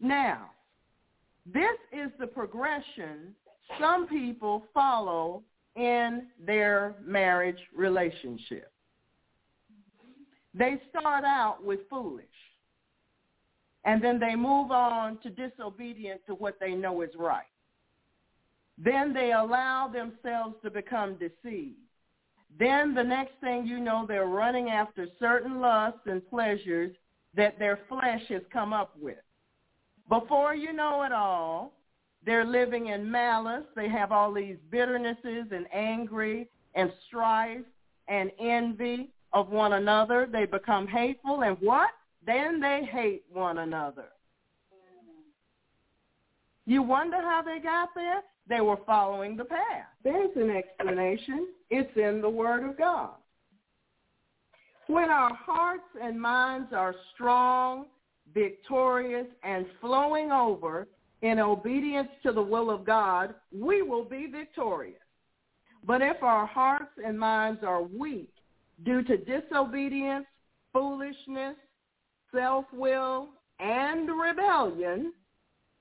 Now, 0.00 0.50
this 1.46 1.76
is 1.92 2.10
the 2.18 2.26
progression 2.26 3.34
some 3.78 4.06
people 4.06 4.64
follow 4.74 5.42
in 5.76 6.26
their 6.44 6.96
marriage 7.04 7.60
relationship. 7.74 8.69
They 10.54 10.80
start 10.90 11.24
out 11.24 11.64
with 11.64 11.80
foolish, 11.88 12.24
and 13.84 14.02
then 14.02 14.18
they 14.18 14.34
move 14.34 14.70
on 14.70 15.18
to 15.18 15.30
disobedient 15.30 16.20
to 16.26 16.34
what 16.34 16.58
they 16.60 16.72
know 16.72 17.02
is 17.02 17.10
right. 17.16 17.44
Then 18.76 19.12
they 19.12 19.32
allow 19.32 19.88
themselves 19.88 20.56
to 20.62 20.70
become 20.70 21.16
deceived. 21.16 21.76
Then 22.58 22.94
the 22.94 23.04
next 23.04 23.34
thing 23.40 23.66
you 23.66 23.78
know, 23.78 24.06
they're 24.08 24.26
running 24.26 24.70
after 24.70 25.06
certain 25.18 25.60
lusts 25.60 26.00
and 26.06 26.28
pleasures 26.28 26.94
that 27.34 27.58
their 27.58 27.80
flesh 27.88 28.22
has 28.28 28.42
come 28.52 28.72
up 28.72 28.96
with. 29.00 29.18
Before 30.08 30.54
you 30.54 30.72
know 30.72 31.02
it 31.02 31.12
all, 31.12 31.72
they're 32.26 32.44
living 32.44 32.88
in 32.88 33.08
malice. 33.08 33.64
They 33.76 33.88
have 33.88 34.12
all 34.12 34.32
these 34.32 34.56
bitternesses 34.70 35.52
and 35.52 35.66
angry 35.72 36.48
and 36.74 36.92
strife 37.06 37.64
and 38.08 38.30
envy 38.40 39.10
of 39.32 39.50
one 39.50 39.74
another. 39.74 40.28
They 40.30 40.46
become 40.46 40.86
hateful 40.86 41.42
and 41.42 41.56
what? 41.60 41.90
Then 42.26 42.60
they 42.60 42.88
hate 42.90 43.24
one 43.32 43.58
another. 43.58 44.06
You 46.66 46.82
wonder 46.82 47.20
how 47.20 47.42
they 47.42 47.58
got 47.58 47.88
there? 47.94 48.22
They 48.48 48.60
were 48.60 48.78
following 48.86 49.36
the 49.36 49.44
path. 49.44 49.86
There's 50.04 50.30
an 50.36 50.50
explanation. 50.50 51.48
It's 51.70 51.90
in 51.96 52.20
the 52.20 52.28
Word 52.28 52.68
of 52.68 52.76
God. 52.76 53.14
When 54.86 55.08
our 55.08 55.34
hearts 55.34 55.84
and 56.02 56.20
minds 56.20 56.72
are 56.72 56.94
strong, 57.14 57.86
victorious, 58.34 59.26
and 59.44 59.66
flowing 59.80 60.32
over 60.32 60.88
in 61.22 61.38
obedience 61.38 62.08
to 62.24 62.32
the 62.32 62.42
will 62.42 62.70
of 62.70 62.84
God, 62.84 63.34
we 63.56 63.82
will 63.82 64.04
be 64.04 64.26
victorious. 64.26 64.96
But 65.86 66.02
if 66.02 66.22
our 66.22 66.46
hearts 66.46 66.92
and 67.04 67.18
minds 67.18 67.60
are 67.62 67.82
weak 67.82 68.32
due 68.84 69.02
to 69.02 69.16
disobedience, 69.16 70.26
foolishness, 70.72 71.56
self-will, 72.34 73.28
and 73.58 74.08
rebellion, 74.08 75.12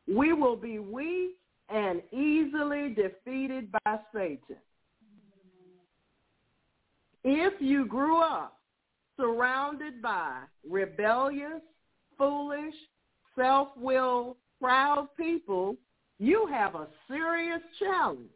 we 0.08 0.34
will 0.34 0.56
be 0.56 0.80
weak 0.80 1.38
and 1.70 2.02
easily 2.12 2.96
defeated 2.96 3.72
by 3.72 4.00
Satan. 4.14 4.58
If 7.24 7.54
you 7.62 7.86
grew 7.86 8.22
up 8.22 8.58
surrounded 9.18 10.02
by 10.02 10.42
rebellious, 10.68 11.62
foolish, 12.18 12.74
self-willed, 13.36 14.36
proud 14.60 15.10
people, 15.16 15.76
you 16.18 16.48
have 16.48 16.76
a 16.76 16.88
serious 17.08 17.62
challenge. 17.78 18.30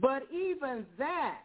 But 0.00 0.22
even 0.32 0.86
that 0.98 1.38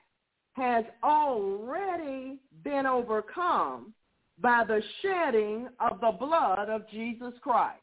has 0.56 0.86
already 1.03 2.38
been 2.64 2.86
overcome 2.86 3.93
by 4.41 4.64
the 4.66 4.82
shedding 5.01 5.68
of 5.80 5.99
the 6.01 6.12
blood 6.18 6.70
of 6.70 6.89
Jesus 6.89 7.34
Christ. 7.41 7.82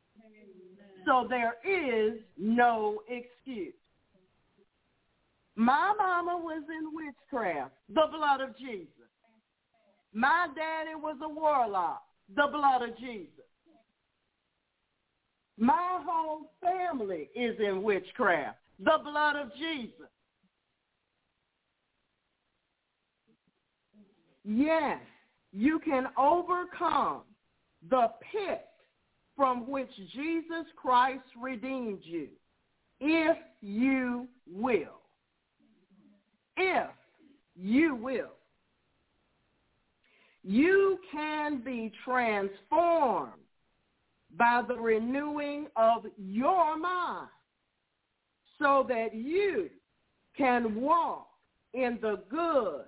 So 1.07 1.27
there 1.29 1.55
is 1.66 2.20
no 2.39 3.03
excuse. 3.09 3.75
My 5.57 5.93
mama 5.99 6.39
was 6.43 6.62
in 6.68 6.95
witchcraft, 6.95 7.73
the 7.89 8.07
blood 8.11 8.41
of 8.41 8.57
Jesus. 8.57 8.87
My 10.14 10.47
daddy 10.55 10.95
was 10.95 11.16
a 11.23 11.29
warlock, 11.29 12.03
the 12.35 12.49
blood 12.51 12.83
of 12.89 12.97
Jesus. 12.99 13.29
My 15.59 16.01
whole 16.07 16.53
family 16.61 17.29
is 17.35 17.57
in 17.61 17.83
witchcraft, 17.83 18.59
the 18.79 18.99
blood 19.03 19.37
of 19.37 19.53
Jesus. 19.55 20.11
Yes, 24.45 25.01
you 25.53 25.78
can 25.78 26.07
overcome 26.18 27.22
the 27.88 28.09
pit 28.32 28.66
from 29.36 29.68
which 29.68 29.90
Jesus 30.12 30.66
Christ 30.76 31.24
redeemed 31.40 32.01
you 32.03 32.28
if 33.01 33.36
you 33.61 34.28
will. 34.51 35.01
If 36.57 36.90
you 37.57 37.95
will. 37.95 38.32
You 40.45 40.99
can 41.11 41.62
be 41.64 41.93
transformed 42.05 43.32
by 44.36 44.62
the 44.66 44.74
renewing 44.74 45.66
of 45.76 46.05
your 46.16 46.76
mind 46.78 47.28
so 48.59 48.84
that 48.88 49.14
you 49.14 49.68
can 50.36 50.80
walk 50.80 51.28
in 51.74 51.99
the 52.01 52.20
good, 52.30 52.84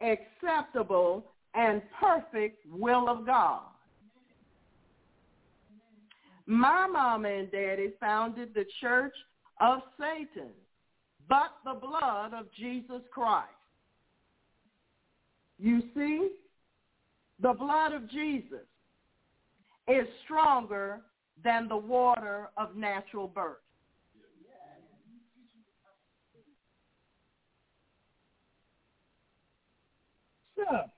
acceptable, 0.00 1.24
and 1.54 1.82
perfect 2.00 2.64
will 2.70 3.08
of 3.08 3.24
God. 3.26 3.62
My 6.46 6.86
mama 6.86 7.28
and 7.28 7.50
daddy 7.50 7.92
founded 7.98 8.54
the 8.54 8.66
church 8.80 9.14
of 9.60 9.80
Satan, 9.98 10.50
but 11.28 11.52
the 11.64 11.74
blood 11.74 12.34
of 12.34 12.46
Jesus 12.56 13.02
Christ. 13.12 13.48
You 15.58 15.82
see, 15.94 16.28
the 17.40 17.52
blood 17.52 17.92
of 17.92 18.08
Jesus 18.10 18.66
is 19.88 20.06
stronger 20.24 21.00
than 21.42 21.68
the 21.68 21.76
water 21.76 22.50
of 22.56 22.76
natural 22.76 23.28
birth. 23.28 23.56
So, 30.56 30.90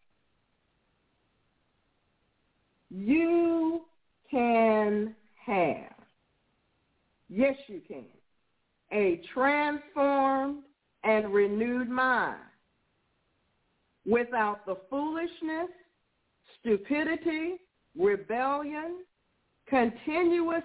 you 2.90 3.82
can 4.30 5.14
have, 5.44 5.94
yes 7.28 7.56
you 7.66 7.80
can, 7.86 8.04
a 8.92 9.20
transformed 9.34 10.62
and 11.04 11.32
renewed 11.32 11.88
mind 11.88 12.38
without 14.06 14.64
the 14.64 14.76
foolishness, 14.88 15.68
stupidity, 16.60 17.56
rebellion, 17.98 19.04
continuous 19.68 20.62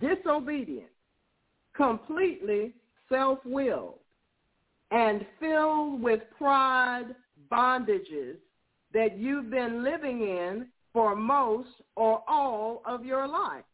disobedience, 0.00 0.90
completely 1.74 2.74
self-willed, 3.08 3.98
and 4.90 5.24
filled 5.40 6.02
with 6.02 6.20
pride 6.36 7.14
bondages 7.52 8.36
that 8.94 9.18
you've 9.18 9.50
been 9.50 9.84
living 9.84 10.20
in 10.22 10.66
for 10.92 11.16
most 11.16 11.68
or 11.96 12.22
all 12.28 12.82
of 12.86 13.04
your 13.04 13.26
life. 13.26 13.64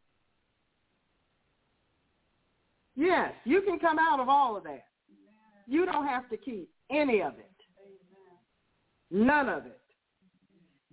Yes, 2.96 3.32
you 3.44 3.62
can 3.62 3.78
come 3.78 3.98
out 3.98 4.20
of 4.20 4.28
all 4.28 4.56
of 4.56 4.64
that. 4.64 4.86
You 5.66 5.86
don't 5.86 6.06
have 6.06 6.28
to 6.30 6.36
keep 6.36 6.68
any 6.90 7.20
of 7.20 7.34
it. 7.34 7.50
None 9.10 9.48
of 9.48 9.66
it. 9.66 9.80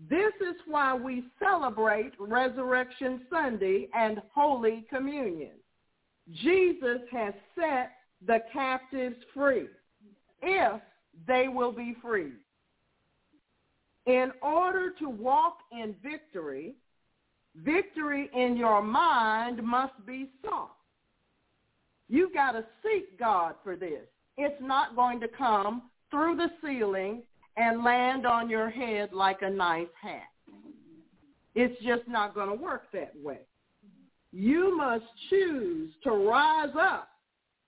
This 0.10 0.34
is 0.42 0.56
why 0.68 0.94
we 0.94 1.24
celebrate 1.40 2.12
Resurrection 2.20 3.22
Sunday 3.32 3.88
and 3.94 4.22
Holy 4.34 4.86
Communion. 4.90 5.54
Jesus 6.44 7.00
has 7.12 7.34
set 7.56 7.92
the 8.26 8.40
captives 8.52 9.16
free 9.34 9.68
if 10.42 10.82
they 11.28 11.48
will 11.48 11.72
be 11.72 11.96
free. 12.02 12.34
In 14.06 14.32
order 14.42 14.92
to 15.00 15.10
walk 15.10 15.58
in 15.72 15.96
victory, 16.04 16.76
victory 17.64 18.30
in 18.36 18.56
your 18.56 18.82
mind 18.82 19.64
must 19.64 19.94
be 20.06 20.30
sought. 20.44 20.76
You've 22.08 22.34
got 22.34 22.52
to 22.52 22.66
seek 22.84 23.18
God 23.18 23.56
for 23.64 23.76
this. 23.76 24.04
It's 24.38 24.62
not 24.62 24.96
going 24.96 25.20
to 25.22 25.28
come 25.28 25.84
through 26.12 26.36
the 26.36 26.50
ceiling 26.64 27.24
and 27.58 27.84
land 27.84 28.28
on 28.28 28.50
your 28.50 28.70
head 28.70 29.12
like 29.12 29.42
a 29.42 29.50
nice 29.50 29.88
hat. 30.02 30.30
It's 31.56 31.82
just 31.84 32.08
not 32.08 32.36
going 32.36 32.50
to 32.50 32.64
work 32.64 32.92
that 32.94 33.14
way. 33.24 33.40
You 34.32 34.76
must 34.76 35.06
choose 35.30 35.94
to 36.04 36.12
rise 36.12 36.76
up 36.78 37.08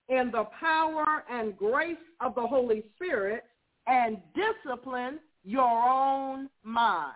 in 0.09 0.29
the 0.31 0.45
power 0.59 1.23
and 1.31 1.57
grace 1.57 1.95
of 2.19 2.35
the 2.35 2.45
Holy 2.45 2.83
Spirit 2.95 3.45
and 3.87 4.17
discipline 4.35 5.19
your 5.47 5.63
own 5.63 6.49
mind. 6.65 7.13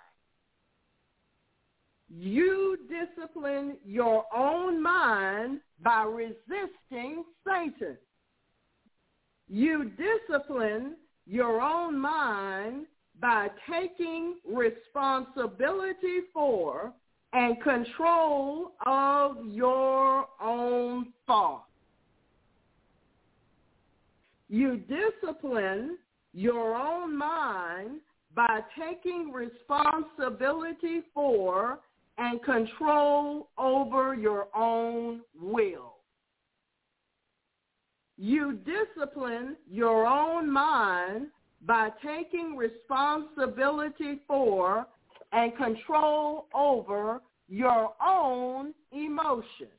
You 2.10 2.78
discipline 2.88 3.76
your 3.86 4.24
own 4.34 4.82
mind 4.82 5.60
by 5.84 6.04
resisting 6.04 7.26
Satan. 7.46 7.98
You 9.50 9.92
discipline 10.30 10.96
your 11.28 11.62
own 11.62 12.00
mind 12.00 12.86
by 13.20 13.50
taking 13.70 14.36
responsibility 14.50 16.22
for 16.34 16.94
and 17.34 17.62
control 17.62 18.72
of 18.86 19.46
your 19.46 20.26
own 20.42 21.08
thoughts. 21.28 21.66
You 24.48 24.78
discipline 24.88 25.98
your 26.34 26.76
own 26.76 27.18
mind 27.18 28.00
by 28.36 28.62
taking 28.80 29.32
responsibility 29.32 31.02
for 31.14 31.80
and 32.18 32.44
control 32.44 33.50
over 33.58 34.14
your 34.14 34.48
own 34.56 35.22
will. 35.40 35.96
You 38.18 38.60
discipline 38.66 39.56
your 39.70 40.06
own 40.06 40.52
mind 40.52 41.28
by 41.66 41.90
taking 42.06 42.56
responsibility 42.56 44.20
for 44.28 44.86
and 45.32 45.56
control 45.58 46.46
over 46.54 47.22
your 47.50 47.94
own 48.06 48.74
emotions. 48.92 49.72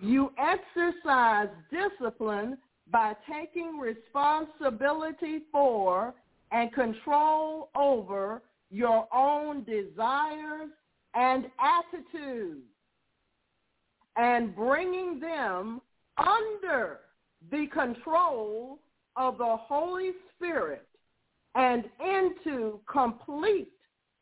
You 0.00 0.32
exercise 0.38 1.48
discipline 1.70 2.58
by 2.90 3.14
taking 3.30 3.78
responsibility 3.78 5.40
for 5.50 6.14
and 6.52 6.72
control 6.72 7.70
over 7.74 8.42
your 8.70 9.08
own 9.12 9.64
desires 9.64 10.70
and 11.14 11.46
attitudes 11.60 12.60
and 14.16 14.54
bringing 14.54 15.18
them 15.18 15.80
under 16.18 17.00
the 17.50 17.66
control 17.72 18.78
of 19.16 19.38
the 19.38 19.56
Holy 19.56 20.12
Spirit 20.34 20.86
and 21.54 21.84
into 22.00 22.80
complete 22.90 23.72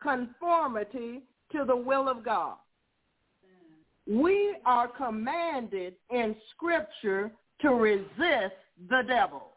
conformity 0.03 1.23
to 1.53 1.65
the 1.65 1.77
will 1.77 2.09
of 2.09 2.25
God. 2.25 2.57
We 4.07 4.57
are 4.65 4.89
commanded 4.89 5.95
in 6.11 6.35
Scripture 6.55 7.31
to 7.61 7.71
resist 7.71 8.57
the 8.89 9.03
devil. 9.07 9.53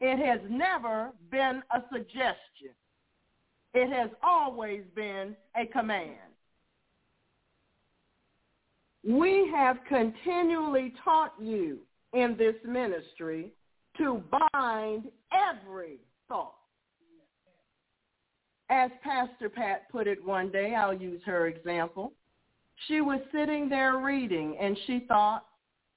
It 0.00 0.18
has 0.24 0.40
never 0.50 1.12
been 1.30 1.62
a 1.74 1.82
suggestion. 1.92 2.74
It 3.74 3.92
has 3.92 4.10
always 4.22 4.82
been 4.94 5.36
a 5.54 5.66
command. 5.66 6.16
We 9.04 9.50
have 9.54 9.78
continually 9.88 10.92
taught 11.04 11.34
you 11.40 11.78
in 12.12 12.36
this 12.36 12.56
ministry 12.66 13.52
to 13.98 14.22
bind 14.52 15.04
every 15.32 15.98
thought. 16.28 16.54
As 18.68 18.90
Pastor 19.02 19.48
Pat 19.48 19.88
put 19.90 20.08
it 20.08 20.24
one 20.24 20.50
day, 20.50 20.74
I'll 20.74 20.92
use 20.92 21.22
her 21.24 21.46
example. 21.46 22.12
She 22.88 23.00
was 23.00 23.20
sitting 23.32 23.68
there 23.68 23.98
reading 23.98 24.56
and 24.60 24.76
she 24.86 25.04
thought, 25.06 25.46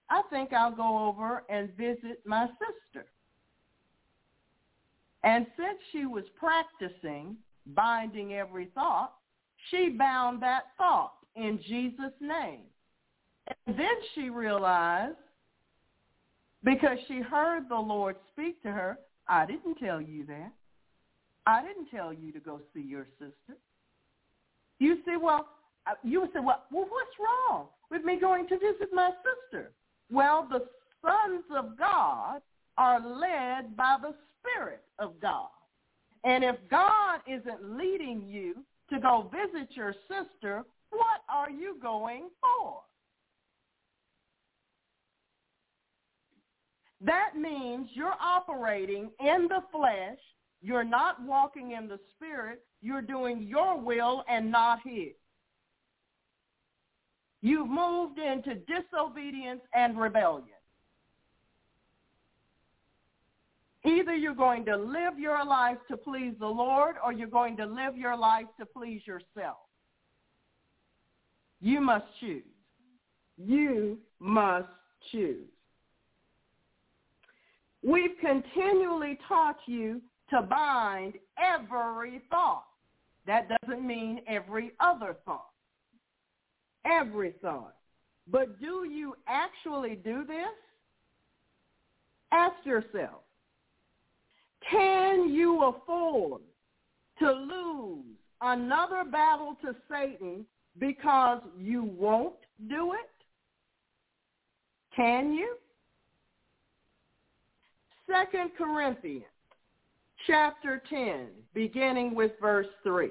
I 0.10 0.22
think 0.30 0.54
I'll 0.54 0.76
go 0.76 1.08
over 1.08 1.44
and 1.50 1.76
visit 1.76 2.22
my 2.26 2.48
sister. 2.94 3.08
And 5.24 5.46
since 5.58 5.80
she 5.92 6.06
was 6.06 6.24
practicing 6.38 7.36
binding 7.76 8.34
every 8.34 8.68
thought, 8.74 9.14
she 9.70 9.90
bound 9.90 10.42
that 10.42 10.64
thought 10.78 11.14
in 11.36 11.60
Jesus' 11.68 12.14
name. 12.22 12.62
And 13.68 13.78
then 13.78 13.88
she 14.16 14.30
realized, 14.30 15.16
because 16.64 16.98
she 17.08 17.22
heard 17.22 17.70
the 17.70 17.76
Lord 17.76 18.16
speak 18.32 18.62
to 18.64 18.72
her, 18.72 19.00
I 19.28 19.46
didn't 19.46 19.76
tell 19.76 20.02
you 20.02 20.26
that. 20.28 20.52
I 21.46 21.62
didn't 21.64 21.88
tell 21.90 22.14
you 22.14 22.32
to 22.32 22.40
go 22.40 22.62
see 22.74 22.82
your 22.82 23.08
sister. 23.18 23.58
You 24.80 24.98
say, 25.06 25.18
well, 25.22 25.48
uh, 25.88 25.94
you 26.04 26.22
would 26.22 26.32
say, 26.34 26.40
well, 26.40 26.64
well, 26.72 26.88
what's 26.90 27.16
wrong 27.20 27.68
with 27.90 28.04
me 28.04 28.20
going 28.20 28.48
to 28.48 28.56
visit 28.56 28.90
my 28.94 29.12
sister? 29.52 29.72
Well, 30.12 30.48
the 30.50 30.66
sons 31.02 31.44
of 31.56 31.78
God 31.78 32.42
are 32.80 33.00
led 33.06 33.76
by 33.76 33.98
the 34.02 34.16
Spirit 34.40 34.82
of 34.98 35.20
God. 35.22 35.50
And 36.24 36.44
if 36.44 36.56
God 36.72 37.20
isn't 37.28 37.78
leading 37.78 38.24
you 38.28 38.56
to 38.90 39.00
go 39.00 39.30
visit 39.32 39.70
your 39.76 39.94
sister, 40.08 40.64
what 40.90 41.22
are 41.30 41.50
you 41.50 41.78
going 41.82 42.30
for? 42.42 42.78
That 47.02 47.32
means 47.38 47.90
you're 47.94 48.18
operating 48.22 49.12
in 49.20 49.48
the 49.48 49.62
flesh. 49.72 50.18
You're 50.62 50.84
not 50.84 51.22
walking 51.24 51.72
in 51.72 51.88
the 51.88 52.00
spirit. 52.16 52.64
You're 52.82 53.02
doing 53.02 53.44
your 53.44 53.80
will 53.80 54.24
and 54.30 54.52
not 54.52 54.80
his. 54.84 55.14
You've 57.42 57.70
moved 57.70 58.20
into 58.20 58.56
disobedience 58.56 59.62
and 59.74 59.98
rebellion. 59.98 60.59
Either 63.86 64.14
you're 64.14 64.36
going 64.36 64.66
to 64.66 64.76
live 64.76 65.18
your 65.18 65.44
life 65.46 65.78
to 65.90 65.96
please 65.96 66.34
the 66.40 66.48
Lord 66.48 66.96
or 67.04 67.14
you're 67.14 67.28
going 67.28 67.56
to 67.58 67.66
live 67.66 67.96
your 67.96 68.18
life 68.18 68.46
to 68.60 68.66
please 68.66 69.02
yourself. 69.06 69.58
You 71.62 71.80
must 71.80 72.06
choose. 72.20 72.44
You 73.38 74.00
must 74.20 74.68
choose. 75.12 75.48
We've 77.82 78.18
continually 78.20 79.18
taught 79.28 79.58
you 79.66 80.02
to 80.30 80.42
bind 80.42 81.14
every 81.38 82.22
thought. 82.30 82.66
That 83.26 83.48
doesn't 83.62 83.86
mean 83.86 84.22
every 84.28 84.74
other 84.80 85.16
thought. 85.26 85.52
Every 86.86 87.34
thought. 87.42 87.76
But 88.30 88.60
do 88.60 88.86
you 88.90 89.16
actually 89.28 89.96
do 89.96 90.26
this? 90.26 90.48
Ask 92.32 92.66
yourself, 92.66 93.22
can 94.70 95.30
you 95.30 95.64
afford 95.64 96.42
to 97.20 97.32
lose 97.32 98.06
another 98.42 99.04
battle 99.10 99.56
to 99.62 99.76
Satan 99.92 100.46
because 100.78 101.42
you 101.58 101.84
won't 101.84 102.36
do 102.70 102.94
it? 102.94 103.10
Can 104.96 105.34
you? 105.34 105.56
Second 108.10 108.52
Corinthians 108.58 109.26
chapter 110.26 110.82
10, 110.90 111.28
beginning 111.54 112.16
with 112.16 112.32
verse 112.42 112.68
3. 112.84 113.10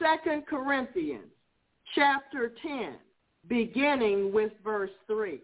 Second 0.00 0.46
Corinthians 0.46 1.24
chapter 1.94 2.52
10, 2.62 2.94
beginning 3.48 4.32
with 4.32 4.52
verse 4.62 4.90
3. 5.06 5.40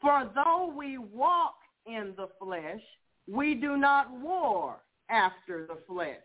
For 0.00 0.28
though 0.34 0.72
we 0.76 0.98
walk 0.98 1.54
in 1.86 2.14
the 2.16 2.28
flesh, 2.40 2.80
we 3.30 3.54
do 3.54 3.76
not 3.76 4.10
war 4.20 4.76
after 5.08 5.66
the 5.66 5.78
flesh. 5.86 6.16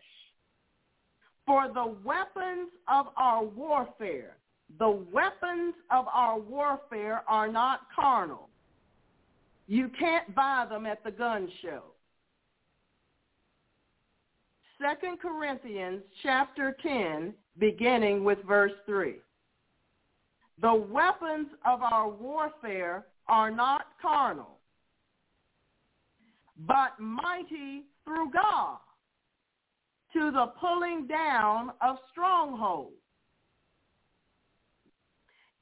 For 1.46 1.68
the 1.72 1.94
weapons 2.04 2.70
of 2.88 3.06
our 3.16 3.44
warfare, 3.44 4.36
the 4.78 4.90
weapons 4.90 5.74
of 5.90 6.06
our 6.12 6.38
warfare 6.38 7.22
are 7.26 7.48
not 7.48 7.80
carnal. 7.94 8.48
You 9.66 9.90
can't 9.98 10.34
buy 10.34 10.66
them 10.68 10.86
at 10.86 11.02
the 11.04 11.10
gun 11.10 11.48
show. 11.62 11.82
Second 14.80 15.20
Corinthians 15.20 16.02
chapter 16.22 16.76
10, 16.82 17.34
beginning 17.58 18.24
with 18.24 18.38
verse 18.46 18.72
3. 18.86 19.16
The 20.60 20.74
weapons 20.74 21.48
of 21.64 21.82
our 21.82 22.08
warfare 22.08 23.06
are 23.26 23.50
not 23.50 23.86
carnal, 24.00 24.57
but 26.66 26.98
mighty 26.98 27.84
through 28.04 28.30
God 28.32 28.78
to 30.12 30.30
the 30.30 30.52
pulling 30.60 31.06
down 31.06 31.70
of 31.80 31.96
strongholds, 32.10 32.94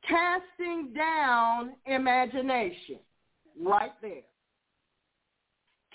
casting 0.09 0.93
down 0.94 1.73
imagination, 1.86 2.98
right 3.60 3.93
there. 4.01 4.23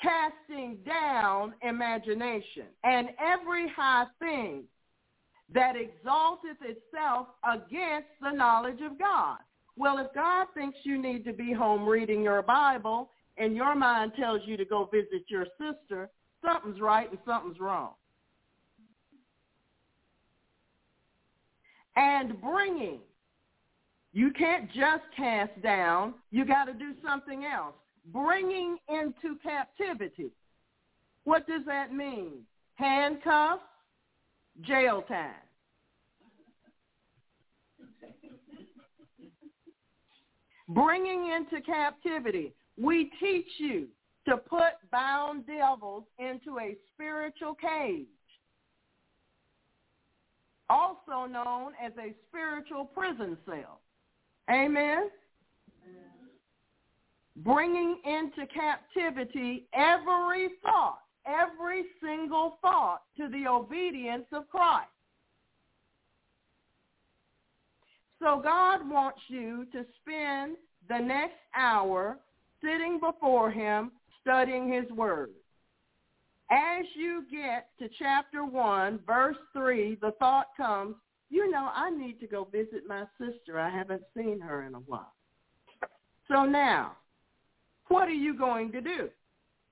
Casting 0.01 0.77
down 0.83 1.53
imagination 1.61 2.65
and 2.83 3.09
every 3.19 3.69
high 3.69 4.05
thing 4.19 4.63
that 5.53 5.75
exalteth 5.75 6.57
itself 6.61 7.27
against 7.47 8.07
the 8.19 8.31
knowledge 8.31 8.79
of 8.81 8.97
God. 8.97 9.37
Well, 9.77 9.99
if 9.99 10.07
God 10.15 10.47
thinks 10.55 10.79
you 10.83 10.99
need 10.99 11.23
to 11.25 11.33
be 11.33 11.53
home 11.53 11.87
reading 11.87 12.23
your 12.23 12.41
Bible 12.41 13.11
and 13.37 13.55
your 13.55 13.75
mind 13.75 14.13
tells 14.15 14.41
you 14.45 14.57
to 14.57 14.65
go 14.65 14.89
visit 14.91 15.23
your 15.27 15.45
sister, 15.57 16.09
something's 16.45 16.79
right 16.79 17.09
and 17.09 17.19
something's 17.25 17.59
wrong. 17.59 17.93
And 21.95 22.39
bringing. 22.41 22.99
You 24.13 24.31
can't 24.31 24.67
just 24.67 25.03
cast 25.15 25.61
down. 25.61 26.15
You 26.31 26.45
got 26.45 26.65
to 26.65 26.73
do 26.73 26.93
something 27.05 27.45
else. 27.45 27.75
Bringing 28.11 28.77
into 28.89 29.37
captivity. 29.43 30.31
What 31.23 31.47
does 31.47 31.61
that 31.67 31.93
mean? 31.93 32.41
Handcuffs, 32.75 33.61
jail 34.61 35.03
time. 35.07 35.33
Bringing 40.73 41.31
into 41.33 41.61
captivity. 41.65 42.53
We 42.77 43.11
teach 43.19 43.47
you 43.57 43.87
to 44.27 44.37
put 44.37 44.73
bound 44.91 45.45
devils 45.45 46.03
into 46.17 46.59
a 46.59 46.75
spiritual 46.93 47.55
cage, 47.55 48.05
also 50.69 51.25
known 51.29 51.73
as 51.83 51.91
a 51.99 52.13
spiritual 52.29 52.85
prison 52.85 53.37
cell. 53.45 53.81
Amen? 54.49 55.09
Bringing 57.37 57.97
into 58.05 58.45
captivity 58.53 59.65
every 59.73 60.49
thought, 60.63 60.99
every 61.25 61.83
single 62.01 62.57
thought 62.61 63.01
to 63.17 63.27
the 63.27 63.47
obedience 63.47 64.25
of 64.31 64.47
Christ. 64.49 64.90
So 68.21 68.39
God 68.41 68.87
wants 68.87 69.19
you 69.29 69.65
to 69.71 69.83
spend 70.01 70.55
the 70.87 70.99
next 70.99 71.39
hour 71.55 72.19
sitting 72.63 72.99
before 72.99 73.49
him 73.49 73.91
studying 74.21 74.71
his 74.71 74.89
word. 74.91 75.31
As 76.51 76.85
you 76.95 77.25
get 77.31 77.69
to 77.79 77.89
chapter 77.97 78.45
1, 78.45 78.99
verse 79.07 79.37
3, 79.53 79.97
the 80.01 80.11
thought 80.19 80.47
comes, 80.55 80.95
you 81.29 81.49
know, 81.49 81.69
I 81.73 81.89
need 81.89 82.19
to 82.19 82.27
go 82.27 82.47
visit 82.51 82.83
my 82.87 83.05
sister. 83.17 83.59
I 83.59 83.69
haven't 83.69 84.03
seen 84.15 84.39
her 84.41 84.67
in 84.67 84.75
a 84.75 84.79
while. 84.79 85.13
So 86.27 86.45
now, 86.45 86.97
what 87.87 88.07
are 88.07 88.11
you 88.11 88.37
going 88.37 88.71
to 88.73 88.81
do? 88.81 89.09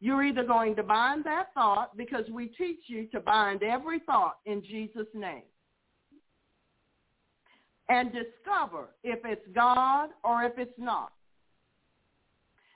You're 0.02 0.24
either 0.24 0.44
going 0.44 0.76
to 0.78 0.84
bind 0.84 1.24
that 1.26 1.54
thought 1.54 1.96
because 1.98 2.24
we 2.32 2.48
teach 2.48 2.80
you 2.88 3.08
to 3.08 3.20
bind 3.20 3.62
every 3.62 4.00
thought 4.00 4.38
in 4.46 4.64
Jesus' 4.64 5.08
name 5.14 5.44
and 7.90 8.12
discover 8.12 8.90
if 9.04 9.20
it's 9.26 9.46
God 9.54 10.10
or 10.24 10.44
if 10.44 10.54
it's 10.58 10.78
not. 10.78 11.12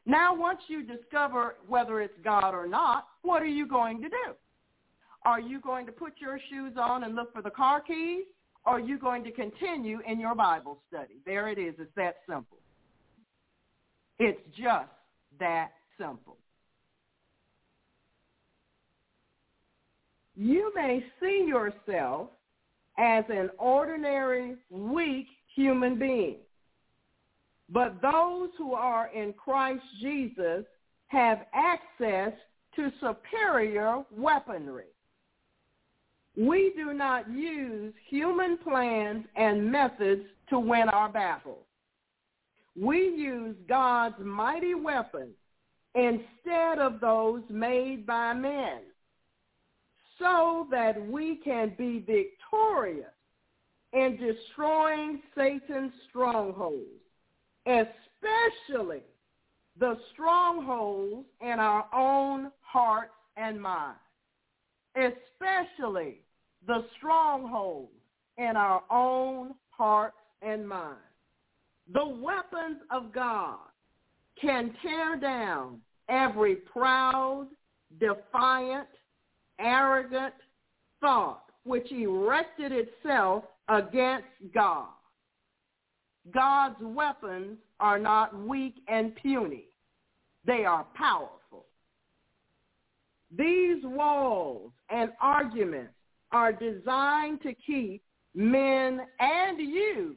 Now, 0.06 0.36
once 0.36 0.60
you 0.68 0.84
discover 0.84 1.56
whether 1.68 2.02
it's 2.02 2.18
God 2.24 2.54
or 2.54 2.68
not, 2.68 3.08
what 3.22 3.42
are 3.42 3.46
you 3.46 3.68
going 3.68 4.02
to 4.02 4.10
do? 4.10 4.34
Are 5.26 5.40
you 5.40 5.62
going 5.62 5.86
to 5.86 5.92
put 5.92 6.14
your 6.20 6.40
shoes 6.50 6.74
on 6.78 7.06
and 7.06 7.16
look 7.16 7.32
for 7.32 7.42
the 7.42 7.50
car 7.50 7.80
keys? 7.80 8.26
Or 8.66 8.74
are 8.74 8.80
you 8.80 8.98
going 8.98 9.24
to 9.24 9.32
continue 9.32 10.00
in 10.08 10.20
your 10.20 10.36
Bible 10.36 10.80
study? 10.90 11.16
There 11.26 11.48
it 11.50 11.58
is. 11.58 11.76
It's 11.80 11.92
that 11.96 12.18
simple. 12.28 12.58
It's 14.20 14.40
just 14.58 14.90
that 15.40 15.72
simple. 15.98 16.38
You 20.36 20.72
may 20.76 21.04
see 21.22 21.46
yourself 21.48 22.30
as 22.98 23.24
an 23.30 23.50
ordinary, 23.58 24.56
weak 24.70 25.28
human 25.56 25.98
being. 25.98 26.38
But 27.70 28.02
those 28.02 28.50
who 28.58 28.74
are 28.74 29.08
in 29.14 29.34
Christ 29.34 29.84
Jesus 30.02 30.66
have 31.08 31.46
access 31.54 32.34
to 32.76 32.92
superior 33.00 34.04
weaponry. 34.12 34.86
We 36.36 36.74
do 36.76 36.94
not 36.94 37.30
use 37.32 37.94
human 38.10 38.58
plans 38.58 39.26
and 39.36 39.72
methods 39.72 40.24
to 40.50 40.60
win 40.60 40.90
our 40.90 41.10
battles. 41.10 41.66
We 42.76 42.98
use 42.98 43.56
God's 43.70 44.16
mighty 44.20 44.74
weapons 44.74 45.36
instead 45.94 46.80
of 46.80 47.00
those 47.00 47.44
made 47.50 48.06
by 48.08 48.34
men 48.34 48.80
so 50.24 50.68
that 50.72 51.06
we 51.10 51.36
can 51.44 51.74
be 51.78 52.00
victorious 52.00 53.12
in 53.92 54.18
destroying 54.18 55.22
Satan's 55.38 55.92
strongholds, 56.10 56.88
especially 57.68 59.04
the 59.78 59.98
strongholds 60.14 61.28
in 61.42 61.60
our 61.60 61.86
own 61.94 62.52
hearts 62.62 63.12
and 63.36 63.62
minds, 63.62 64.00
especially 64.96 66.22
the 66.68 66.86
strongholds 66.98 67.92
in 68.38 68.56
our 68.56 68.82
own 68.90 69.54
hearts 69.72 70.16
and 70.42 70.68
minds. 70.68 71.00
The 71.94 72.06
weapons 72.06 72.78
of 72.92 73.12
God 73.12 73.58
can 74.42 74.74
tear 74.82 75.18
down 75.18 75.82
every 76.08 76.56
proud, 76.56 77.48
defiant, 78.00 78.88
arrogant 79.60 80.34
thought 81.00 81.44
which 81.64 81.92
erected 81.92 82.72
itself 82.72 83.44
against 83.70 84.28
God. 84.54 84.88
God's 86.34 86.76
weapons 86.82 87.58
are 87.80 88.00
not 88.00 88.38
weak 88.38 88.76
and 88.88 89.16
puny. 89.16 89.66
They 90.46 90.66
are 90.66 90.86
powerful. 90.96 91.66
These 93.36 93.84
walls 93.84 94.72
and 94.90 95.12
arguments 95.22 95.94
are 96.32 96.54
designed 96.54 97.42
to 97.42 97.54
keep 97.54 98.04
men 98.36 99.02
and 99.20 99.60
you 99.60 100.16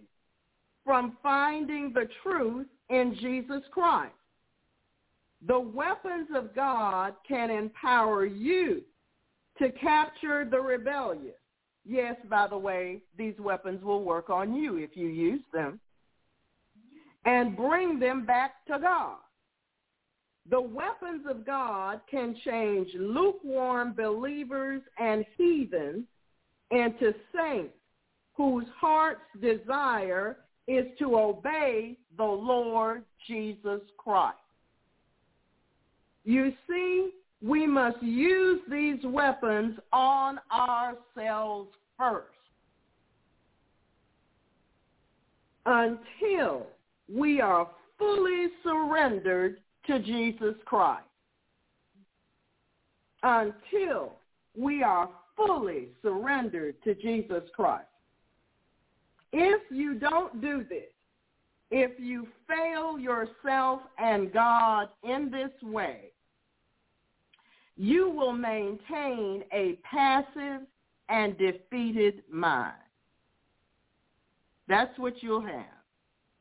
from 0.84 1.16
finding 1.22 1.92
the 1.92 2.08
truth 2.22 2.66
in 2.90 3.16
Jesus 3.20 3.62
Christ. 3.70 4.12
The 5.46 5.58
weapons 5.58 6.28
of 6.34 6.54
God 6.54 7.14
can 7.28 7.50
empower 7.50 8.24
you 8.24 8.82
to 9.58 9.70
capture 9.72 10.44
the 10.44 10.60
rebellious. 10.60 11.34
Yes, 11.84 12.16
by 12.28 12.48
the 12.48 12.58
way, 12.58 13.00
these 13.16 13.34
weapons 13.38 13.82
will 13.82 14.02
work 14.02 14.28
on 14.28 14.54
you 14.54 14.76
if 14.76 14.96
you 14.96 15.06
use 15.08 15.42
them. 15.52 15.78
And 17.24 17.56
bring 17.56 17.98
them 17.98 18.24
back 18.24 18.64
to 18.66 18.78
God. 18.78 19.18
The 20.48 20.60
weapons 20.60 21.24
of 21.28 21.44
God 21.44 22.00
can 22.08 22.36
change 22.44 22.88
lukewarm 22.94 23.94
believers 23.96 24.82
and 24.98 25.24
heathens 25.36 26.04
into 26.70 27.12
saints 27.34 27.74
whose 28.34 28.66
heart's 28.78 29.20
desire 29.40 30.38
is 30.68 30.84
to 30.98 31.18
obey 31.18 31.96
the 32.16 32.24
Lord 32.24 33.04
Jesus 33.26 33.80
Christ. 33.96 34.36
You 36.24 36.52
see, 36.68 37.10
we 37.46 37.66
must 37.66 38.02
use 38.02 38.60
these 38.68 38.98
weapons 39.04 39.78
on 39.92 40.40
ourselves 40.52 41.70
first 41.96 42.26
until 45.64 46.66
we 47.12 47.40
are 47.40 47.68
fully 47.98 48.48
surrendered 48.64 49.58
to 49.86 50.00
Jesus 50.00 50.54
Christ. 50.64 51.04
Until 53.22 54.14
we 54.56 54.82
are 54.82 55.08
fully 55.36 55.88
surrendered 56.02 56.82
to 56.82 56.94
Jesus 56.94 57.42
Christ. 57.54 57.84
If 59.32 59.60
you 59.70 59.94
don't 59.98 60.40
do 60.40 60.64
this, 60.68 60.90
if 61.70 61.92
you 61.98 62.26
fail 62.48 62.98
yourself 62.98 63.80
and 63.98 64.32
God 64.32 64.88
in 65.04 65.30
this 65.30 65.50
way, 65.62 66.12
you 67.76 68.10
will 68.10 68.32
maintain 68.32 69.44
a 69.52 69.78
passive 69.82 70.62
and 71.08 71.36
defeated 71.38 72.22
mind. 72.30 72.74
That's 74.68 74.96
what 74.98 75.22
you'll 75.22 75.42
have, 75.42 75.64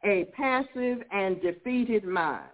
a 0.03 0.25
passive 0.35 0.99
and 1.11 1.41
defeated 1.41 2.03
mind. 2.05 2.49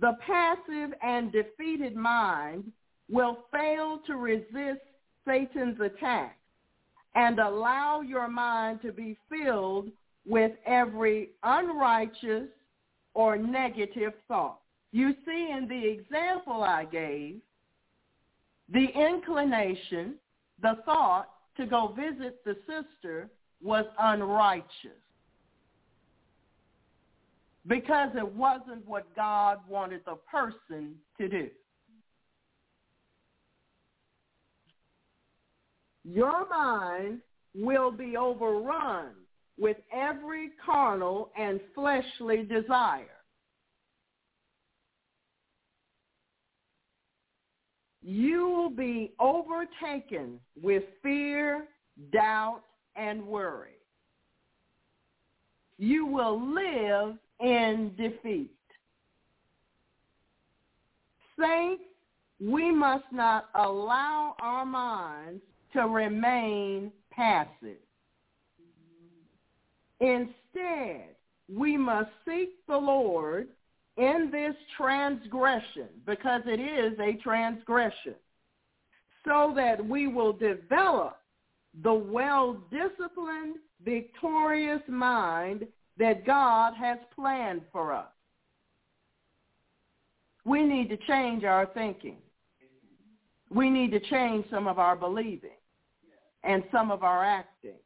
The 0.00 0.16
passive 0.26 0.92
and 1.02 1.30
defeated 1.30 1.94
mind 1.94 2.72
will 3.10 3.38
fail 3.52 4.00
to 4.06 4.16
resist 4.16 4.80
Satan's 5.26 5.78
attack 5.80 6.38
and 7.14 7.38
allow 7.38 8.00
your 8.00 8.28
mind 8.28 8.80
to 8.82 8.92
be 8.92 9.16
filled 9.28 9.90
with 10.26 10.52
every 10.66 11.30
unrighteous 11.42 12.48
or 13.14 13.36
negative 13.36 14.12
thought. 14.26 14.60
You 14.92 15.14
see 15.24 15.50
in 15.50 15.68
the 15.68 15.86
example 15.86 16.62
I 16.62 16.84
gave, 16.84 17.40
the 18.72 18.86
inclination, 18.94 20.14
the 20.62 20.76
thought 20.84 21.28
to 21.56 21.66
go 21.66 21.94
visit 21.96 22.44
the 22.44 22.56
sister 22.66 23.28
was 23.62 23.84
unrighteous 23.98 24.90
because 27.66 28.10
it 28.16 28.26
wasn't 28.26 28.86
what 28.86 29.14
God 29.14 29.58
wanted 29.68 30.00
the 30.06 30.16
person 30.30 30.94
to 31.18 31.28
do. 31.28 31.48
Your 36.04 36.48
mind 36.48 37.20
will 37.54 37.90
be 37.90 38.16
overrun 38.16 39.10
with 39.58 39.76
every 39.92 40.50
carnal 40.64 41.30
and 41.38 41.60
fleshly 41.74 42.42
desire. 42.44 43.19
You 48.10 48.48
will 48.48 48.70
be 48.70 49.12
overtaken 49.20 50.40
with 50.60 50.82
fear, 51.00 51.68
doubt, 52.12 52.62
and 52.96 53.24
worry. 53.24 53.78
You 55.78 56.06
will 56.06 56.42
live 56.52 57.14
in 57.38 57.92
defeat. 57.96 58.50
Saints, 61.38 61.84
we 62.40 62.72
must 62.72 63.04
not 63.12 63.48
allow 63.54 64.34
our 64.42 64.66
minds 64.66 65.40
to 65.74 65.82
remain 65.82 66.90
passive. 67.12 67.78
Instead, 70.00 71.14
we 71.48 71.76
must 71.76 72.10
seek 72.26 72.54
the 72.66 72.76
Lord 72.76 73.46
in 73.96 74.30
this 74.30 74.54
transgression, 74.76 75.88
because 76.06 76.42
it 76.46 76.60
is 76.60 76.98
a 76.98 77.20
transgression, 77.22 78.14
so 79.24 79.52
that 79.54 79.84
we 79.84 80.06
will 80.06 80.32
develop 80.32 81.18
the 81.82 81.92
well-disciplined, 81.92 83.56
victorious 83.84 84.82
mind 84.88 85.66
that 85.98 86.24
God 86.24 86.74
has 86.74 86.98
planned 87.14 87.62
for 87.70 87.92
us. 87.92 88.06
We 90.44 90.62
need 90.62 90.88
to 90.88 90.96
change 90.96 91.44
our 91.44 91.66
thinking. 91.66 92.16
We 93.50 93.68
need 93.68 93.90
to 93.90 94.00
change 94.00 94.46
some 94.50 94.66
of 94.66 94.78
our 94.78 94.96
believing 94.96 95.50
and 96.42 96.64
some 96.72 96.90
of 96.90 97.02
our 97.02 97.24
acting. 97.24 97.76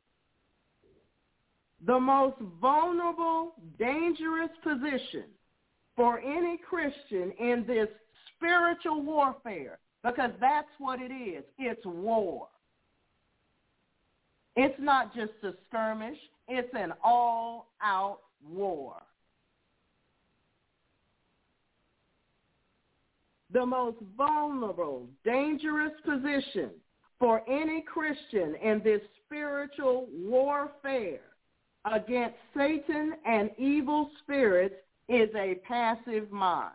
The 1.85 1.99
most 1.99 2.37
vulnerable, 2.61 3.55
dangerous 3.79 4.51
position 4.63 5.25
for 5.97 6.19
any 6.19 6.59
Christian 6.59 7.33
in 7.39 7.65
this 7.67 7.89
spiritual 8.37 9.03
warfare, 9.03 9.79
because 10.03 10.31
that's 10.41 10.69
what 10.79 11.01
it 11.01 11.13
is. 11.13 11.45
It's 11.59 11.85
war. 11.85 12.49
It's 14.57 14.79
not 14.79 15.15
just 15.15 15.33
a 15.43 15.53
skirmish. 15.69 16.19
It's 16.49 16.73
an 16.75 16.93
all-out 17.03 18.19
war. 18.47 19.03
the 23.55 23.65
most 23.65 23.97
vulnerable, 24.17 25.07
dangerous 25.25 25.93
position 26.05 26.71
for 27.19 27.49
any 27.49 27.83
Christian 27.83 28.57
in 28.63 28.83
this 28.85 29.01
spiritual 29.25 30.09
warfare 30.13 31.21
against 31.91 32.37
Satan 32.55 33.15
and 33.25 33.51
evil 33.57 34.11
spirits 34.23 34.75
is 35.09 35.29
a 35.37 35.57
passive 35.67 36.31
mind. 36.31 36.75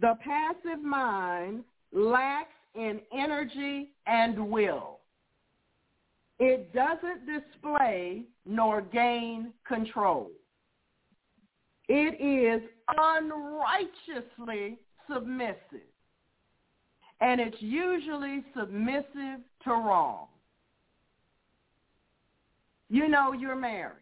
The 0.00 0.14
passive 0.24 0.82
mind 0.82 1.64
lacks 1.92 2.48
in 2.74 3.00
energy 3.16 3.90
and 4.06 4.50
will. 4.50 4.98
It 6.38 6.72
doesn't 6.72 7.26
display 7.26 8.24
nor 8.44 8.80
gain 8.82 9.52
control. 9.66 10.30
It 11.88 12.20
is 12.20 12.62
unrighteously 12.88 14.78
submissive. 15.12 15.86
And 17.20 17.40
it's 17.40 17.60
usually 17.60 18.42
submissive 18.58 19.40
to 19.64 19.70
wrong. 19.70 20.26
You 22.88 23.08
know 23.08 23.32
you're 23.32 23.54
married. 23.54 24.01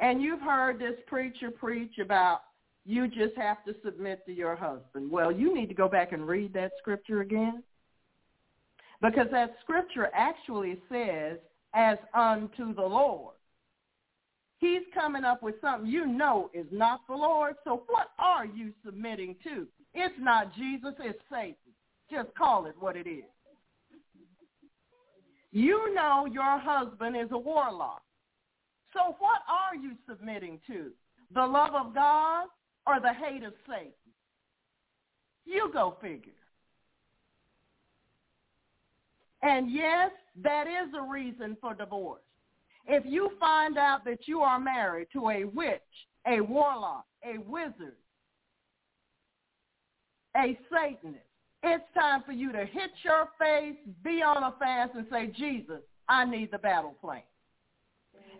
And 0.00 0.22
you've 0.22 0.40
heard 0.40 0.78
this 0.78 0.94
preacher 1.06 1.50
preach 1.50 1.98
about 1.98 2.42
you 2.84 3.08
just 3.08 3.36
have 3.36 3.64
to 3.64 3.74
submit 3.84 4.24
to 4.26 4.32
your 4.32 4.56
husband. 4.56 5.10
Well, 5.10 5.30
you 5.30 5.54
need 5.54 5.66
to 5.66 5.74
go 5.74 5.88
back 5.88 6.12
and 6.12 6.26
read 6.26 6.52
that 6.54 6.72
scripture 6.78 7.20
again. 7.20 7.62
Because 9.02 9.26
that 9.30 9.56
scripture 9.62 10.08
actually 10.14 10.80
says, 10.90 11.38
as 11.74 11.98
unto 12.14 12.74
the 12.74 12.82
Lord. 12.82 13.34
He's 14.58 14.82
coming 14.92 15.24
up 15.24 15.42
with 15.42 15.54
something 15.60 15.88
you 15.88 16.06
know 16.06 16.50
is 16.52 16.66
not 16.72 17.00
the 17.08 17.14
Lord. 17.14 17.54
So 17.62 17.84
what 17.86 18.10
are 18.18 18.44
you 18.44 18.72
submitting 18.84 19.36
to? 19.44 19.66
It's 19.94 20.14
not 20.18 20.54
Jesus, 20.54 20.94
it's 20.98 21.20
Satan. 21.30 21.54
Just 22.10 22.34
call 22.36 22.66
it 22.66 22.74
what 22.78 22.96
it 22.96 23.08
is. 23.08 23.24
You 25.52 25.94
know 25.94 26.26
your 26.30 26.58
husband 26.58 27.16
is 27.16 27.28
a 27.30 27.38
warlock. 27.38 28.02
So 28.92 29.16
what 29.18 29.40
are 29.48 29.76
you 29.76 29.92
submitting 30.08 30.60
to? 30.66 30.90
The 31.34 31.46
love 31.46 31.74
of 31.74 31.94
God 31.94 32.46
or 32.86 33.00
the 33.00 33.12
hate 33.12 33.44
of 33.44 33.52
Satan? 33.66 33.92
You 35.44 35.70
go 35.72 35.96
figure. 36.00 36.32
And 39.42 39.70
yes, 39.70 40.10
that 40.42 40.66
is 40.66 40.92
a 40.98 41.02
reason 41.02 41.56
for 41.60 41.74
divorce. 41.74 42.22
If 42.86 43.04
you 43.06 43.30
find 43.38 43.76
out 43.76 44.04
that 44.04 44.26
you 44.26 44.40
are 44.40 44.58
married 44.58 45.08
to 45.12 45.28
a 45.28 45.44
witch, 45.44 45.80
a 46.26 46.40
warlock, 46.40 47.04
a 47.24 47.38
wizard, 47.38 47.96
a 50.36 50.58
Satanist, 50.70 51.22
it's 51.62 51.84
time 51.94 52.22
for 52.24 52.32
you 52.32 52.52
to 52.52 52.64
hit 52.64 52.90
your 53.02 53.28
face, 53.38 53.76
be 54.02 54.22
on 54.22 54.42
a 54.42 54.54
fast, 54.58 54.94
and 54.94 55.06
say, 55.10 55.26
Jesus, 55.26 55.80
I 56.08 56.24
need 56.24 56.50
the 56.50 56.58
battle 56.58 56.94
plan. 57.00 57.22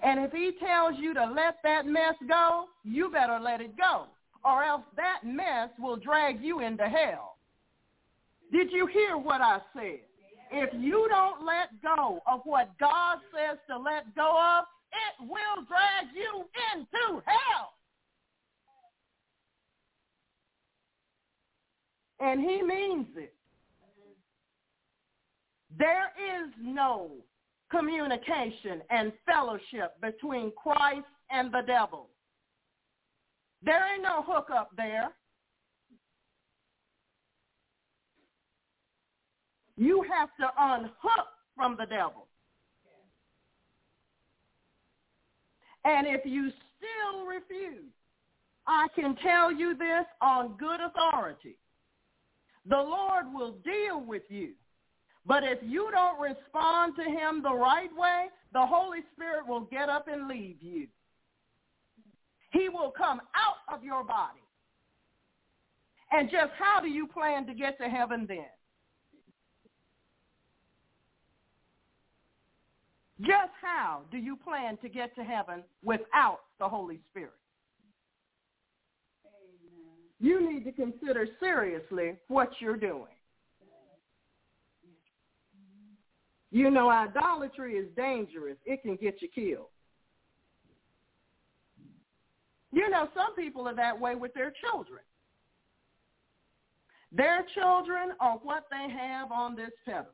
And 0.02 0.20
if 0.20 0.32
he 0.32 0.52
tells 0.64 0.94
you 0.98 1.12
to 1.14 1.24
let 1.24 1.56
that 1.64 1.86
mess 1.86 2.14
go, 2.28 2.66
you 2.84 3.10
better 3.10 3.38
let 3.40 3.60
it 3.60 3.76
go, 3.76 4.06
or 4.44 4.62
else 4.62 4.84
that 4.96 5.20
mess 5.24 5.70
will 5.78 5.96
drag 5.96 6.40
you 6.40 6.60
into 6.60 6.88
hell. 6.88 7.36
Did 8.52 8.70
you 8.70 8.86
hear 8.86 9.16
what 9.16 9.40
I 9.40 9.58
said? 9.74 10.00
If 10.50 10.70
you 10.72 11.06
don't 11.10 11.44
let 11.44 11.82
go 11.82 12.20
of 12.26 12.40
what 12.44 12.70
God 12.78 13.18
says 13.34 13.58
to 13.68 13.76
let 13.76 14.14
go 14.14 14.58
of, 14.58 14.64
it 14.92 15.28
will 15.28 15.64
drag 15.66 16.14
you 16.14 16.44
into 16.72 17.22
hell. 17.26 17.74
And 22.20 22.40
he 22.40 22.62
means 22.62 23.06
it. 23.16 23.34
There 25.78 26.10
is 26.16 26.50
no 26.60 27.10
communication 27.70 28.82
and 28.90 29.12
fellowship 29.27 30.01
between 30.01 30.53
Christ 30.53 31.07
and 31.31 31.53
the 31.53 31.62
devil. 31.66 32.09
There 33.62 33.93
ain't 33.93 34.03
no 34.03 34.23
hookup 34.27 34.70
there. 34.77 35.09
You 39.77 40.05
have 40.11 40.31
to 40.40 40.51
unhook 40.59 41.28
from 41.55 41.77
the 41.78 41.86
devil. 41.86 42.27
And 45.85 46.07
if 46.07 46.23
you 46.24 46.51
still 46.77 47.27
refuse, 47.27 47.93
I 48.66 48.89
can 48.95 49.16
tell 49.16 49.53
you 49.53 49.77
this 49.77 50.05
on 50.20 50.57
good 50.59 50.81
authority. 50.81 51.57
The 52.69 52.77
Lord 52.77 53.32
will 53.32 53.53
deal 53.65 54.01
with 54.05 54.23
you. 54.28 54.51
But 55.28 55.44
if 55.44 55.59
you 55.62 55.90
don't 55.92 56.18
respond 56.18 56.94
to 56.96 57.05
him 57.05 57.42
the 57.42 57.55
right 57.55 57.94
way, 57.94 58.28
the 58.55 58.64
Holy 58.64 59.00
Spirit 59.14 59.46
will 59.46 59.60
get 59.60 59.90
up 59.90 60.09
and 60.09 60.26
leave 60.26 60.56
you. 60.62 60.88
He 62.50 62.70
will 62.70 62.90
come 62.90 63.20
out 63.36 63.76
of 63.76 63.84
your 63.84 64.02
body. 64.02 64.40
And 66.10 66.30
just 66.30 66.52
how 66.59 66.80
do 66.80 66.88
you 66.88 67.06
plan 67.06 67.46
to 67.46 67.52
get 67.52 67.76
to 67.78 67.90
heaven 67.90 68.24
then? 68.26 68.46
Just 73.20 73.52
how 73.60 74.02
do 74.10 74.16
you 74.16 74.34
plan 74.34 74.78
to 74.78 74.88
get 74.88 75.14
to 75.16 75.24
heaven 75.24 75.62
without 75.84 76.38
the 76.59 76.66
Holy 76.66 77.00
Spirit? 77.10 77.32
Amen. 79.26 79.98
You 80.20 80.50
need 80.50 80.64
to 80.64 80.72
consider 80.72 81.26
seriously 81.38 82.14
what 82.28 82.48
you're 82.60 82.76
doing. 82.76 83.18
You 86.50 86.70
know, 86.70 86.90
idolatry 86.90 87.74
is 87.74 87.86
dangerous. 87.96 88.56
It 88.64 88.82
can 88.82 88.96
get 88.96 89.20
you 89.20 89.28
killed. 89.28 89.68
You 92.72 92.88
know, 92.90 93.08
some 93.14 93.34
people 93.34 93.66
are 93.68 93.74
that 93.74 93.98
way 93.98 94.14
with 94.14 94.34
their 94.34 94.52
children. 94.60 95.00
Their 97.12 97.46
children 97.54 98.12
are 98.20 98.38
what 98.42 98.66
they 98.70 98.92
have 98.92 99.32
on 99.32 99.56
this 99.56 99.70
pedestal. 99.84 100.12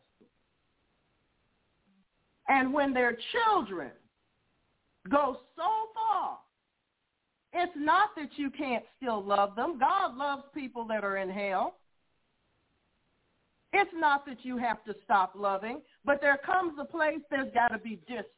And 2.49 2.73
when 2.73 2.93
their 2.93 3.17
children 3.33 3.91
go 5.09 5.39
so 5.57 5.71
far, 5.95 6.39
it's 7.53 7.73
not 7.77 8.11
that 8.17 8.31
you 8.37 8.51
can't 8.51 8.85
still 8.97 9.23
love 9.23 9.57
them. 9.57 9.79
God 9.79 10.17
loves 10.17 10.43
people 10.53 10.85
that 10.89 11.05
are 11.05 11.17
in 11.17 11.31
hell. 11.31 11.77
It's 13.77 13.91
not 13.93 14.25
that 14.27 14.45
you 14.45 14.57
have 14.57 14.85
to 14.85 14.95
stop 15.03 15.33
loving, 15.35 15.81
but 16.05 16.21
there 16.21 16.39
comes 16.47 16.75
a 16.81 16.85
place 16.85 17.19
there's 17.29 17.53
got 17.53 17.69
to 17.69 17.79
be 17.79 17.97
distance. 18.07 18.29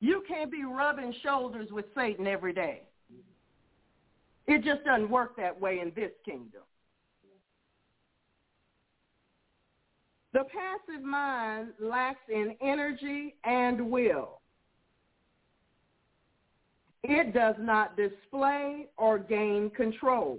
You 0.00 0.24
can't 0.26 0.50
be 0.50 0.64
rubbing 0.64 1.14
shoulders 1.22 1.68
with 1.70 1.84
Satan 1.94 2.26
every 2.26 2.54
day. 2.54 2.84
It 4.46 4.64
just 4.64 4.82
doesn't 4.84 5.10
work 5.10 5.36
that 5.36 5.60
way 5.60 5.80
in 5.80 5.92
this 5.94 6.10
kingdom. 6.24 6.62
The 10.32 10.44
passive 10.44 11.04
mind 11.04 11.68
lacks 11.78 12.20
in 12.32 12.56
energy 12.62 13.34
and 13.44 13.90
will. 13.90 14.40
It 17.02 17.34
does 17.34 17.56
not 17.58 17.94
display 17.94 18.86
or 18.96 19.18
gain 19.18 19.70
control. 19.76 20.38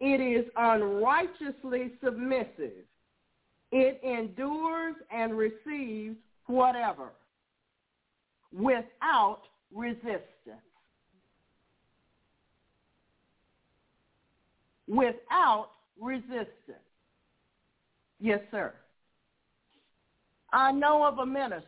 It 0.00 0.20
is 0.20 0.44
unrighteously 0.56 1.92
submissive. 2.02 2.84
It 3.72 4.00
endures 4.04 4.94
and 5.12 5.36
receives 5.36 6.16
whatever 6.46 7.12
without 8.52 9.42
resistance. 9.72 10.20
Without 14.86 15.70
resistance. 16.00 16.50
Yes, 18.20 18.40
sir. 18.50 18.72
I 20.52 20.70
know 20.70 21.04
of 21.04 21.18
a 21.18 21.26
minister 21.26 21.64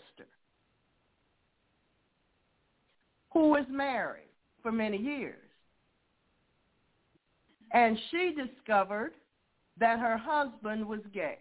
who 3.32 3.48
was 3.48 3.64
married 3.68 4.28
for 4.62 4.70
many 4.70 4.96
years. 4.96 5.45
And 7.72 7.98
she 8.10 8.34
discovered 8.34 9.12
that 9.78 9.98
her 9.98 10.16
husband 10.16 10.86
was 10.86 11.00
gay. 11.12 11.38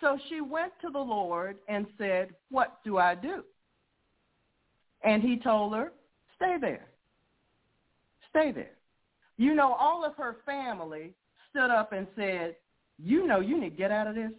So 0.00 0.18
she 0.28 0.40
went 0.40 0.72
to 0.80 0.90
the 0.90 0.98
Lord 0.98 1.58
and 1.68 1.86
said, 1.98 2.30
what 2.50 2.78
do 2.84 2.98
I 2.98 3.14
do? 3.14 3.42
And 5.02 5.22
he 5.22 5.38
told 5.38 5.74
her, 5.74 5.92
stay 6.36 6.56
there. 6.60 6.86
Stay 8.30 8.52
there. 8.52 8.76
You 9.36 9.54
know, 9.54 9.74
all 9.74 10.04
of 10.04 10.14
her 10.16 10.36
family 10.46 11.14
stood 11.50 11.70
up 11.70 11.92
and 11.92 12.06
said, 12.16 12.56
you 12.98 13.26
know 13.26 13.40
you 13.40 13.58
need 13.58 13.70
to 13.70 13.76
get 13.76 13.90
out 13.90 14.06
of 14.06 14.14
this. 14.14 14.32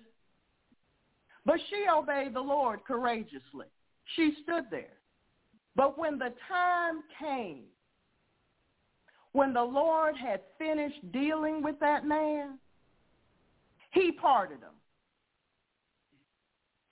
But 1.45 1.59
she 1.69 1.85
obeyed 1.91 2.33
the 2.33 2.41
Lord 2.41 2.83
courageously. 2.85 3.65
She 4.15 4.33
stood 4.43 4.65
there. 4.69 4.97
But 5.75 5.97
when 5.97 6.19
the 6.19 6.33
time 6.47 7.01
came 7.19 7.63
when 9.33 9.53
the 9.53 9.63
Lord 9.63 10.15
had 10.15 10.41
finished 10.57 11.11
dealing 11.11 11.63
with 11.63 11.79
that 11.79 12.05
man, 12.05 12.57
he 13.91 14.11
parted 14.11 14.61
them. 14.61 14.73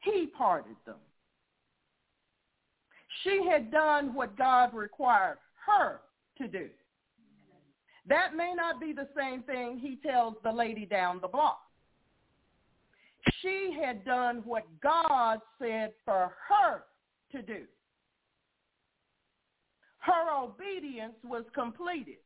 He 0.02 0.28
parted 0.28 0.76
them. 0.86 0.95
She 3.24 3.45
had 3.49 3.72
done 3.72 4.14
what 4.14 4.38
God 4.38 4.74
required 4.74 5.38
her 5.66 6.02
to 6.38 6.48
do. 6.48 6.70
That 8.07 8.36
may 8.36 8.53
not 8.56 8.80
be 8.80 8.94
the 8.94 9.07
same 9.18 9.44
thing 9.44 9.78
he 9.78 9.99
tells 10.10 10.36
the 10.44 10.52
lady 10.52 10.86
down 10.86 11.20
the 11.22 11.28
block. 11.28 11.60
She 13.41 13.78
had 13.80 14.06
done 14.06 14.41
what 14.45 14.64
God 14.82 15.40
said 15.61 15.91
for 16.06 16.32
her 16.48 16.84
to 17.34 17.41
do. 17.41 17.66
Her 19.99 20.32
obedience 20.34 21.16
was 21.24 21.44
completed. 21.53 22.18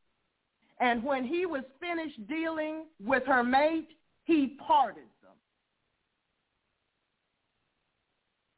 And 0.80 1.04
when 1.04 1.24
he 1.24 1.45
was 1.45 1.64
finished 1.80 2.28
dealing 2.28 2.86
with 3.04 3.24
her 3.26 3.44
mate, 3.44 3.90
he 4.26 4.58
parted 4.66 5.04
them. 5.22 5.32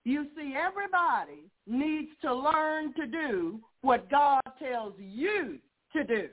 You 0.04 0.28
see, 0.36 0.56
everybody 0.56 1.50
needs 1.68 2.12
to 2.22 2.34
learn 2.34 2.94
to 2.94 3.08
do 3.08 3.60
what 3.82 4.10
God 4.10 4.42
tells 4.60 4.94
you 4.98 5.60
to 5.94 6.04
do. 6.04 6.30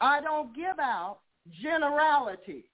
I 0.00 0.20
don't 0.20 0.54
give 0.54 0.78
out 0.80 1.18
generality 1.62 2.70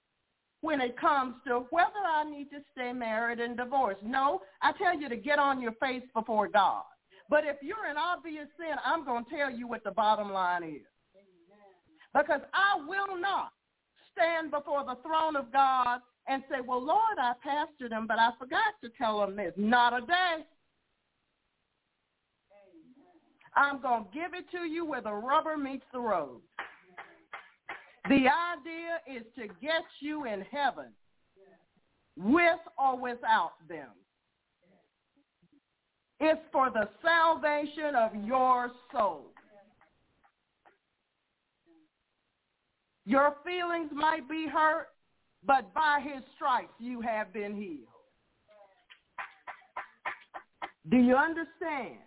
when 0.61 0.81
it 0.81 0.99
comes 0.99 1.35
to 1.47 1.65
whether 1.69 1.89
I 2.07 2.23
need 2.23 2.49
to 2.51 2.57
stay 2.71 2.93
married 2.93 3.39
and 3.39 3.57
divorced. 3.57 4.03
No, 4.03 4.41
I 4.61 4.71
tell 4.73 4.99
you 4.99 5.09
to 5.09 5.15
get 5.15 5.39
on 5.39 5.61
your 5.61 5.73
face 5.73 6.03
before 6.13 6.47
God. 6.47 6.83
But 7.29 7.43
if 7.45 7.57
you're 7.61 7.89
in 7.89 7.97
obvious 7.97 8.47
sin, 8.57 8.75
I'm 8.85 9.03
going 9.03 9.25
to 9.25 9.29
tell 9.35 9.51
you 9.51 9.67
what 9.67 9.83
the 9.83 9.91
bottom 9.91 10.31
line 10.31 10.63
is. 10.63 10.85
Because 12.13 12.41
I 12.53 12.79
will 12.87 13.19
not 13.19 13.51
stand 14.11 14.51
before 14.51 14.85
the 14.85 14.95
throne 15.01 15.35
of 15.35 15.51
God 15.51 15.99
and 16.27 16.43
say, 16.49 16.61
well, 16.65 16.83
Lord, 16.83 17.17
I 17.19 17.33
pastored 17.45 17.89
them, 17.89 18.07
but 18.07 18.19
I 18.19 18.29
forgot 18.39 18.73
to 18.83 18.89
tell 18.97 19.19
them 19.19 19.35
this. 19.35 19.53
Not 19.57 19.93
a 19.93 20.05
day. 20.05 20.45
I'm 23.55 23.81
going 23.81 24.05
to 24.05 24.09
give 24.13 24.33
it 24.33 24.49
to 24.51 24.65
you 24.65 24.85
where 24.85 25.01
the 25.01 25.13
rubber 25.13 25.57
meets 25.57 25.85
the 25.93 25.99
road. 25.99 26.41
The 28.09 28.27
idea 28.27 29.17
is 29.17 29.23
to 29.35 29.47
get 29.61 29.83
you 29.99 30.25
in 30.25 30.45
heaven 30.51 30.91
with 32.17 32.59
or 32.77 32.97
without 32.97 33.53
them. 33.67 33.89
It's 36.19 36.41
for 36.51 36.69
the 36.69 36.87
salvation 37.03 37.95
of 37.95 38.11
your 38.25 38.71
soul. 38.91 39.25
Your 43.05 43.35
feelings 43.45 43.91
might 43.93 44.27
be 44.27 44.47
hurt, 44.51 44.87
but 45.45 45.73
by 45.73 45.99
his 46.01 46.23
stripes 46.35 46.73
you 46.79 47.01
have 47.01 47.31
been 47.33 47.55
healed. 47.55 47.87
Do 50.89 50.97
you 50.97 51.15
understand? 51.15 51.99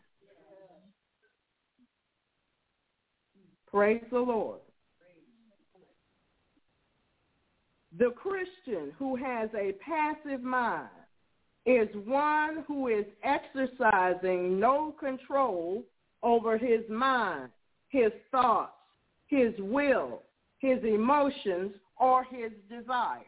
Praise 3.71 4.03
the 4.11 4.19
Lord. 4.19 4.61
The 7.99 8.11
Christian 8.11 8.93
who 8.99 9.17
has 9.17 9.51
a 9.55 9.73
passive 9.85 10.43
mind 10.43 10.89
is 11.67 11.89
one 12.05 12.65
who 12.67 12.89
is 12.89 13.05
exercising 13.23 14.59
no 14.59 14.95
control 14.99 15.85
over 16.23 16.57
his 16.57 16.81
mind, 16.89 17.51
his 17.89 18.13
thoughts, 18.31 18.73
his 19.27 19.53
will, 19.59 20.23
his 20.59 20.83
emotions, 20.83 21.73
or 21.99 22.25
his 22.25 22.53
desire. 22.69 23.23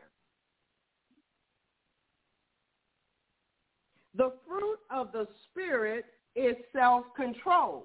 The 4.16 4.32
fruit 4.46 4.78
of 4.90 5.12
the 5.12 5.26
Spirit 5.50 6.04
is 6.34 6.56
self-control, 6.72 7.84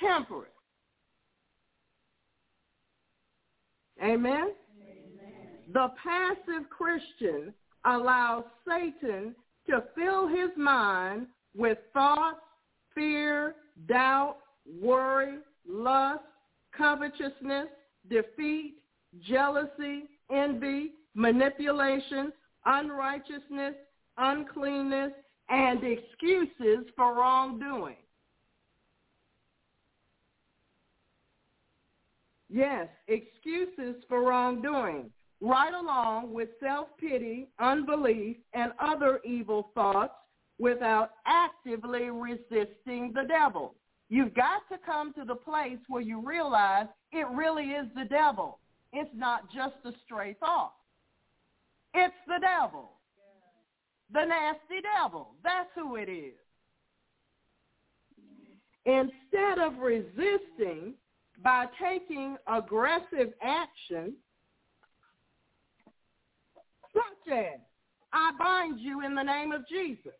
temperate. 0.00 0.52
Amen? 4.02 4.52
The 5.72 5.88
passive 6.02 6.68
Christian 6.70 7.52
allows 7.84 8.44
Satan 8.66 9.34
to 9.68 9.84
fill 9.94 10.28
his 10.28 10.50
mind 10.56 11.26
with 11.56 11.78
thoughts, 11.92 12.40
fear, 12.94 13.56
doubt, 13.88 14.38
worry, 14.80 15.38
lust, 15.68 16.22
covetousness, 16.76 17.68
defeat, 18.08 18.76
jealousy, 19.20 20.04
envy, 20.30 20.92
manipulation, 21.14 22.32
unrighteousness, 22.66 23.74
uncleanness, 24.16 25.12
and 25.48 25.80
excuses 25.82 26.86
for 26.96 27.14
wrongdoing. 27.14 27.96
Yes, 32.50 32.88
excuses 33.08 34.02
for 34.08 34.22
wrongdoing 34.22 35.10
right 35.40 35.72
along 35.72 36.32
with 36.32 36.48
self-pity, 36.60 37.48
unbelief, 37.60 38.36
and 38.54 38.72
other 38.80 39.20
evil 39.24 39.70
thoughts 39.74 40.14
without 40.58 41.10
actively 41.26 42.10
resisting 42.10 43.12
the 43.14 43.24
devil. 43.28 43.74
You've 44.08 44.34
got 44.34 44.62
to 44.72 44.78
come 44.84 45.12
to 45.14 45.24
the 45.24 45.34
place 45.34 45.78
where 45.88 46.02
you 46.02 46.20
realize 46.26 46.86
it 47.12 47.26
really 47.32 47.66
is 47.66 47.86
the 47.94 48.06
devil. 48.06 48.58
It's 48.92 49.10
not 49.14 49.52
just 49.52 49.74
a 49.84 49.92
stray 50.04 50.34
thought. 50.40 50.72
It's 51.94 52.14
the 52.26 52.40
devil. 52.40 52.92
The 54.12 54.24
nasty 54.24 54.82
devil. 54.96 55.34
That's 55.44 55.68
who 55.74 55.96
it 55.96 56.08
is. 56.08 56.34
Instead 58.86 59.58
of 59.58 59.78
resisting 59.78 60.94
by 61.44 61.66
taking 61.80 62.36
aggressive 62.46 63.34
action, 63.42 64.14
as, 66.96 67.60
I 68.12 68.32
bind 68.38 68.80
you 68.80 69.04
in 69.04 69.14
the 69.14 69.22
name 69.22 69.52
of 69.52 69.68
Jesus. 69.68 70.12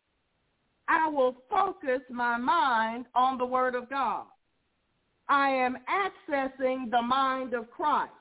I 0.87 1.07
will 1.07 1.35
focus 1.49 2.01
my 2.09 2.37
mind 2.37 3.05
on 3.15 3.37
the 3.37 3.45
word 3.45 3.75
of 3.75 3.89
God. 3.89 4.25
I 5.27 5.49
am 5.49 5.77
accessing 5.87 6.89
the 6.89 7.01
mind 7.01 7.53
of 7.53 7.69
Christ. 7.69 8.11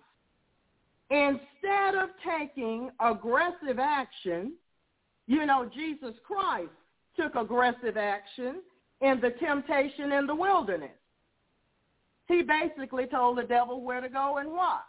Instead 1.11 1.95
of 1.95 2.11
taking 2.27 2.91
aggressive 3.01 3.79
action, 3.79 4.53
you 5.27 5.47
know, 5.47 5.70
Jesus 5.75 6.15
Christ 6.27 6.69
took 7.16 7.35
aggressive 7.35 7.97
action 7.97 8.57
in 9.01 9.20
the 9.20 9.31
temptation 9.41 10.12
in 10.12 10.27
the 10.27 10.35
wilderness. 10.35 10.91
He 12.27 12.43
basically 12.43 13.07
told 13.07 13.39
the 13.39 13.43
devil 13.43 13.81
where 13.81 14.03
to 14.03 14.09
go 14.11 14.37
and 14.37 14.51
what. 14.51 14.85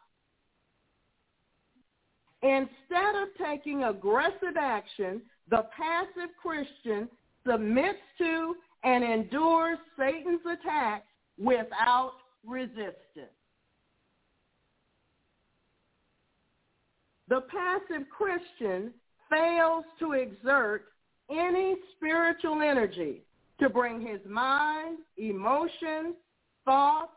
Instead 2.41 3.15
of 3.15 3.27
taking 3.43 3.83
aggressive 3.83 4.55
action, 4.57 5.21
the 5.49 5.65
passive 5.75 6.29
Christian 6.41 7.09
submits 7.45 7.99
to 8.17 8.55
and 8.83 9.03
endures 9.03 9.77
Satan's 9.97 10.41
attacks 10.45 11.05
without 11.37 12.13
resistance. 12.45 13.33
The 17.27 17.41
passive 17.41 18.07
Christian 18.09 18.93
fails 19.29 19.83
to 19.99 20.13
exert 20.13 20.85
any 21.29 21.75
spiritual 21.95 22.61
energy 22.61 23.21
to 23.59 23.69
bring 23.69 24.01
his 24.01 24.19
mind, 24.27 24.99
emotions, 25.17 26.15
thoughts, 26.65 27.11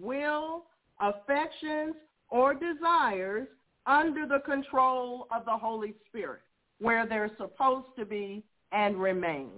will, 0.00 0.64
affections, 1.00 1.94
or 2.28 2.52
desires 2.52 3.48
under 3.86 4.26
the 4.26 4.40
control 4.40 5.26
of 5.34 5.44
the 5.44 5.56
Holy 5.56 5.94
Spirit, 6.08 6.40
where 6.80 7.06
they're 7.06 7.30
supposed 7.36 7.88
to 7.98 8.04
be 8.04 8.42
and 8.72 8.96
remain. 8.96 9.50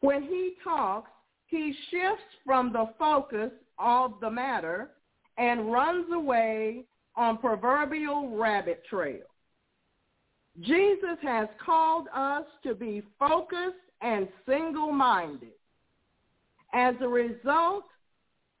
When 0.00 0.22
he 0.22 0.54
talks, 0.64 1.10
he 1.46 1.74
shifts 1.90 2.24
from 2.44 2.72
the 2.72 2.92
focus 2.98 3.50
of 3.78 4.14
the 4.20 4.30
matter 4.30 4.90
and 5.38 5.72
runs 5.72 6.06
away 6.12 6.84
on 7.14 7.38
proverbial 7.38 8.36
rabbit 8.36 8.82
trail. 8.88 9.22
Jesus 10.60 11.18
has 11.22 11.48
called 11.64 12.08
us 12.14 12.44
to 12.62 12.74
be 12.74 13.02
focused 13.18 13.76
and 14.00 14.28
single-minded. 14.46 15.52
As 16.74 16.94
a 17.00 17.08
result, 17.08 17.84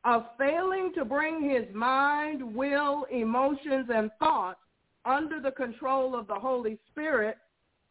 of 0.04 0.24
failing 0.38 0.92
to 0.94 1.04
bring 1.04 1.48
his 1.48 1.72
mind, 1.74 2.42
will, 2.42 3.06
emotions, 3.10 3.88
and 3.94 4.10
thoughts 4.18 4.58
under 5.04 5.40
the 5.40 5.52
control 5.52 6.14
of 6.14 6.26
the 6.26 6.34
Holy 6.34 6.78
Spirit, 6.90 7.36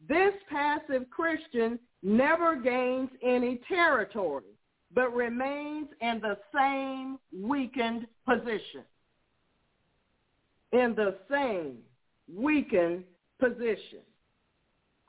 this 0.08 0.34
passive 0.50 1.10
Christian 1.10 1.80
never 2.04 2.56
gains 2.56 3.10
any 3.24 3.60
territory 3.68 4.56
but 4.94 5.14
remains 5.14 5.88
in 6.02 6.22
the 6.22 6.38
same 6.54 7.18
weakened 7.34 8.08
position. 8.28 8.84
In 10.74 10.96
the 10.96 11.18
same 11.30 11.78
weakened 12.34 13.04
position. 13.40 14.00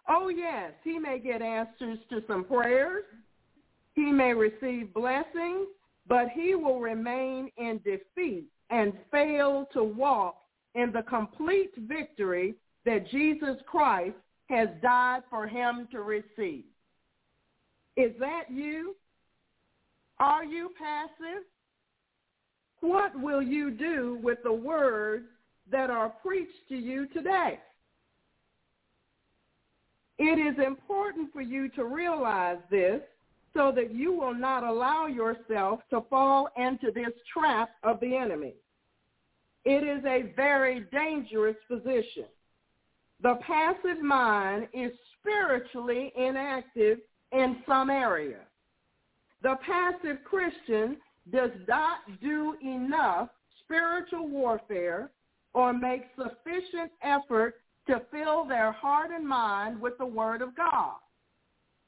Oh, 0.08 0.28
yes, 0.28 0.72
he 0.82 0.98
may 0.98 1.18
get 1.18 1.42
answers 1.42 1.98
to 2.10 2.22
some 2.26 2.44
prayers. 2.44 3.04
He 3.94 4.10
may 4.10 4.34
receive 4.34 4.92
blessings, 4.94 5.68
but 6.06 6.28
he 6.30 6.54
will 6.54 6.80
remain 6.80 7.50
in 7.56 7.80
defeat 7.84 8.46
and 8.70 8.92
fail 9.10 9.68
to 9.72 9.82
walk 9.82 10.36
in 10.74 10.92
the 10.92 11.02
complete 11.02 11.72
victory 11.76 12.54
that 12.84 13.08
Jesus 13.10 13.56
Christ 13.66 14.16
has 14.48 14.68
died 14.82 15.22
for 15.30 15.46
him 15.46 15.88
to 15.92 16.00
receive. 16.00 16.64
Is 17.96 18.12
that 18.18 18.44
you? 18.50 18.96
Are 20.18 20.44
you 20.44 20.70
passive? 20.78 21.44
What 22.80 23.18
will 23.18 23.42
you 23.42 23.70
do 23.70 24.18
with 24.22 24.38
the 24.42 24.52
words 24.52 25.26
that 25.70 25.90
are 25.90 26.08
preached 26.08 26.68
to 26.68 26.76
you 26.76 27.06
today? 27.08 27.60
It 30.18 30.38
is 30.38 30.64
important 30.64 31.32
for 31.32 31.40
you 31.40 31.68
to 31.70 31.84
realize 31.84 32.58
this 32.70 33.00
so 33.54 33.72
that 33.74 33.94
you 33.94 34.12
will 34.12 34.34
not 34.34 34.64
allow 34.64 35.06
yourself 35.06 35.80
to 35.90 36.02
fall 36.08 36.48
into 36.56 36.90
this 36.92 37.12
trap 37.32 37.70
of 37.82 38.00
the 38.00 38.16
enemy. 38.16 38.54
It 39.64 39.84
is 39.84 40.04
a 40.04 40.32
very 40.34 40.86
dangerous 40.92 41.56
position. 41.68 42.24
The 43.22 43.38
passive 43.46 44.02
mind 44.02 44.68
is 44.72 44.90
spiritually 45.20 46.12
inactive 46.16 46.98
in 47.30 47.58
some 47.66 47.88
area. 47.88 48.40
The 49.42 49.56
passive 49.66 50.18
Christian 50.24 50.96
does 51.32 51.50
not 51.68 51.98
do 52.20 52.56
enough 52.62 53.28
spiritual 53.64 54.28
warfare 54.28 55.10
or 55.54 55.72
make 55.72 56.06
sufficient 56.16 56.90
effort 57.02 57.54
to 57.86 58.02
fill 58.10 58.44
their 58.44 58.72
heart 58.72 59.10
and 59.14 59.26
mind 59.26 59.80
with 59.80 59.98
the 59.98 60.06
Word 60.06 60.42
of 60.42 60.56
God. 60.56 60.94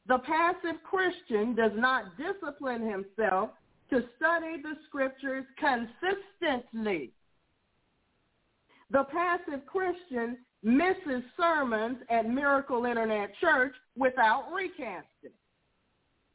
The 0.07 0.19
passive 0.19 0.83
Christian 0.83 1.55
does 1.55 1.73
not 1.75 2.17
discipline 2.17 2.83
himself 2.83 3.51
to 3.91 4.03
study 4.17 4.61
the 4.63 4.75
Scriptures 4.89 5.45
consistently. 5.59 7.13
The 8.91 9.05
passive 9.05 9.65
Christian 9.67 10.39
misses 10.63 11.23
sermons 11.37 11.99
at 12.11 12.29
Miracle 12.29 12.85
Internet 12.85 13.31
Church 13.41 13.75
without 13.97 14.53
recasting. 14.55 15.33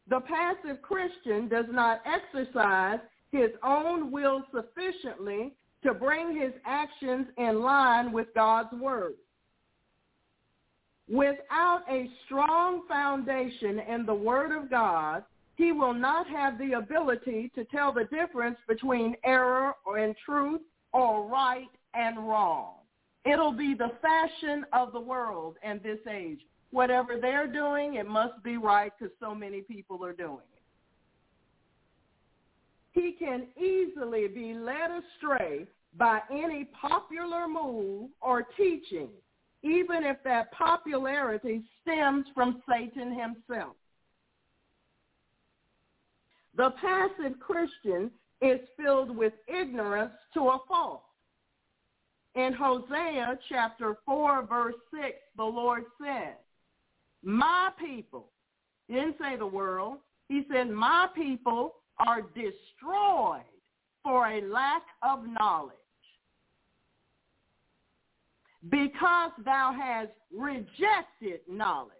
The 0.08 0.22
passive 0.22 0.82
Christian 0.82 1.48
does 1.48 1.66
not 1.70 2.02
exercise 2.06 3.00
his 3.32 3.52
own 3.64 4.12
will 4.12 4.44
sufficiently 4.52 5.54
to 5.84 5.94
bring 5.94 6.36
his 6.36 6.52
actions 6.66 7.28
in 7.38 7.62
line 7.62 8.12
with 8.12 8.28
God's 8.34 8.74
word. 8.74 9.14
Without 11.10 11.84
a 11.90 12.08
strong 12.26 12.84
foundation 12.88 13.80
in 13.80 14.06
the 14.06 14.14
word 14.14 14.56
of 14.56 14.70
God, 14.70 15.24
he 15.56 15.72
will 15.72 15.94
not 15.94 16.28
have 16.28 16.58
the 16.58 16.74
ability 16.74 17.52
to 17.56 17.66
tell 17.66 17.92
the 17.92 18.06
difference 18.06 18.58
between 18.68 19.16
error 19.26 19.74
and 19.98 20.16
truth 20.24 20.62
or 20.94 21.28
right 21.28 21.70
and 21.96 22.18
wrong. 22.18 22.76
It'll 23.26 23.52
be 23.52 23.74
the 23.74 23.92
fashion 24.02 24.66
of 24.72 24.94
the 24.94 25.00
world 25.00 25.56
in 25.64 25.82
this 25.84 26.00
age. 26.10 26.40
Whatever 26.72 27.20
they're 27.20 27.52
doing, 27.52 27.96
it 27.96 28.08
must 28.08 28.42
be 28.44 28.58
right 28.58 28.92
because 28.98 29.14
so 29.20 29.34
many 29.34 29.62
people 29.62 30.06
are 30.06 30.14
doing 30.14 30.38
it. 30.38 30.62
He 32.92 33.14
can 33.14 33.48
easily 33.58 34.28
be 34.28 34.54
led 34.54 34.92
astray 34.92 35.66
by 35.98 36.22
any 36.32 36.66
popular 36.80 37.48
move 37.48 38.10
or 38.22 38.44
teaching, 38.56 39.10
even 39.64 40.04
if 40.04 40.18
that 40.24 40.52
popularity 40.52 41.64
stems 41.82 42.26
from 42.34 42.62
Satan 42.70 43.12
himself. 43.12 43.76
The 46.56 46.72
passive 46.82 47.40
Christian 47.40 48.12
is 48.42 48.60
filled 48.78 49.16
with 49.16 49.34
ignorance 49.48 50.14
to 50.34 50.42
a 50.42 50.60
fault. 50.68 51.04
In 52.36 52.54
Hosea 52.54 53.38
chapter 53.50 53.98
4, 54.06 54.46
verse 54.46 54.76
6, 54.94 55.16
the 55.36 55.44
Lord 55.44 55.84
said, 56.02 56.36
my 57.24 57.70
people, 57.78 58.28
he 58.88 58.94
didn't 58.94 59.18
say 59.20 59.36
the 59.36 59.46
world, 59.46 59.98
he 60.30 60.44
said, 60.52 60.70
my 60.70 61.08
people 61.16 61.76
are 61.98 62.22
destroyed 62.22 63.42
for 64.04 64.28
a 64.28 64.42
lack 64.42 64.84
of 65.02 65.26
knowledge. 65.28 65.76
Because 68.68 69.32
thou 69.46 69.74
hast 69.78 70.12
rejected 70.36 71.40
knowledge. 71.48 71.94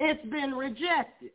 It's 0.00 0.24
been 0.30 0.54
rejected. 0.54 1.30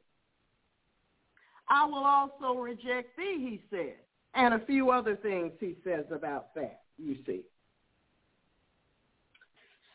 I 1.69 1.86
will 1.86 2.03
also 2.03 2.60
reject 2.60 3.15
thee, 3.15 3.38
he 3.40 3.61
said. 3.69 3.95
And 4.34 4.53
a 4.53 4.65
few 4.65 4.91
other 4.91 5.15
things 5.15 5.53
he 5.60 5.76
says 5.84 6.06
about 6.11 6.53
that, 6.56 6.82
you 6.98 7.15
see. 7.26 7.41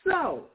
So, 0.03 0.45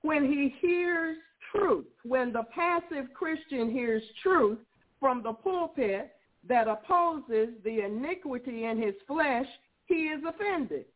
when 0.00 0.24
he 0.24 0.54
hears 0.60 1.18
truth, 1.52 1.86
when 2.04 2.32
the 2.32 2.44
passive 2.54 3.12
Christian 3.12 3.70
hears 3.70 4.02
truth 4.22 4.58
from 4.98 5.22
the 5.22 5.32
pulpit 5.32 6.12
that 6.48 6.68
opposes 6.68 7.50
the 7.64 7.84
iniquity 7.84 8.64
in 8.64 8.80
his 8.80 8.94
flesh, 9.06 9.46
he 9.86 10.04
is 10.06 10.22
offended 10.26 10.86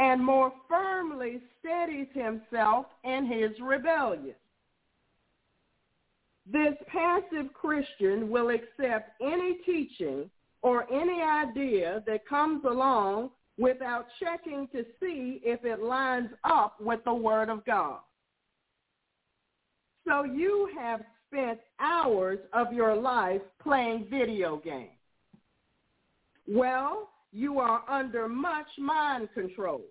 and 0.00 0.24
more 0.24 0.50
firmly 0.66 1.42
steadies 1.58 2.06
himself 2.14 2.86
in 3.04 3.26
his 3.26 3.50
rebellion. 3.60 4.34
This 6.50 6.74
passive 6.86 7.52
Christian 7.52 8.30
will 8.30 8.48
accept 8.48 9.20
any 9.20 9.58
teaching 9.66 10.30
or 10.62 10.90
any 10.90 11.22
idea 11.22 12.02
that 12.06 12.26
comes 12.26 12.64
along 12.64 13.30
without 13.58 14.06
checking 14.18 14.66
to 14.68 14.84
see 15.00 15.42
if 15.44 15.66
it 15.66 15.82
lines 15.82 16.30
up 16.44 16.80
with 16.80 17.00
the 17.04 17.12
Word 17.12 17.50
of 17.50 17.64
God. 17.66 17.98
So 20.08 20.24
you 20.24 20.70
have 20.78 21.02
spent 21.28 21.60
hours 21.78 22.38
of 22.54 22.72
your 22.72 22.96
life 22.96 23.42
playing 23.62 24.06
video 24.10 24.56
games. 24.56 24.88
Well, 26.48 27.10
you 27.32 27.58
are 27.58 27.82
under 27.88 28.28
much 28.28 28.66
mind 28.78 29.28
control 29.34 29.82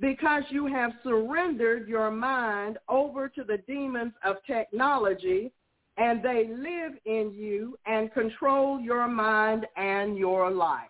because 0.00 0.42
you 0.50 0.66
have 0.66 0.92
surrendered 1.02 1.88
your 1.88 2.10
mind 2.10 2.78
over 2.88 3.28
to 3.28 3.44
the 3.44 3.58
demons 3.68 4.12
of 4.24 4.36
technology 4.46 5.52
and 5.96 6.22
they 6.22 6.48
live 6.48 6.92
in 7.04 7.32
you 7.32 7.78
and 7.86 8.12
control 8.12 8.80
your 8.80 9.06
mind 9.06 9.66
and 9.76 10.18
your 10.18 10.50
life. 10.50 10.88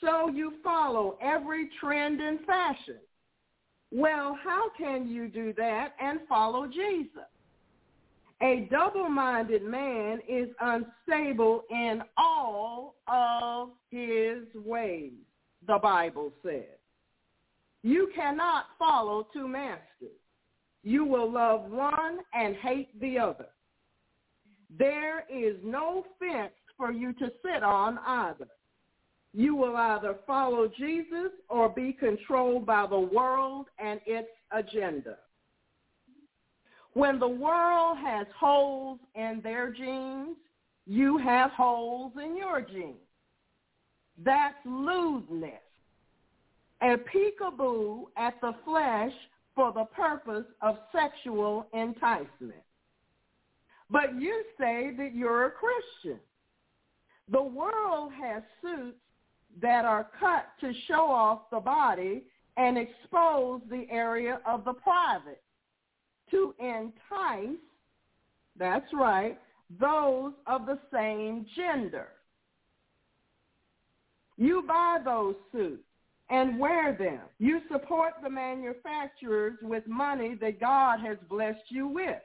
So 0.00 0.28
you 0.28 0.54
follow 0.64 1.18
every 1.20 1.68
trend 1.80 2.20
and 2.20 2.40
fashion. 2.46 2.98
Well, 3.90 4.38
how 4.42 4.70
can 4.78 5.08
you 5.08 5.28
do 5.28 5.52
that 5.54 5.94
and 6.00 6.20
follow 6.28 6.66
Jesus? 6.66 7.26
A 8.40 8.68
double-minded 8.70 9.64
man 9.64 10.20
is 10.28 10.48
unstable 10.60 11.64
in 11.70 12.02
all 12.16 12.94
of 13.08 13.70
his 13.90 14.44
ways, 14.54 15.12
the 15.66 15.78
Bible 15.78 16.32
says. 16.44 16.78
You 17.82 18.10
cannot 18.14 18.66
follow 18.78 19.26
two 19.32 19.48
masters. 19.48 20.18
You 20.84 21.04
will 21.04 21.30
love 21.30 21.70
one 21.70 22.18
and 22.32 22.54
hate 22.56 22.98
the 23.00 23.18
other. 23.18 23.46
There 24.78 25.24
is 25.28 25.56
no 25.64 26.04
fence 26.18 26.52
for 26.76 26.92
you 26.92 27.12
to 27.14 27.32
sit 27.42 27.62
on 27.64 27.98
either. 28.06 28.46
You 29.34 29.54
will 29.56 29.76
either 29.76 30.16
follow 30.26 30.68
Jesus 30.78 31.32
or 31.48 31.68
be 31.68 31.92
controlled 31.92 32.66
by 32.66 32.86
the 32.86 32.98
world 32.98 33.66
and 33.78 34.00
its 34.06 34.28
agenda. 34.52 35.16
When 36.98 37.20
the 37.20 37.28
world 37.28 37.96
has 37.98 38.26
holes 38.36 38.98
in 39.14 39.40
their 39.44 39.70
jeans, 39.70 40.36
you 40.84 41.16
have 41.18 41.52
holes 41.52 42.10
in 42.20 42.36
your 42.36 42.60
jeans. 42.60 42.96
That's 44.24 44.56
lewdness. 44.64 45.62
A 46.82 46.96
peekaboo 46.96 48.06
at 48.16 48.40
the 48.40 48.52
flesh 48.64 49.12
for 49.54 49.72
the 49.72 49.84
purpose 49.94 50.46
of 50.60 50.78
sexual 50.90 51.68
enticement. 51.72 52.64
But 53.88 54.20
you 54.20 54.42
say 54.58 54.90
that 54.98 55.14
you're 55.14 55.46
a 55.46 55.52
Christian. 55.52 56.18
The 57.30 57.40
world 57.40 58.10
has 58.20 58.42
suits 58.60 58.98
that 59.62 59.84
are 59.84 60.08
cut 60.18 60.46
to 60.62 60.72
show 60.88 61.06
off 61.08 61.42
the 61.52 61.60
body 61.60 62.24
and 62.56 62.76
expose 62.76 63.60
the 63.70 63.86
area 63.88 64.40
of 64.44 64.64
the 64.64 64.72
private 64.72 65.42
to 66.30 66.54
entice 66.58 67.56
That's 68.58 68.92
right. 68.92 69.38
Those 69.78 70.32
of 70.46 70.66
the 70.66 70.78
same 70.92 71.46
gender. 71.54 72.08
You 74.36 74.62
buy 74.66 74.98
those 75.04 75.34
suits 75.52 75.82
and 76.30 76.58
wear 76.58 76.96
them. 76.98 77.20
You 77.38 77.60
support 77.70 78.14
the 78.22 78.30
manufacturers 78.30 79.58
with 79.62 79.86
money 79.86 80.36
that 80.40 80.60
God 80.60 81.00
has 81.00 81.16
blessed 81.28 81.70
you 81.70 81.88
with. 81.88 82.22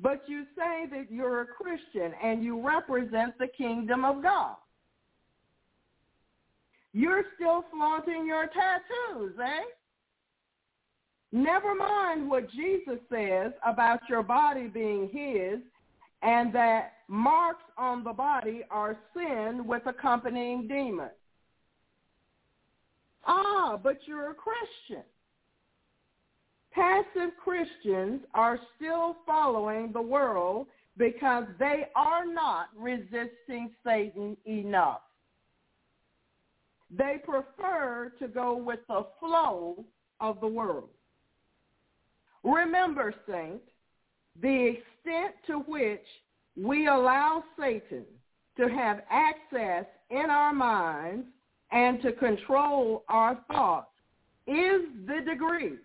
But 0.00 0.22
you 0.26 0.44
say 0.56 0.86
that 0.90 1.06
you're 1.10 1.42
a 1.42 1.46
Christian 1.46 2.12
and 2.22 2.42
you 2.42 2.66
represent 2.66 3.38
the 3.38 3.46
kingdom 3.46 4.04
of 4.04 4.22
God. 4.22 4.56
You're 6.92 7.24
still 7.36 7.64
flaunting 7.70 8.26
your 8.26 8.46
tattoos, 8.46 9.32
eh? 9.42 9.62
Never 11.32 11.74
mind 11.74 12.28
what 12.28 12.50
Jesus 12.50 12.98
says 13.10 13.52
about 13.66 14.00
your 14.08 14.22
body 14.22 14.66
being 14.66 15.08
his 15.10 15.60
and 16.22 16.54
that 16.54 16.92
marks 17.08 17.64
on 17.78 18.04
the 18.04 18.12
body 18.12 18.62
are 18.70 18.96
sin 19.14 19.66
with 19.66 19.82
accompanying 19.86 20.68
demons. 20.68 21.10
Ah, 23.26 23.78
but 23.82 23.98
you're 24.06 24.30
a 24.30 24.34
Christian. 24.34 25.04
Passive 26.72 27.32
Christians 27.42 28.22
are 28.34 28.58
still 28.76 29.16
following 29.26 29.90
the 29.92 30.02
world 30.02 30.66
because 30.96 31.44
they 31.58 31.88
are 31.96 32.26
not 32.26 32.68
resisting 32.78 33.70
Satan 33.84 34.36
enough. 34.46 35.00
They 36.90 37.16
prefer 37.24 38.12
to 38.18 38.28
go 38.28 38.56
with 38.56 38.80
the 38.88 39.06
flow 39.18 39.84
of 40.20 40.40
the 40.40 40.46
world. 40.46 40.90
Remember, 42.44 43.14
saint, 43.28 43.62
the 44.40 44.74
extent 44.76 45.34
to 45.46 45.60
which 45.60 46.04
we 46.56 46.86
allow 46.86 47.44
Satan 47.58 48.04
to 48.56 48.68
have 48.68 49.02
access 49.10 49.86
in 50.10 50.26
our 50.28 50.52
minds 50.52 51.26
and 51.70 52.02
to 52.02 52.12
control 52.12 53.04
our 53.08 53.38
thoughts 53.50 53.88
is 54.46 54.82
the 55.06 55.20
degree 55.24 55.78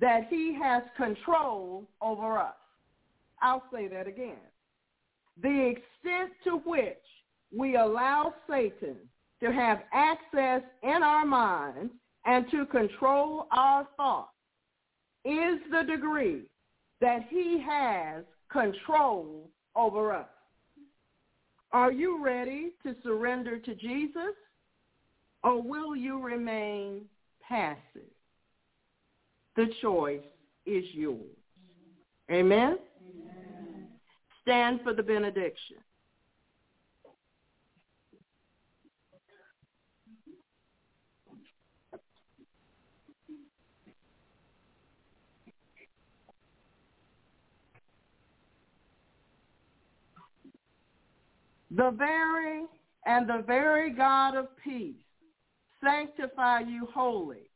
that 0.00 0.26
he 0.28 0.56
has 0.60 0.82
control 0.96 1.88
over 2.00 2.38
us. 2.38 2.54
I'll 3.42 3.64
say 3.72 3.88
that 3.88 4.06
again. 4.06 4.36
The 5.42 5.70
extent 5.70 6.32
to 6.44 6.58
which 6.58 6.96
we 7.56 7.76
allow 7.76 8.34
Satan 8.48 8.96
to 9.42 9.52
have 9.52 9.80
access 9.92 10.62
in 10.82 11.02
our 11.02 11.24
minds 11.24 11.92
and 12.26 12.50
to 12.50 12.66
control 12.66 13.46
our 13.50 13.88
thoughts 13.96 14.32
is 15.24 15.58
the 15.70 15.82
degree 15.86 16.42
that 17.00 17.26
he 17.28 17.62
has 17.66 18.24
control 18.50 19.48
over 19.76 20.12
us. 20.12 20.28
Are 21.72 21.92
you 21.92 22.22
ready 22.22 22.72
to 22.82 22.94
surrender 23.02 23.58
to 23.58 23.74
Jesus 23.74 24.34
or 25.44 25.62
will 25.62 25.94
you 25.94 26.20
remain 26.20 27.02
passive? 27.46 27.80
The 29.56 29.68
choice 29.80 30.20
is 30.66 30.84
yours. 30.92 31.18
Amen? 32.30 32.78
Amen. 33.08 33.86
Stand 34.42 34.80
for 34.82 34.94
the 34.94 35.02
benediction. 35.02 35.76
The 51.70 51.90
very 51.90 52.64
and 53.06 53.28
the 53.28 53.44
very 53.46 53.90
God 53.90 54.34
of 54.34 54.48
peace 54.62 54.94
sanctify 55.82 56.60
you 56.60 56.88
wholly. 56.92 57.48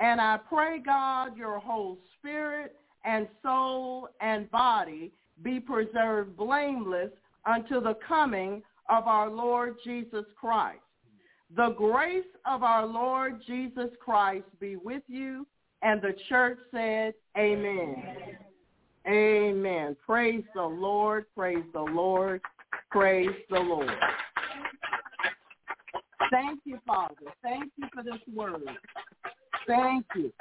And 0.00 0.20
I 0.20 0.38
pray, 0.48 0.78
God, 0.78 1.36
your 1.36 1.58
whole 1.58 1.98
spirit 2.18 2.76
and 3.04 3.26
soul 3.42 4.08
and 4.20 4.50
body 4.50 5.10
be 5.42 5.58
preserved 5.58 6.36
blameless 6.36 7.10
until 7.46 7.80
the 7.80 7.96
coming 8.06 8.62
of 8.88 9.06
our 9.06 9.30
Lord 9.30 9.76
Jesus 9.84 10.24
Christ. 10.38 10.80
The 11.56 11.70
grace 11.70 12.24
of 12.46 12.62
our 12.62 12.86
Lord 12.86 13.40
Jesus 13.46 13.88
Christ 14.04 14.44
be 14.60 14.76
with 14.76 15.02
you. 15.08 15.46
And 15.82 16.02
the 16.02 16.14
church 16.28 16.58
said, 16.70 17.14
Amen. 17.36 18.04
Amen. 18.04 18.36
Amen. 19.06 19.96
Praise 20.04 20.44
the 20.54 20.62
Lord. 20.62 21.24
Praise 21.34 21.64
the 21.72 21.80
Lord. 21.80 22.42
Praise 22.90 23.28
the 23.50 23.58
Lord. 23.58 23.90
Thank 26.30 26.60
you, 26.64 26.78
Father. 26.86 27.14
Thank 27.42 27.72
you 27.76 27.86
for 27.94 28.02
this 28.02 28.20
word. 28.34 28.62
Thank 29.66 30.06
you. 30.14 30.32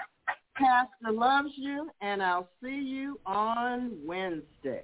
Pastor 0.56 1.12
loves 1.12 1.52
you, 1.56 1.90
and 2.02 2.22
I'll 2.24 2.50
see 2.64 2.70
you 2.70 3.20
on 3.26 3.98
Wednesday. 4.06 4.84